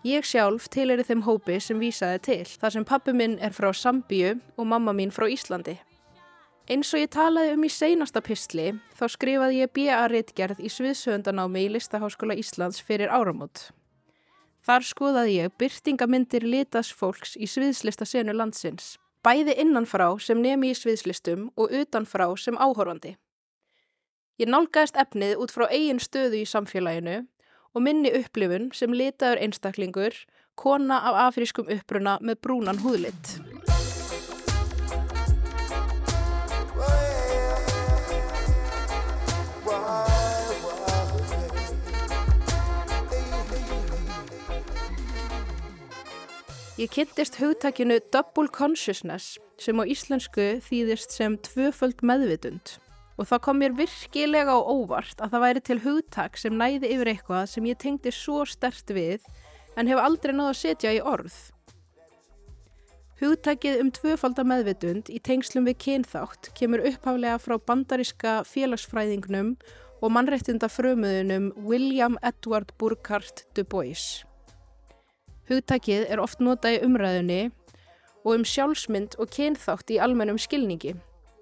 Ég 0.04 0.26
sjálf 0.28 0.68
tilheri 0.72 1.04
þeim 1.04 1.24
hópi 1.24 1.56
sem 1.60 1.80
vísaði 1.80 2.20
til, 2.26 2.44
þar 2.60 2.76
sem 2.76 2.88
pappi 2.88 3.16
minn 3.16 3.38
er 3.40 3.56
frá 3.56 3.70
Sambíu 3.72 4.36
og 4.56 4.68
mamma 4.68 4.92
mín 4.96 5.12
frá 5.12 5.28
Íslandi. 5.28 5.78
Eins 6.70 6.92
og 6.94 7.00
ég 7.00 7.10
talaði 7.16 7.56
um 7.56 7.64
í 7.64 7.72
seinasta 7.72 8.20
pistli, 8.24 8.70
þá 8.96 9.04
skrifaði 9.16 9.64
ég 9.64 9.72
B.A.-ritgerð 9.76 10.60
í 10.60 10.70
sviðsöndanámi 10.72 11.64
í 11.66 11.72
Listaháskóla 11.74 12.36
Íslands 12.38 12.80
fyrir 12.84 13.12
áramót. 13.12 13.70
Þar 14.66 14.84
skoðaði 14.84 15.36
ég 15.38 15.54
byrtingamindir 15.60 16.44
litas 16.44 16.90
fólks 16.92 17.36
í 17.40 17.48
sviðslista 17.48 18.04
senu 18.04 18.34
landsins, 18.36 18.98
bæði 19.24 19.56
innanfrá 19.62 20.12
sem 20.20 20.40
nemi 20.42 20.72
í 20.72 20.76
sviðslistum 20.76 21.48
og 21.56 21.72
utanfrá 21.72 22.28
sem 22.36 22.58
áhorfandi. 22.60 23.16
Ég 24.40 24.48
nálgæðist 24.48 24.96
efnið 25.00 25.40
út 25.40 25.52
frá 25.52 25.66
eigin 25.68 26.00
stöðu 26.00 26.40
í 26.40 26.48
samfélaginu 26.48 27.22
og 27.74 27.84
minni 27.84 28.12
upplifun 28.20 28.70
sem 28.76 28.92
litaður 28.96 29.42
einstaklingur, 29.44 30.16
kona 30.56 31.00
af 31.08 31.22
afrískum 31.28 31.68
uppruna 31.72 32.18
með 32.20 32.40
brúnan 32.44 32.80
húðlitt. 32.84 33.49
Ég 46.80 46.88
kynntist 46.88 47.34
hugtakinu 47.36 47.98
double 48.08 48.48
consciousness 48.48 49.34
sem 49.60 49.76
á 49.76 49.84
íslensku 49.84 50.44
þýðist 50.64 51.12
sem 51.12 51.34
tvöföld 51.44 51.98
meðvitund 52.00 52.78
og 53.20 53.26
það 53.28 53.42
kom 53.44 53.58
mér 53.60 53.74
virkilega 53.76 54.54
á 54.56 54.64
óvart 54.64 55.20
að 55.20 55.34
það 55.34 55.44
væri 55.44 55.62
til 55.68 55.76
hugtak 55.84 56.40
sem 56.40 56.56
næði 56.56 56.88
yfir 56.94 57.10
eitthvað 57.12 57.50
sem 57.52 57.66
ég 57.68 57.76
tengdi 57.82 58.12
svo 58.16 58.46
stert 58.48 58.94
við 58.96 59.26
en 59.76 59.92
hef 59.92 60.00
aldrei 60.00 60.32
náða 60.32 60.54
að 60.54 60.58
setja 60.62 60.94
í 60.96 61.02
orð. 61.04 61.36
Hugtakið 63.20 63.84
um 63.84 63.92
tvöfalda 64.00 64.46
meðvitund 64.48 65.12
í 65.12 65.20
tengslum 65.20 65.68
við 65.68 65.76
kynþátt 65.84 66.48
kemur 66.56 66.86
upphaflega 66.94 67.36
frá 67.44 67.58
bandaríska 67.60 68.38
félagsfræðingnum 68.48 69.52
og 70.00 70.16
mannréttinda 70.16 70.72
frömuðunum 70.72 71.52
William 71.60 72.16
Edward 72.24 72.72
Burkhardt 72.80 73.44
Du 73.52 73.68
Bois. 73.68 74.24
Hugtakið 75.50 76.04
er 76.06 76.20
oft 76.22 76.38
notað 76.38 76.76
í 76.76 76.82
umræðunni 76.86 77.40
og 78.22 78.34
um 78.36 78.44
sjálfsmynd 78.46 79.16
og 79.18 79.32
kynþátt 79.34 79.90
í 79.90 79.98
almennum 79.98 80.38
skilningi 80.38 80.94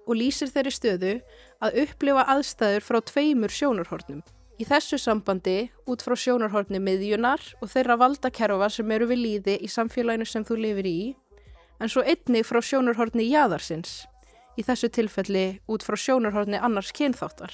og 0.09 0.17
lýsir 0.17 0.49
þeirri 0.49 0.73
stöðu 0.73 1.13
að 1.61 1.77
upplifa 1.83 2.25
aðstæður 2.33 2.85
frá 2.87 2.97
tveimur 3.05 3.53
sjónarhornum. 3.53 4.23
Í 4.59 4.65
þessu 4.67 4.97
sambandi 4.99 5.69
út 5.87 6.01
frá 6.03 6.17
sjónarhorni 6.17 6.81
miðjunar 6.83 7.43
og 7.61 7.69
þeirra 7.71 7.99
valdakerfa 8.01 8.71
sem 8.73 8.91
eru 8.91 9.07
við 9.11 9.21
líði 9.23 9.57
í 9.61 9.69
samfélaginu 9.71 10.27
sem 10.27 10.43
þú 10.47 10.57
lifir 10.65 10.89
í, 10.89 10.99
en 11.79 11.91
svo 11.91 12.01
einnig 12.03 12.47
frá 12.49 12.59
sjónarhorni 12.65 13.29
jáðarsins, 13.29 14.01
í 14.59 14.65
þessu 14.65 14.89
tilfelli 14.91 15.45
út 15.69 15.85
frá 15.85 15.95
sjónarhorni 15.95 16.59
annars 16.59 16.91
kynþáttar. 16.97 17.53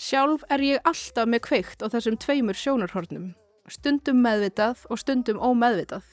Sjálf 0.00 0.42
er 0.48 0.64
ég 0.64 0.88
alltaf 0.88 1.28
með 1.28 1.44
kveikt 1.44 1.84
á 1.84 1.92
þessum 1.92 2.16
tveimur 2.18 2.56
sjónarhornum, 2.56 3.34
stundum 3.72 4.20
meðvitað 4.24 4.84
og 4.90 5.00
stundum 5.00 5.40
ómeðvitað. 5.40 6.04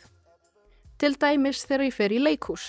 Til 0.98 1.14
dæmis 1.20 1.64
þegar 1.68 1.86
ég 1.86 1.96
fer 1.96 2.14
í 2.16 2.22
leikhús. 2.22 2.66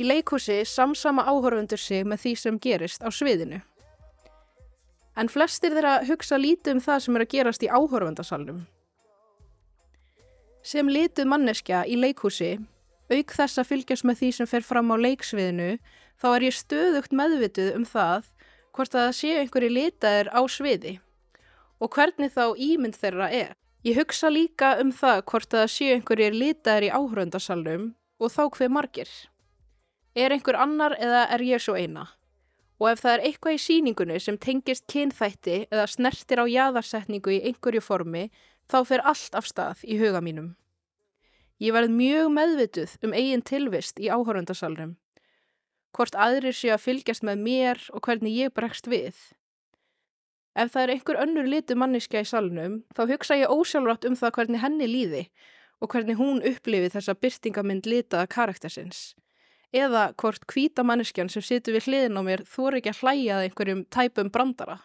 Í 0.00 0.06
leikhúsi 0.08 0.62
samsama 0.64 1.26
áhorfundur 1.28 1.80
sig 1.80 2.06
með 2.08 2.22
því 2.24 2.32
sem 2.40 2.58
gerist 2.62 3.04
á 3.04 3.12
sviðinu. 3.12 3.60
En 5.16 5.28
flestir 5.28 5.74
þeirra 5.76 5.98
hugsa 6.08 6.38
lítið 6.40 6.78
um 6.78 6.80
það 6.80 7.04
sem 7.04 7.18
er 7.18 7.24
að 7.26 7.32
gerast 7.34 7.66
í 7.66 7.68
áhorfundasalnum. 7.68 8.62
Sem 10.64 10.88
lituð 10.88 11.28
manneskja 11.28 11.82
í 11.84 11.98
leikhúsi, 12.00 12.54
auk 13.12 13.36
þess 13.36 13.60
að 13.60 13.68
fylgjast 13.68 14.08
með 14.08 14.20
því 14.22 14.32
sem 14.38 14.48
fer 14.48 14.64
fram 14.64 14.94
á 14.94 14.96
leiksviðinu, 14.96 15.70
þá 16.16 16.28
er 16.32 16.48
ég 16.48 16.56
stöðugt 16.56 17.12
meðvituð 17.12 17.72
um 17.76 17.84
það 17.84 18.28
hvort 18.72 18.94
að 18.94 19.08
það 19.08 19.16
sé 19.18 19.32
einhverju 19.42 19.72
litaðir 19.76 20.32
á 20.32 20.40
sviði 20.48 21.00
og 21.82 21.90
hvernig 21.96 22.30
þá 22.30 22.54
ímynd 22.54 22.96
þeirra 22.98 23.28
er. 23.34 23.52
Ég 23.82 23.98
hugsa 23.98 24.30
líka 24.30 24.76
um 24.78 24.92
það 24.94 25.24
hvort 25.26 25.50
að 25.50 25.64
það 25.64 25.70
sé 25.74 25.90
einhverju 25.96 26.30
litaðir 26.36 26.86
í 26.86 26.92
áhörundasalnum 26.94 27.86
og 28.22 28.30
þá 28.30 28.42
hver 28.54 28.70
margir. 28.70 29.10
Er 30.14 30.30
einhver 30.30 30.60
annar 30.62 30.94
eða 31.00 31.24
er 31.34 31.42
ég 31.42 31.62
svo 31.64 31.74
eina? 31.74 32.06
Og 32.78 32.92
ef 32.92 33.02
það 33.02 33.16
er 33.16 33.24
eitthvað 33.26 33.56
í 33.56 33.60
síningunni 33.64 34.20
sem 34.22 34.38
tengist 34.38 34.86
kynþætti 34.90 35.58
eða 35.70 35.88
snertir 35.90 36.42
á 36.42 36.46
jaðarsetningu 36.46 37.34
í 37.34 37.42
einhverju 37.50 37.82
formi, 37.82 38.28
þá 38.70 38.78
fer 38.86 39.02
allt 39.06 39.34
af 39.38 39.48
stað 39.50 39.82
í 39.82 39.98
huga 39.98 40.22
mínum. 40.22 40.52
Ég 41.62 41.74
verð 41.74 41.94
mjög 41.94 42.30
meðvituð 42.34 42.96
um 43.06 43.14
eigin 43.14 43.42
tilvist 43.46 43.98
í 44.02 44.10
áhörundasalnum. 44.10 44.96
Hvort 45.94 46.14
aðrir 46.14 46.54
sé 46.56 46.70
að 46.74 46.84
fylgjast 46.86 47.26
með 47.26 47.42
mér 47.46 47.82
og 47.92 48.02
hvernig 48.06 48.38
ég 48.38 48.54
bregst 48.54 48.88
við. 48.90 49.14
Ef 50.52 50.74
það 50.74 50.82
er 50.82 50.92
einhver 50.92 51.18
önnur 51.24 51.48
litu 51.48 51.76
manniska 51.80 52.20
í 52.20 52.28
salnum, 52.28 52.82
þá 52.92 53.02
hugsa 53.08 53.38
ég 53.40 53.52
ósjálfrátt 53.52 54.04
um 54.08 54.16
það 54.20 54.34
hvernig 54.36 54.60
henni 54.60 54.88
líði 54.90 55.22
og 55.82 55.90
hvernig 55.94 56.18
hún 56.20 56.42
upplifi 56.46 56.92
þessa 56.92 57.16
byrtingamind 57.18 57.88
litaða 57.88 58.28
karaktersins. 58.30 59.14
Eða 59.72 60.10
hvort 60.20 60.44
hvíta 60.52 60.84
manneskjan 60.84 61.32
sem 61.32 61.42
situr 61.42 61.78
við 61.78 61.88
hliðin 61.88 62.20
á 62.20 62.22
mér 62.26 62.44
þóri 62.44 62.82
ekki 62.82 62.92
að 62.92 63.00
hlæja 63.00 63.38
að 63.38 63.46
einhverjum 63.46 63.84
tæpum 63.88 64.30
brandara. 64.30 64.76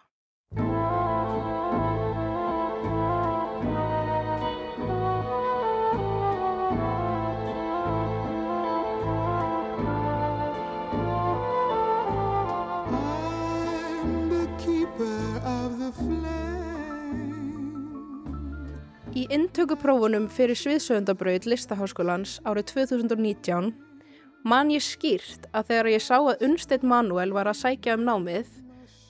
Í 19.28 19.34
intökuprófunum 19.36 20.24
fyrir 20.32 20.56
sviðsöfundabraut 20.56 21.44
listaháskólans 21.44 22.38
árið 22.48 22.70
2019 22.70 23.66
man 24.48 24.70
ég 24.72 24.80
skýrt 24.80 25.44
að 25.52 25.66
þegar 25.68 25.88
ég 25.92 26.00
sá 26.00 26.14
að 26.16 26.46
Unnstedt 26.46 26.86
Manuel 26.86 27.34
var 27.36 27.50
að 27.50 27.58
sækja 27.60 27.98
um 27.98 28.06
námið 28.06 28.48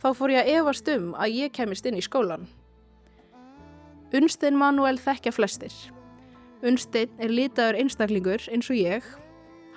þá 0.02 0.08
fór 0.18 0.34
ég 0.34 0.42
að 0.42 0.50
efast 0.56 0.90
um 0.96 1.12
að 1.14 1.36
ég 1.36 1.54
kemist 1.54 1.86
inn 1.86 2.00
í 2.00 2.02
skólan. 2.02 2.48
Unnstedt 4.10 4.58
Manuel 4.58 4.98
þekkja 4.98 5.36
flestir. 5.38 5.78
Unnstedt 6.66 7.14
er 7.22 7.30
litaður 7.30 7.78
einstaklingur 7.84 8.50
eins 8.50 8.74
og 8.74 8.82
ég. 8.82 9.06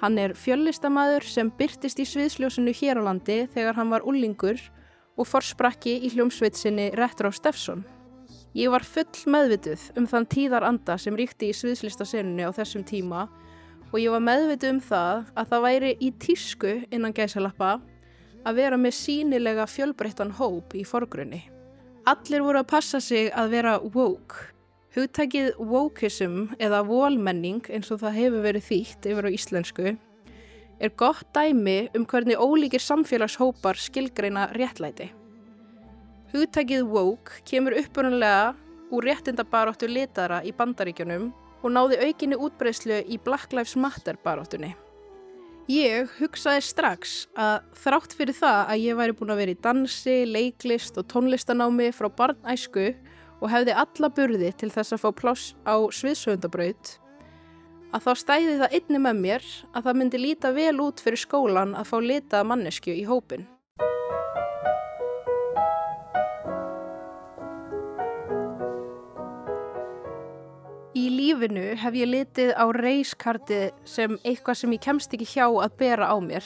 Hann 0.01 0.17
er 0.17 0.33
fjöllistamæður 0.33 1.29
sem 1.37 1.53
byrtist 1.53 2.01
í 2.01 2.09
sviðsljósinu 2.09 2.73
hér 2.81 2.97
á 2.97 3.13
landi 3.13 3.43
þegar 3.53 3.77
hann 3.77 3.93
var 3.93 4.09
ullingur 4.09 4.57
og 5.21 5.27
forsprakki 5.29 5.99
í 6.01 6.15
hljómsveitsinni 6.15 6.95
Retro 6.97 7.29
Steffsson. 7.29 7.85
Ég 8.51 8.67
var 8.67 8.83
full 8.83 9.31
meðvituð 9.31 9.83
um 9.95 10.07
þann 10.11 10.27
tíðar 10.27 10.65
anda 10.67 10.97
sem 10.99 11.15
ríkti 11.15 11.51
í 11.51 11.55
sviðslistasenunni 11.55 12.43
á 12.43 12.51
þessum 12.51 12.83
tíma 12.83 13.29
og 13.91 13.97
ég 14.01 14.11
var 14.11 14.23
meðvituð 14.25 14.73
um 14.73 14.81
það 14.83 15.23
að 15.39 15.53
það 15.53 15.63
væri 15.65 15.91
í 15.95 16.09
tísku 16.19 16.73
innan 16.91 17.15
gæsalappa 17.15 17.77
að 18.43 18.59
vera 18.59 18.79
með 18.81 18.97
sínilega 18.97 19.67
fjölbreyttan 19.71 20.35
hóp 20.35 20.75
í 20.75 20.83
forgrunni. 20.87 21.45
Allir 22.09 22.43
voru 22.43 22.59
að 22.59 22.71
passa 22.73 22.99
sig 22.99 23.29
að 23.31 23.55
vera 23.55 23.77
woke. 23.79 24.49
Hugtækið 24.91 25.53
wokeism 25.71 26.49
eða 26.59 26.81
volmenning 26.83 27.63
eins 27.71 27.91
og 27.93 28.01
það 28.01 28.17
hefur 28.19 28.47
verið 28.49 28.67
þýtt 28.67 29.11
yfir 29.13 29.29
á 29.31 29.35
íslensku 29.37 29.93
er 30.81 30.91
gott 30.97 31.27
dæmi 31.35 31.87
um 31.95 32.03
hvernig 32.09 32.41
ólíkir 32.41 32.81
samfélagshópar 32.81 33.77
skilgreina 33.79 34.49
réttlæti. 34.57 35.11
Hugtækið 36.31 36.85
woke 36.87 37.41
kemur 37.43 37.75
upprunlega 37.75 38.53
úr 38.91 39.07
réttindabaróttu 39.09 39.89
litara 39.91 40.39
í 40.47 40.53
bandaríkjunum 40.55 41.25
og 41.61 41.73
náði 41.75 41.99
aukinni 42.05 42.39
útbreyslu 42.39 43.01
í 43.03 43.19
Black 43.19 43.51
Lives 43.51 43.75
Matter 43.75 44.15
baróttunni. 44.23 44.71
Ég 45.71 46.07
hugsaði 46.21 46.63
strax 46.63 47.17
að 47.35 47.67
þrátt 47.83 48.15
fyrir 48.15 48.35
það 48.39 48.61
að 48.63 48.81
ég 48.85 48.97
væri 49.01 49.17
búin 49.19 49.35
að 49.35 49.43
vera 49.43 49.53
í 49.53 49.59
dansi, 49.67 50.17
leiklist 50.25 50.97
og 50.99 51.11
tónlistanámi 51.11 51.91
frá 51.95 52.07
barnæsku 52.09 52.87
og 53.41 53.47
hefði 53.51 53.75
alla 53.83 54.09
burði 54.15 54.55
til 54.55 54.71
þess 54.71 54.95
að 54.95 55.03
fá 55.03 55.09
pláss 55.19 55.53
á 55.67 55.75
sviðsöfundabraut, 55.91 56.97
að 57.91 58.07
þá 58.07 58.11
stæði 58.23 58.59
það 58.63 58.75
einni 58.79 59.03
með 59.03 59.23
mér 59.27 59.47
að 59.75 59.87
það 59.87 59.97
myndi 59.99 60.27
líta 60.29 60.55
vel 60.55 60.77
út 60.79 61.03
fyrir 61.03 61.27
skólan 61.27 61.75
að 61.75 61.89
fá 61.91 61.97
litað 61.99 62.47
mannesku 62.47 62.95
í 62.95 63.03
hópin. 63.03 63.50
Lífinu 71.41 71.75
hef 71.75 71.95
ég 71.97 72.09
litið 72.09 72.51
á 72.53 72.65
reyskartið 72.69 73.71
sem 73.85 74.17
eitthvað 74.23 74.57
sem 74.59 74.73
ég 74.75 74.81
kemst 74.81 75.13
ekki 75.13 75.25
hjá 75.25 75.47
að 75.47 75.77
bera 75.77 76.09
á 76.13 76.17
mér. 76.21 76.45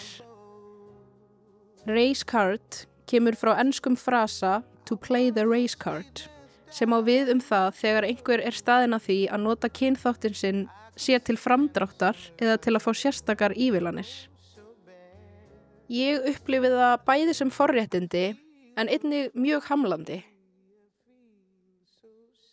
Reyskart 1.86 2.86
kemur 3.06 3.36
frá 3.36 3.60
ennskum 3.60 3.96
frasa 3.96 4.64
to 4.86 4.96
play 4.96 5.32
the 5.32 5.44
card 5.78 6.30
sem 6.72 6.92
á 6.92 7.00
við 7.04 7.32
um 7.32 7.40
það 7.40 7.76
þegar 7.76 8.04
einhver 8.06 8.42
er 8.42 8.52
staðin 8.52 8.94
að 8.94 9.06
því 9.08 9.20
að 9.30 9.44
nota 9.44 9.70
kynþáttin 9.70 10.34
sinn 10.34 10.68
sé 10.96 11.20
til 11.20 11.38
framdráttar 11.38 12.16
eða 12.40 12.58
til 12.58 12.76
að 12.76 12.84
fá 12.84 12.92
sérstakar 12.94 13.54
ívilanir. 13.56 14.08
Ég 15.90 16.24
upplifið 16.26 16.72
það 16.72 17.04
bæði 17.06 17.34
sem 17.34 17.52
forréttindi 17.52 18.26
en 18.76 18.90
einnig 18.90 19.32
mjög 19.36 19.68
hamlandi. 19.70 20.24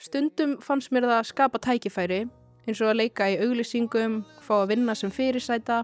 Stundum 0.03 0.57
fannst 0.59 0.91
mér 0.91 1.07
það 1.07 1.19
að 1.21 1.29
skapa 1.29 1.59
tækifæri 1.63 2.23
eins 2.67 2.81
og 2.83 2.93
að 2.93 2.99
leika 3.01 3.29
í 3.31 3.39
auglýsingum, 3.43 4.21
fá 4.43 4.55
að 4.61 4.73
vinna 4.73 4.95
sem 4.99 5.11
fyrirsæta, 5.15 5.83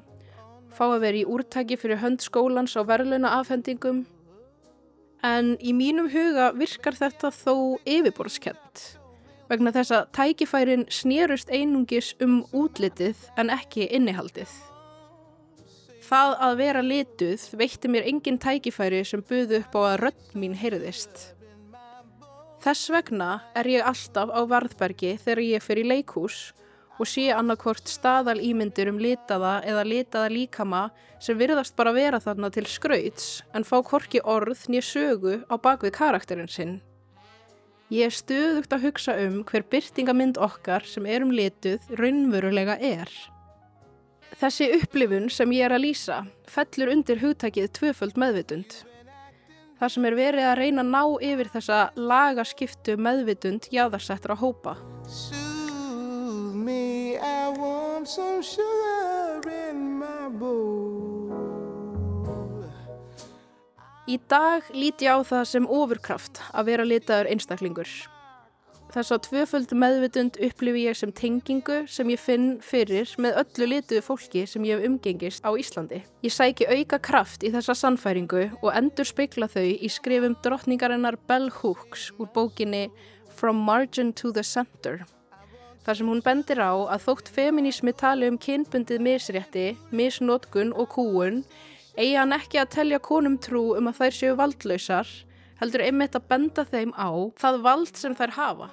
fá 0.75 0.85
að 0.89 1.03
vera 1.05 1.21
í 1.21 1.27
úrtaki 1.27 1.79
fyrir 1.79 2.01
hönd 2.03 2.23
skólans 2.23 2.75
á 2.79 2.83
verðluna 2.87 3.37
afhendingum. 3.39 4.05
En 5.27 5.57
í 5.59 5.75
mínum 5.75 6.11
huga 6.11 6.53
virkar 6.55 6.99
þetta 6.99 7.33
þó 7.35 7.55
yfirborðskent 7.87 8.85
vegna 9.49 9.73
þess 9.73 9.95
að 9.97 10.11
tækifærin 10.19 10.85
snérust 10.93 11.49
einungis 11.49 12.13
um 12.21 12.43
útlitið 12.53 13.23
en 13.41 13.55
ekki 13.55 13.87
innihaldið. 13.97 14.51
Það 16.09 16.35
að 16.45 16.61
vera 16.61 16.85
lituð 16.85 17.49
veitti 17.61 17.89
mér 17.91 18.07
engin 18.11 18.39
tækifæri 18.41 19.01
sem 19.09 19.25
buðu 19.25 19.63
upp 19.63 19.75
á 19.79 19.81
að 19.95 19.99
rödd 20.05 20.31
mín 20.37 20.57
heyrðist. 20.57 21.38
Þess 22.69 22.91
vegna 22.93 23.27
er 23.57 23.65
ég 23.73 23.87
alltaf 23.89 24.29
á 24.29 24.45
varðbergi 24.45 25.15
þegar 25.23 25.39
ég 25.41 25.63
fyrir 25.65 25.87
leikús 25.89 26.51
og 27.01 27.09
sé 27.09 27.23
annarkort 27.33 27.89
staðal 27.89 28.43
ímyndir 28.45 28.91
um 28.91 28.99
litaða 29.01 29.55
eða 29.65 29.85
litaða 29.89 30.29
líkama 30.35 30.83
sem 31.25 31.39
virðast 31.41 31.73
bara 31.79 31.95
vera 31.97 32.21
þarna 32.21 32.51
til 32.53 32.67
skrauts 32.69 33.31
en 33.57 33.65
fá 33.65 33.79
korki 33.89 34.21
orð 34.21 34.67
nýja 34.69 34.85
sögu 34.85 35.39
á 35.49 35.57
bakvið 35.57 35.95
karakterinn 35.97 36.53
sinn. 36.53 36.75
Ég 37.89 38.11
er 38.11 38.19
stöðugt 38.19 38.77
að 38.77 38.85
hugsa 38.85 39.17
um 39.25 39.41
hver 39.49 39.65
byrtingamind 39.73 40.37
okkar 40.37 40.85
sem 40.85 41.09
erum 41.09 41.33
lituð 41.33 41.89
raunverulega 41.97 42.77
er. 42.85 43.09
Þessi 44.37 44.75
upplifun 44.77 45.33
sem 45.33 45.57
ég 45.57 45.71
er 45.71 45.79
að 45.79 45.87
lýsa 45.87 46.21
fellur 46.45 46.93
undir 46.99 47.25
hugtækið 47.25 47.73
tvöföld 47.81 48.21
meðvitund 48.21 48.83
þar 49.79 49.95
sem 49.95 50.09
er 50.09 50.17
verið 50.19 50.47
að 50.51 50.59
reyna 50.59 50.85
að 50.85 50.93
ná 50.93 51.03
yfir 51.31 51.51
þessa 51.55 51.79
lagaskiptu 51.97 52.99
meðvitund 52.99 53.71
jáðarsettra 53.75 54.37
hópa. 54.39 54.77
Me, 56.59 57.15
Í 64.09 64.17
dag 64.25 64.69
líti 64.73 65.05
ég 65.05 65.13
á 65.13 65.21
það 65.21 65.43
sem 65.51 65.67
ofurkraft 65.69 66.41
að 66.57 66.71
vera 66.71 66.87
litaður 66.89 67.29
einstaklingur. 67.35 67.91
Þess 68.89 69.13
að 69.13 69.25
tvöföld 69.27 69.73
meðvitund 69.77 70.39
upplifi 70.47 70.87
ég 70.87 70.97
sem 70.97 71.11
tengingu 71.13 71.83
sem 71.93 72.09
ég 72.09 72.21
finn 72.23 72.47
fyrir 72.65 73.11
með 73.21 73.37
öllu 73.43 73.67
lituðu 73.75 74.01
fólki 74.07 74.47
sem 74.49 74.65
ég 74.65 74.79
hef 74.79 74.89
umgengist 74.89 75.45
á 75.45 75.53
Íslandi. 75.53 76.01
Ég 76.25 76.33
sæki 76.33 76.65
auka 76.65 76.97
kraft 76.97 77.45
í 77.45 77.51
þessa 77.53 77.77
sannfæringu 77.77 78.47
og 78.63 78.73
endur 78.73 79.05
speikla 79.05 79.51
þau 79.53 79.67
í 79.69 79.93
skrifum 79.93 80.39
drottningarinnar 80.41 81.21
Bell 81.29 81.51
Hooks 81.61 82.09
úr 82.17 82.33
bókinni 82.33 82.89
From 83.29 83.61
Margin 83.61 84.15
to 84.17 84.33
the 84.33 84.43
Center. 84.43 85.05
Þar 85.85 86.01
sem 86.01 86.09
hún 86.09 86.25
bendir 86.25 86.59
á 86.65 86.73
að 86.89 87.05
þótt 87.11 87.31
feminísmi 87.37 87.93
tali 87.93 88.33
um 88.33 88.41
kynbundið 88.41 89.05
misrétti, 89.05 89.69
misnótkun 89.93 90.73
og 90.73 90.91
kúun 90.97 91.45
eigi 91.99 92.17
hann 92.17 92.33
ekki 92.33 92.65
að 92.65 92.75
telja 92.81 93.05
konum 93.05 93.37
trú 93.37 93.75
um 93.77 93.93
að 93.93 94.01
þær 94.01 94.19
séu 94.23 94.35
valdlausar 94.41 95.15
heldur 95.61 95.85
einmitt 95.85 96.17
að 96.17 96.29
benda 96.31 96.65
þeim 96.69 96.93
á 96.95 97.11
það 97.41 97.65
vald 97.65 97.97
sem 97.99 98.15
þær 98.17 98.37
hafa. 98.37 98.69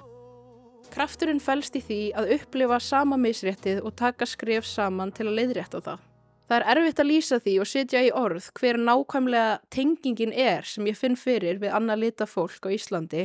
Krafturinn 0.92 1.40
fælst 1.42 1.76
í 1.78 1.82
því 1.84 2.00
að 2.18 2.34
upplifa 2.36 2.78
sama 2.82 3.18
misréttið 3.20 3.82
og 3.84 3.96
taka 3.98 4.26
skref 4.28 4.66
saman 4.68 5.12
til 5.14 5.28
að 5.28 5.38
leiðrétta 5.40 5.80
það. 5.84 6.04
Það 6.46 6.60
er 6.60 6.68
erfitt 6.72 7.00
að 7.02 7.08
lýsa 7.10 7.38
því 7.42 7.54
og 7.58 7.68
setja 7.70 8.02
í 8.06 8.12
orð 8.14 8.50
hver 8.54 8.78
nákvæmlega 8.78 9.56
tengingin 9.74 10.32
er 10.32 10.68
sem 10.68 10.86
ég 10.86 10.98
finn 10.98 11.18
fyrir 11.18 11.58
við 11.62 11.74
annað 11.74 12.04
lita 12.04 12.28
fólk 12.30 12.68
á 12.68 12.70
Íslandi 12.70 13.24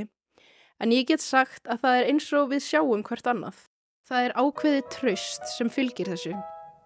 en 0.82 0.96
ég 0.96 1.06
get 1.12 1.22
sagt 1.22 1.70
að 1.70 1.84
það 1.84 2.00
er 2.00 2.10
eins 2.10 2.30
og 2.34 2.50
við 2.50 2.64
sjáum 2.66 3.04
hvert 3.06 3.30
annað. 3.30 3.60
Það 4.10 4.26
er 4.26 4.34
ákveðið 4.42 4.88
tröst 4.96 5.52
sem 5.54 5.70
fylgir 5.70 6.10
þessu. 6.10 6.34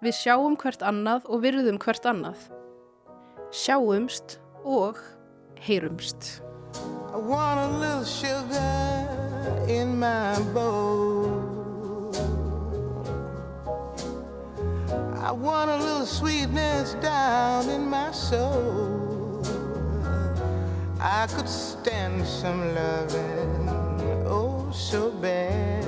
Við 0.04 0.18
sjáum 0.20 0.58
hvert 0.60 0.84
annað 0.84 1.30
og 1.32 1.46
virðum 1.46 1.80
hvert 1.82 2.10
annað. 2.12 2.50
Sjáumst 3.56 4.38
og 4.68 5.00
heyrumst. 5.64 6.42
I 7.16 7.18
want 7.18 7.60
a 7.64 7.80
little 7.80 8.04
sugar 8.04 9.35
in 9.68 10.00
my 10.00 10.40
bowl. 10.54 11.46
I 15.22 15.32
want 15.32 15.72
a 15.72 15.78
little 15.78 16.06
sweetness 16.06 16.94
down 16.96 17.70
in 17.70 17.90
my 17.90 18.12
soul. 18.12 19.44
I 21.00 21.28
could 21.28 21.50
stand 21.50 22.26
some 22.26 22.76
loving, 22.76 23.70
oh, 24.28 24.72
so 24.72 25.12
bad. 25.12 25.86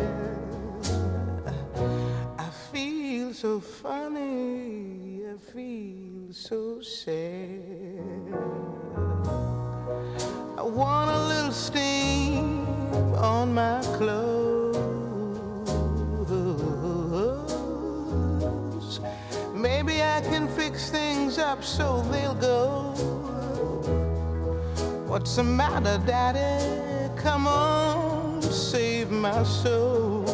I 2.38 2.50
feel 2.72 3.34
so 3.34 3.60
funny, 3.60 5.22
I 5.32 5.38
feel 5.52 6.34
so 6.34 6.82
sad. 6.82 8.34
I 10.58 10.64
want 10.64 11.12
a 11.12 11.28
little 11.28 11.52
steam 11.52 12.27
on 13.18 13.54
my 13.54 13.82
clothes. 13.98 14.78
Maybe 19.54 20.04
I 20.04 20.22
can 20.22 20.48
fix 20.48 20.90
things 20.90 21.40
up 21.40 21.64
so 21.64 22.02
they'll 22.12 22.36
go. 22.36 22.94
What's 25.08 25.36
the 25.36 25.44
matter, 25.44 26.00
Daddy? 26.06 27.12
Come 27.16 27.48
on, 27.48 28.42
save 28.42 29.10
my 29.10 29.44
soul. 29.44 30.26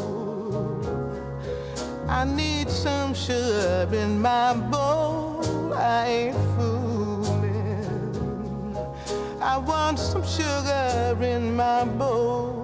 I 2.08 2.26
need 2.26 2.70
some 2.70 3.14
sugar 3.14 3.88
in 3.94 4.20
my 4.20 4.54
bowl. 4.54 5.74
I 5.74 6.08
ain't 6.08 6.38
fooling. 6.56 7.44
I 9.42 9.58
want 9.58 10.00
some 10.00 10.26
sugar 10.26 11.18
in 11.22 11.56
my 11.56 11.86
bowl. 11.86 12.63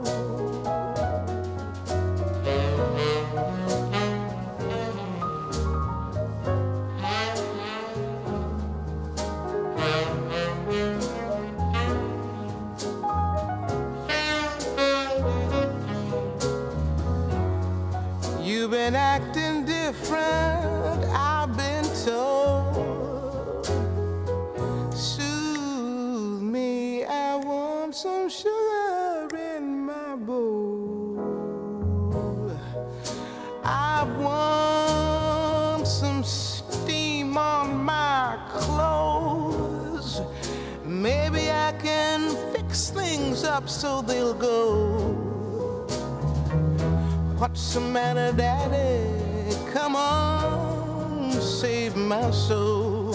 My 52.09 52.31
soul. 52.31 53.13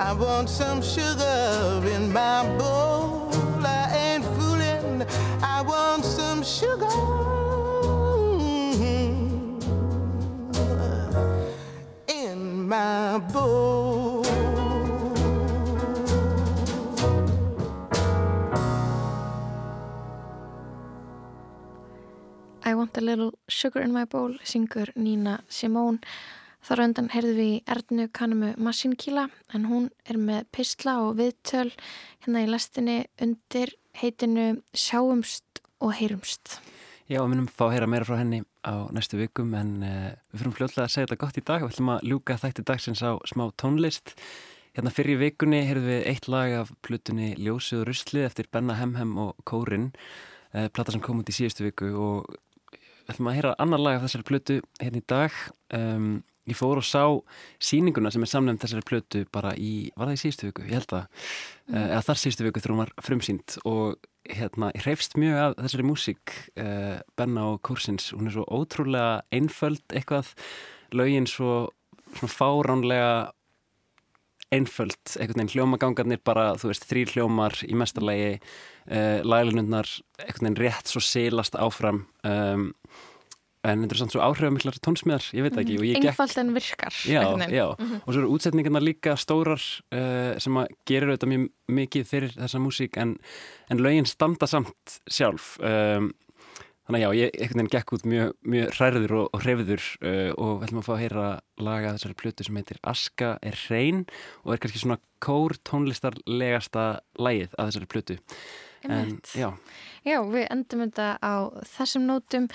I 0.00 0.12
want 0.12 0.48
some 0.50 0.82
sugar 0.82 1.80
in 1.94 2.12
my 2.12 2.42
bowl. 2.58 3.30
I 3.64 3.82
ain't 3.94 4.24
fooling. 4.34 5.06
I 5.40 5.62
want 5.62 6.04
some 6.04 6.42
sugar 6.42 7.30
my 12.70 13.18
bowl. 13.32 14.24
I 22.62 22.74
want 22.74 22.96
a 22.96 23.00
little 23.00 23.34
sugar 23.48 23.80
in 23.80 23.92
my 23.92 24.04
bowl 24.04 24.38
syngur 24.44 24.94
Nína 24.94 25.42
Simón 25.48 25.98
Þar 26.60 26.82
undan 26.84 27.08
heyrðum 27.14 27.38
við 27.38 27.50
í 27.50 27.60
Ernu 27.72 28.06
Kanumu 28.12 28.50
Massinkíla 28.60 29.28
en 29.56 29.68
hún 29.70 29.88
er 30.04 30.18
með 30.20 30.44
pistla 30.52 30.98
og 31.06 31.16
viðtöl 31.20 31.70
hérna 32.20 32.44
í 32.44 32.50
lestinni 32.50 32.98
undir 33.22 33.72
heitinu 33.96 34.60
Sjáumst 34.76 35.62
og 35.80 35.94
heyrumst. 35.96 36.58
Já, 37.10 37.18
við 37.24 37.30
munum 37.32 37.48
fá 37.50 37.64
að 37.66 37.72
heyra 37.74 37.88
meira 37.90 38.06
frá 38.06 38.20
henni 38.20 38.42
á 38.62 38.86
næstu 38.94 39.18
vikum 39.18 39.54
en 39.58 39.70
uh, 39.82 40.10
við 40.30 40.42
fyrir 40.44 40.56
fljóðlega 40.58 40.84
að 40.84 40.92
segja 40.92 41.08
þetta 41.08 41.20
gott 41.24 41.40
í 41.40 41.44
dag. 41.48 41.64
Við 41.64 41.72
ætlum 41.72 41.92
að 41.96 42.04
ljúka 42.12 42.36
þætti 42.38 42.66
dagsins 42.68 43.02
á 43.02 43.10
smá 43.26 43.44
tónlist. 43.58 44.14
Hérna 44.76 44.92
fyrir 44.94 45.18
vikunni 45.18 45.64
heyrðum 45.66 45.88
við 45.90 46.04
eitt 46.12 46.28
lag 46.30 46.54
af 46.60 46.70
plutunni 46.86 47.32
Ljósið 47.40 47.80
og 47.80 47.88
Ruslið 47.88 48.28
eftir 48.28 48.50
Benna 48.52 48.76
Hemhem 48.78 49.16
og 49.18 49.40
Kórin, 49.48 49.90
uh, 50.54 50.68
plata 50.70 50.94
sem 50.94 51.02
kom 51.02 51.24
út 51.24 51.32
í 51.32 51.34
síðustu 51.34 51.66
viku 51.66 51.90
og 51.98 52.30
við 52.76 53.14
ætlum 53.16 53.32
að 53.32 53.38
heyra 53.40 53.56
annar 53.64 53.82
lag 53.82 53.98
af 53.98 54.06
þessari 54.06 54.28
plutu 54.28 54.60
hérna 54.78 55.02
í 55.02 55.08
dag. 55.10 55.40
Um, 55.74 56.12
Ég 56.50 56.58
fór 56.58 56.80
og 56.80 56.86
sá 56.86 57.04
síninguna 57.62 58.10
sem 58.12 58.24
er 58.26 58.30
samnefnd 58.32 58.62
þessari 58.64 58.86
plötu 58.88 59.24
bara 59.32 59.54
í, 59.54 59.90
var 59.94 60.10
það 60.10 60.16
í 60.16 60.22
síðustu 60.24 60.48
viku, 60.48 60.66
ég 60.66 60.80
held 60.80 60.94
að, 60.98 61.26
mm. 61.70 61.74
uh, 61.74 61.84
eða 61.86 62.04
þar 62.08 62.22
síðustu 62.24 62.46
viku 62.48 62.64
hún 62.66 62.82
var 62.82 62.94
frumsýnd. 63.06 63.58
Og 63.70 64.10
hérna, 64.30 64.70
ég 64.76 64.86
hreifst 64.86 65.18
mjög 65.20 65.42
af 65.44 65.58
þessari 65.62 65.86
músík, 65.86 66.38
uh, 66.60 66.96
Benna 67.18 67.50
og 67.52 67.60
Kursins, 67.66 68.10
hún 68.16 68.30
er 68.30 68.36
svo 68.36 68.46
ótrúlega 68.50 69.20
einföld 69.34 69.84
eitthvað, 69.94 70.34
lögin 70.96 71.28
svo 71.30 71.68
svona 72.16 72.34
fáránlega 72.34 73.12
einföld, 74.50 74.98
einhvern 75.14 75.44
veginn 75.44 75.52
hljómagangarnir 75.54 76.20
bara, 76.26 76.50
þú 76.58 76.72
veist, 76.72 76.86
þrýr 76.90 77.12
hljómar 77.14 77.54
í 77.66 77.76
mestarlegi, 77.78 78.32
uh, 78.90 79.20
lælunundnar 79.22 79.86
einhvern 80.18 80.50
veginn 80.50 80.60
rétt 80.64 80.90
svo 80.90 81.02
silast 81.04 81.54
áfram. 81.54 82.04
Um, 82.26 82.72
en 83.66 83.82
þetta 83.84 83.94
er 83.94 84.00
svona 84.00 84.14
svo 84.14 84.22
áhrifamiklar 84.24 84.78
tónsmiðar, 84.80 85.26
ég 85.36 85.44
veit 85.44 85.58
ekki 85.60 85.76
mm. 85.76 86.06
Einfalt 86.08 86.38
en 86.40 86.54
virkar 86.56 86.96
Já, 87.04 87.20
já, 87.20 87.66
mm 87.76 87.86
-hmm. 87.86 88.00
og 88.06 88.14
svo 88.14 88.20
eru 88.20 88.32
útsetningarna 88.32 88.80
líka 88.80 89.16
stórar 89.16 89.60
uh, 89.92 90.38
sem 90.38 90.56
að 90.56 90.66
gerir 90.86 91.10
auðvitað 91.10 91.32
mjög 91.32 91.50
mikið 91.68 92.06
fyrir 92.06 92.32
þessa 92.38 92.58
músík 92.58 92.96
en, 92.96 93.18
en 93.70 93.78
lögin 93.78 94.06
standa 94.06 94.46
samt 94.46 95.00
sjálf 95.06 95.58
um, 95.60 96.12
þannig 96.86 97.04
að 97.04 97.04
já, 97.04 97.20
ég 97.20 97.30
einhvern 97.36 97.60
veginn 97.60 97.74
gekk 97.74 97.92
út 97.92 98.04
mjög, 98.04 98.32
mjög 98.42 98.72
hræður 98.78 99.12
og, 99.12 99.28
og 99.32 99.44
hreyfiður 99.44 99.84
uh, 100.00 100.32
og 100.38 100.50
við 100.56 100.64
ætlum 100.66 100.80
að 100.80 100.88
fá 100.88 100.94
að 100.94 101.02
heyra 101.02 101.28
laga 101.60 101.92
þessari 101.94 102.14
plötu 102.14 102.44
sem 102.44 102.56
heitir 102.56 102.80
Aska 102.82 103.38
er 103.42 103.60
hrein 103.68 104.06
og 104.44 104.54
er 104.54 104.58
kannski 104.58 104.80
svona 104.80 104.98
kór 105.20 105.52
tónlistarlegasta 105.68 107.00
lægið 107.18 107.54
af 107.58 107.70
þessari 107.70 107.92
plötu 107.92 108.18
En, 108.88 109.18
já. 109.36 109.50
já, 110.06 110.16
við 110.24 110.46
endum 110.48 110.86
þetta 110.86 111.08
á 111.20 111.34
þessum 111.74 112.08
nótum. 112.08 112.48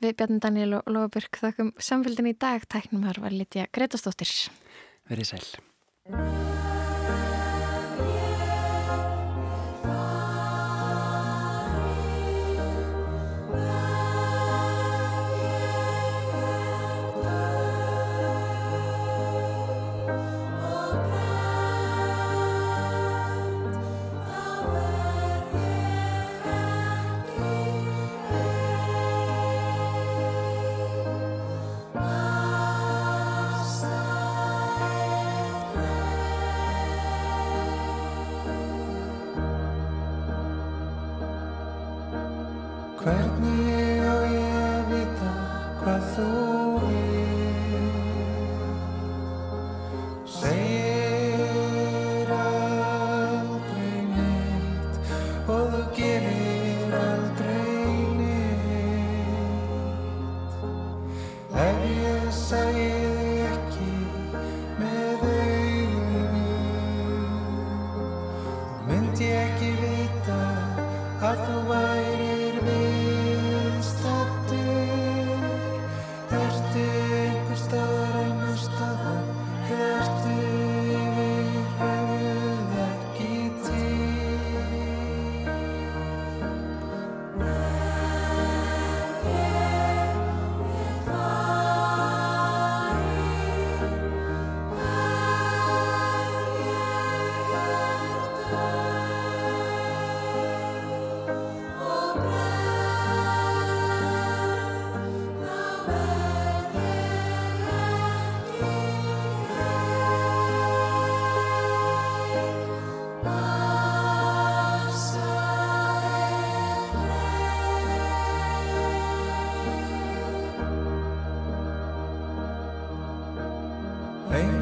Við 0.00 0.16
Bjarni 0.16 0.40
Daniel 0.40 0.78
og 0.80 0.88
Lofabjörg 0.88 1.42
þakkum 1.44 1.74
samfélgin 1.76 2.32
í 2.32 2.36
dag, 2.38 2.64
tæknum 2.72 3.04
þar 3.08 3.22
var 3.26 3.36
Lítja 3.36 3.68
Gretastóttir 3.76 4.32
Verið 5.10 5.34
sæl 5.34 6.45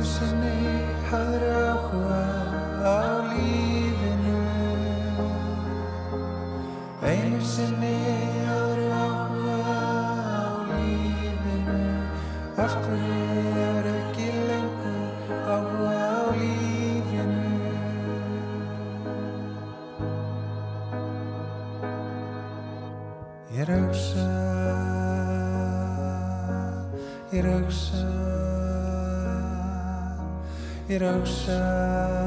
sinni 0.05 0.57
hafður 1.09 1.45
áhuga 1.49 2.21
á 2.85 3.01
lífinu. 3.31 4.41
Einu 7.11 7.41
sinni 7.41 7.97
hafður 8.45 8.93
áhuga 9.01 9.59
á 9.73 10.45
lífinu. 10.69 11.81
Af 12.65 12.77
hverju 12.85 13.21
er 13.65 13.91
ekki 13.95 14.29
lengur 14.51 15.09
áhuga 15.57 15.97
á 16.05 16.25
lífinu? 16.37 17.49
Ég 23.57 23.69
að 23.69 23.87
hugsa 23.89 24.33
Ég 27.35 27.41
er 27.41 28.44
að 30.85 31.17
hugsa 31.17 32.24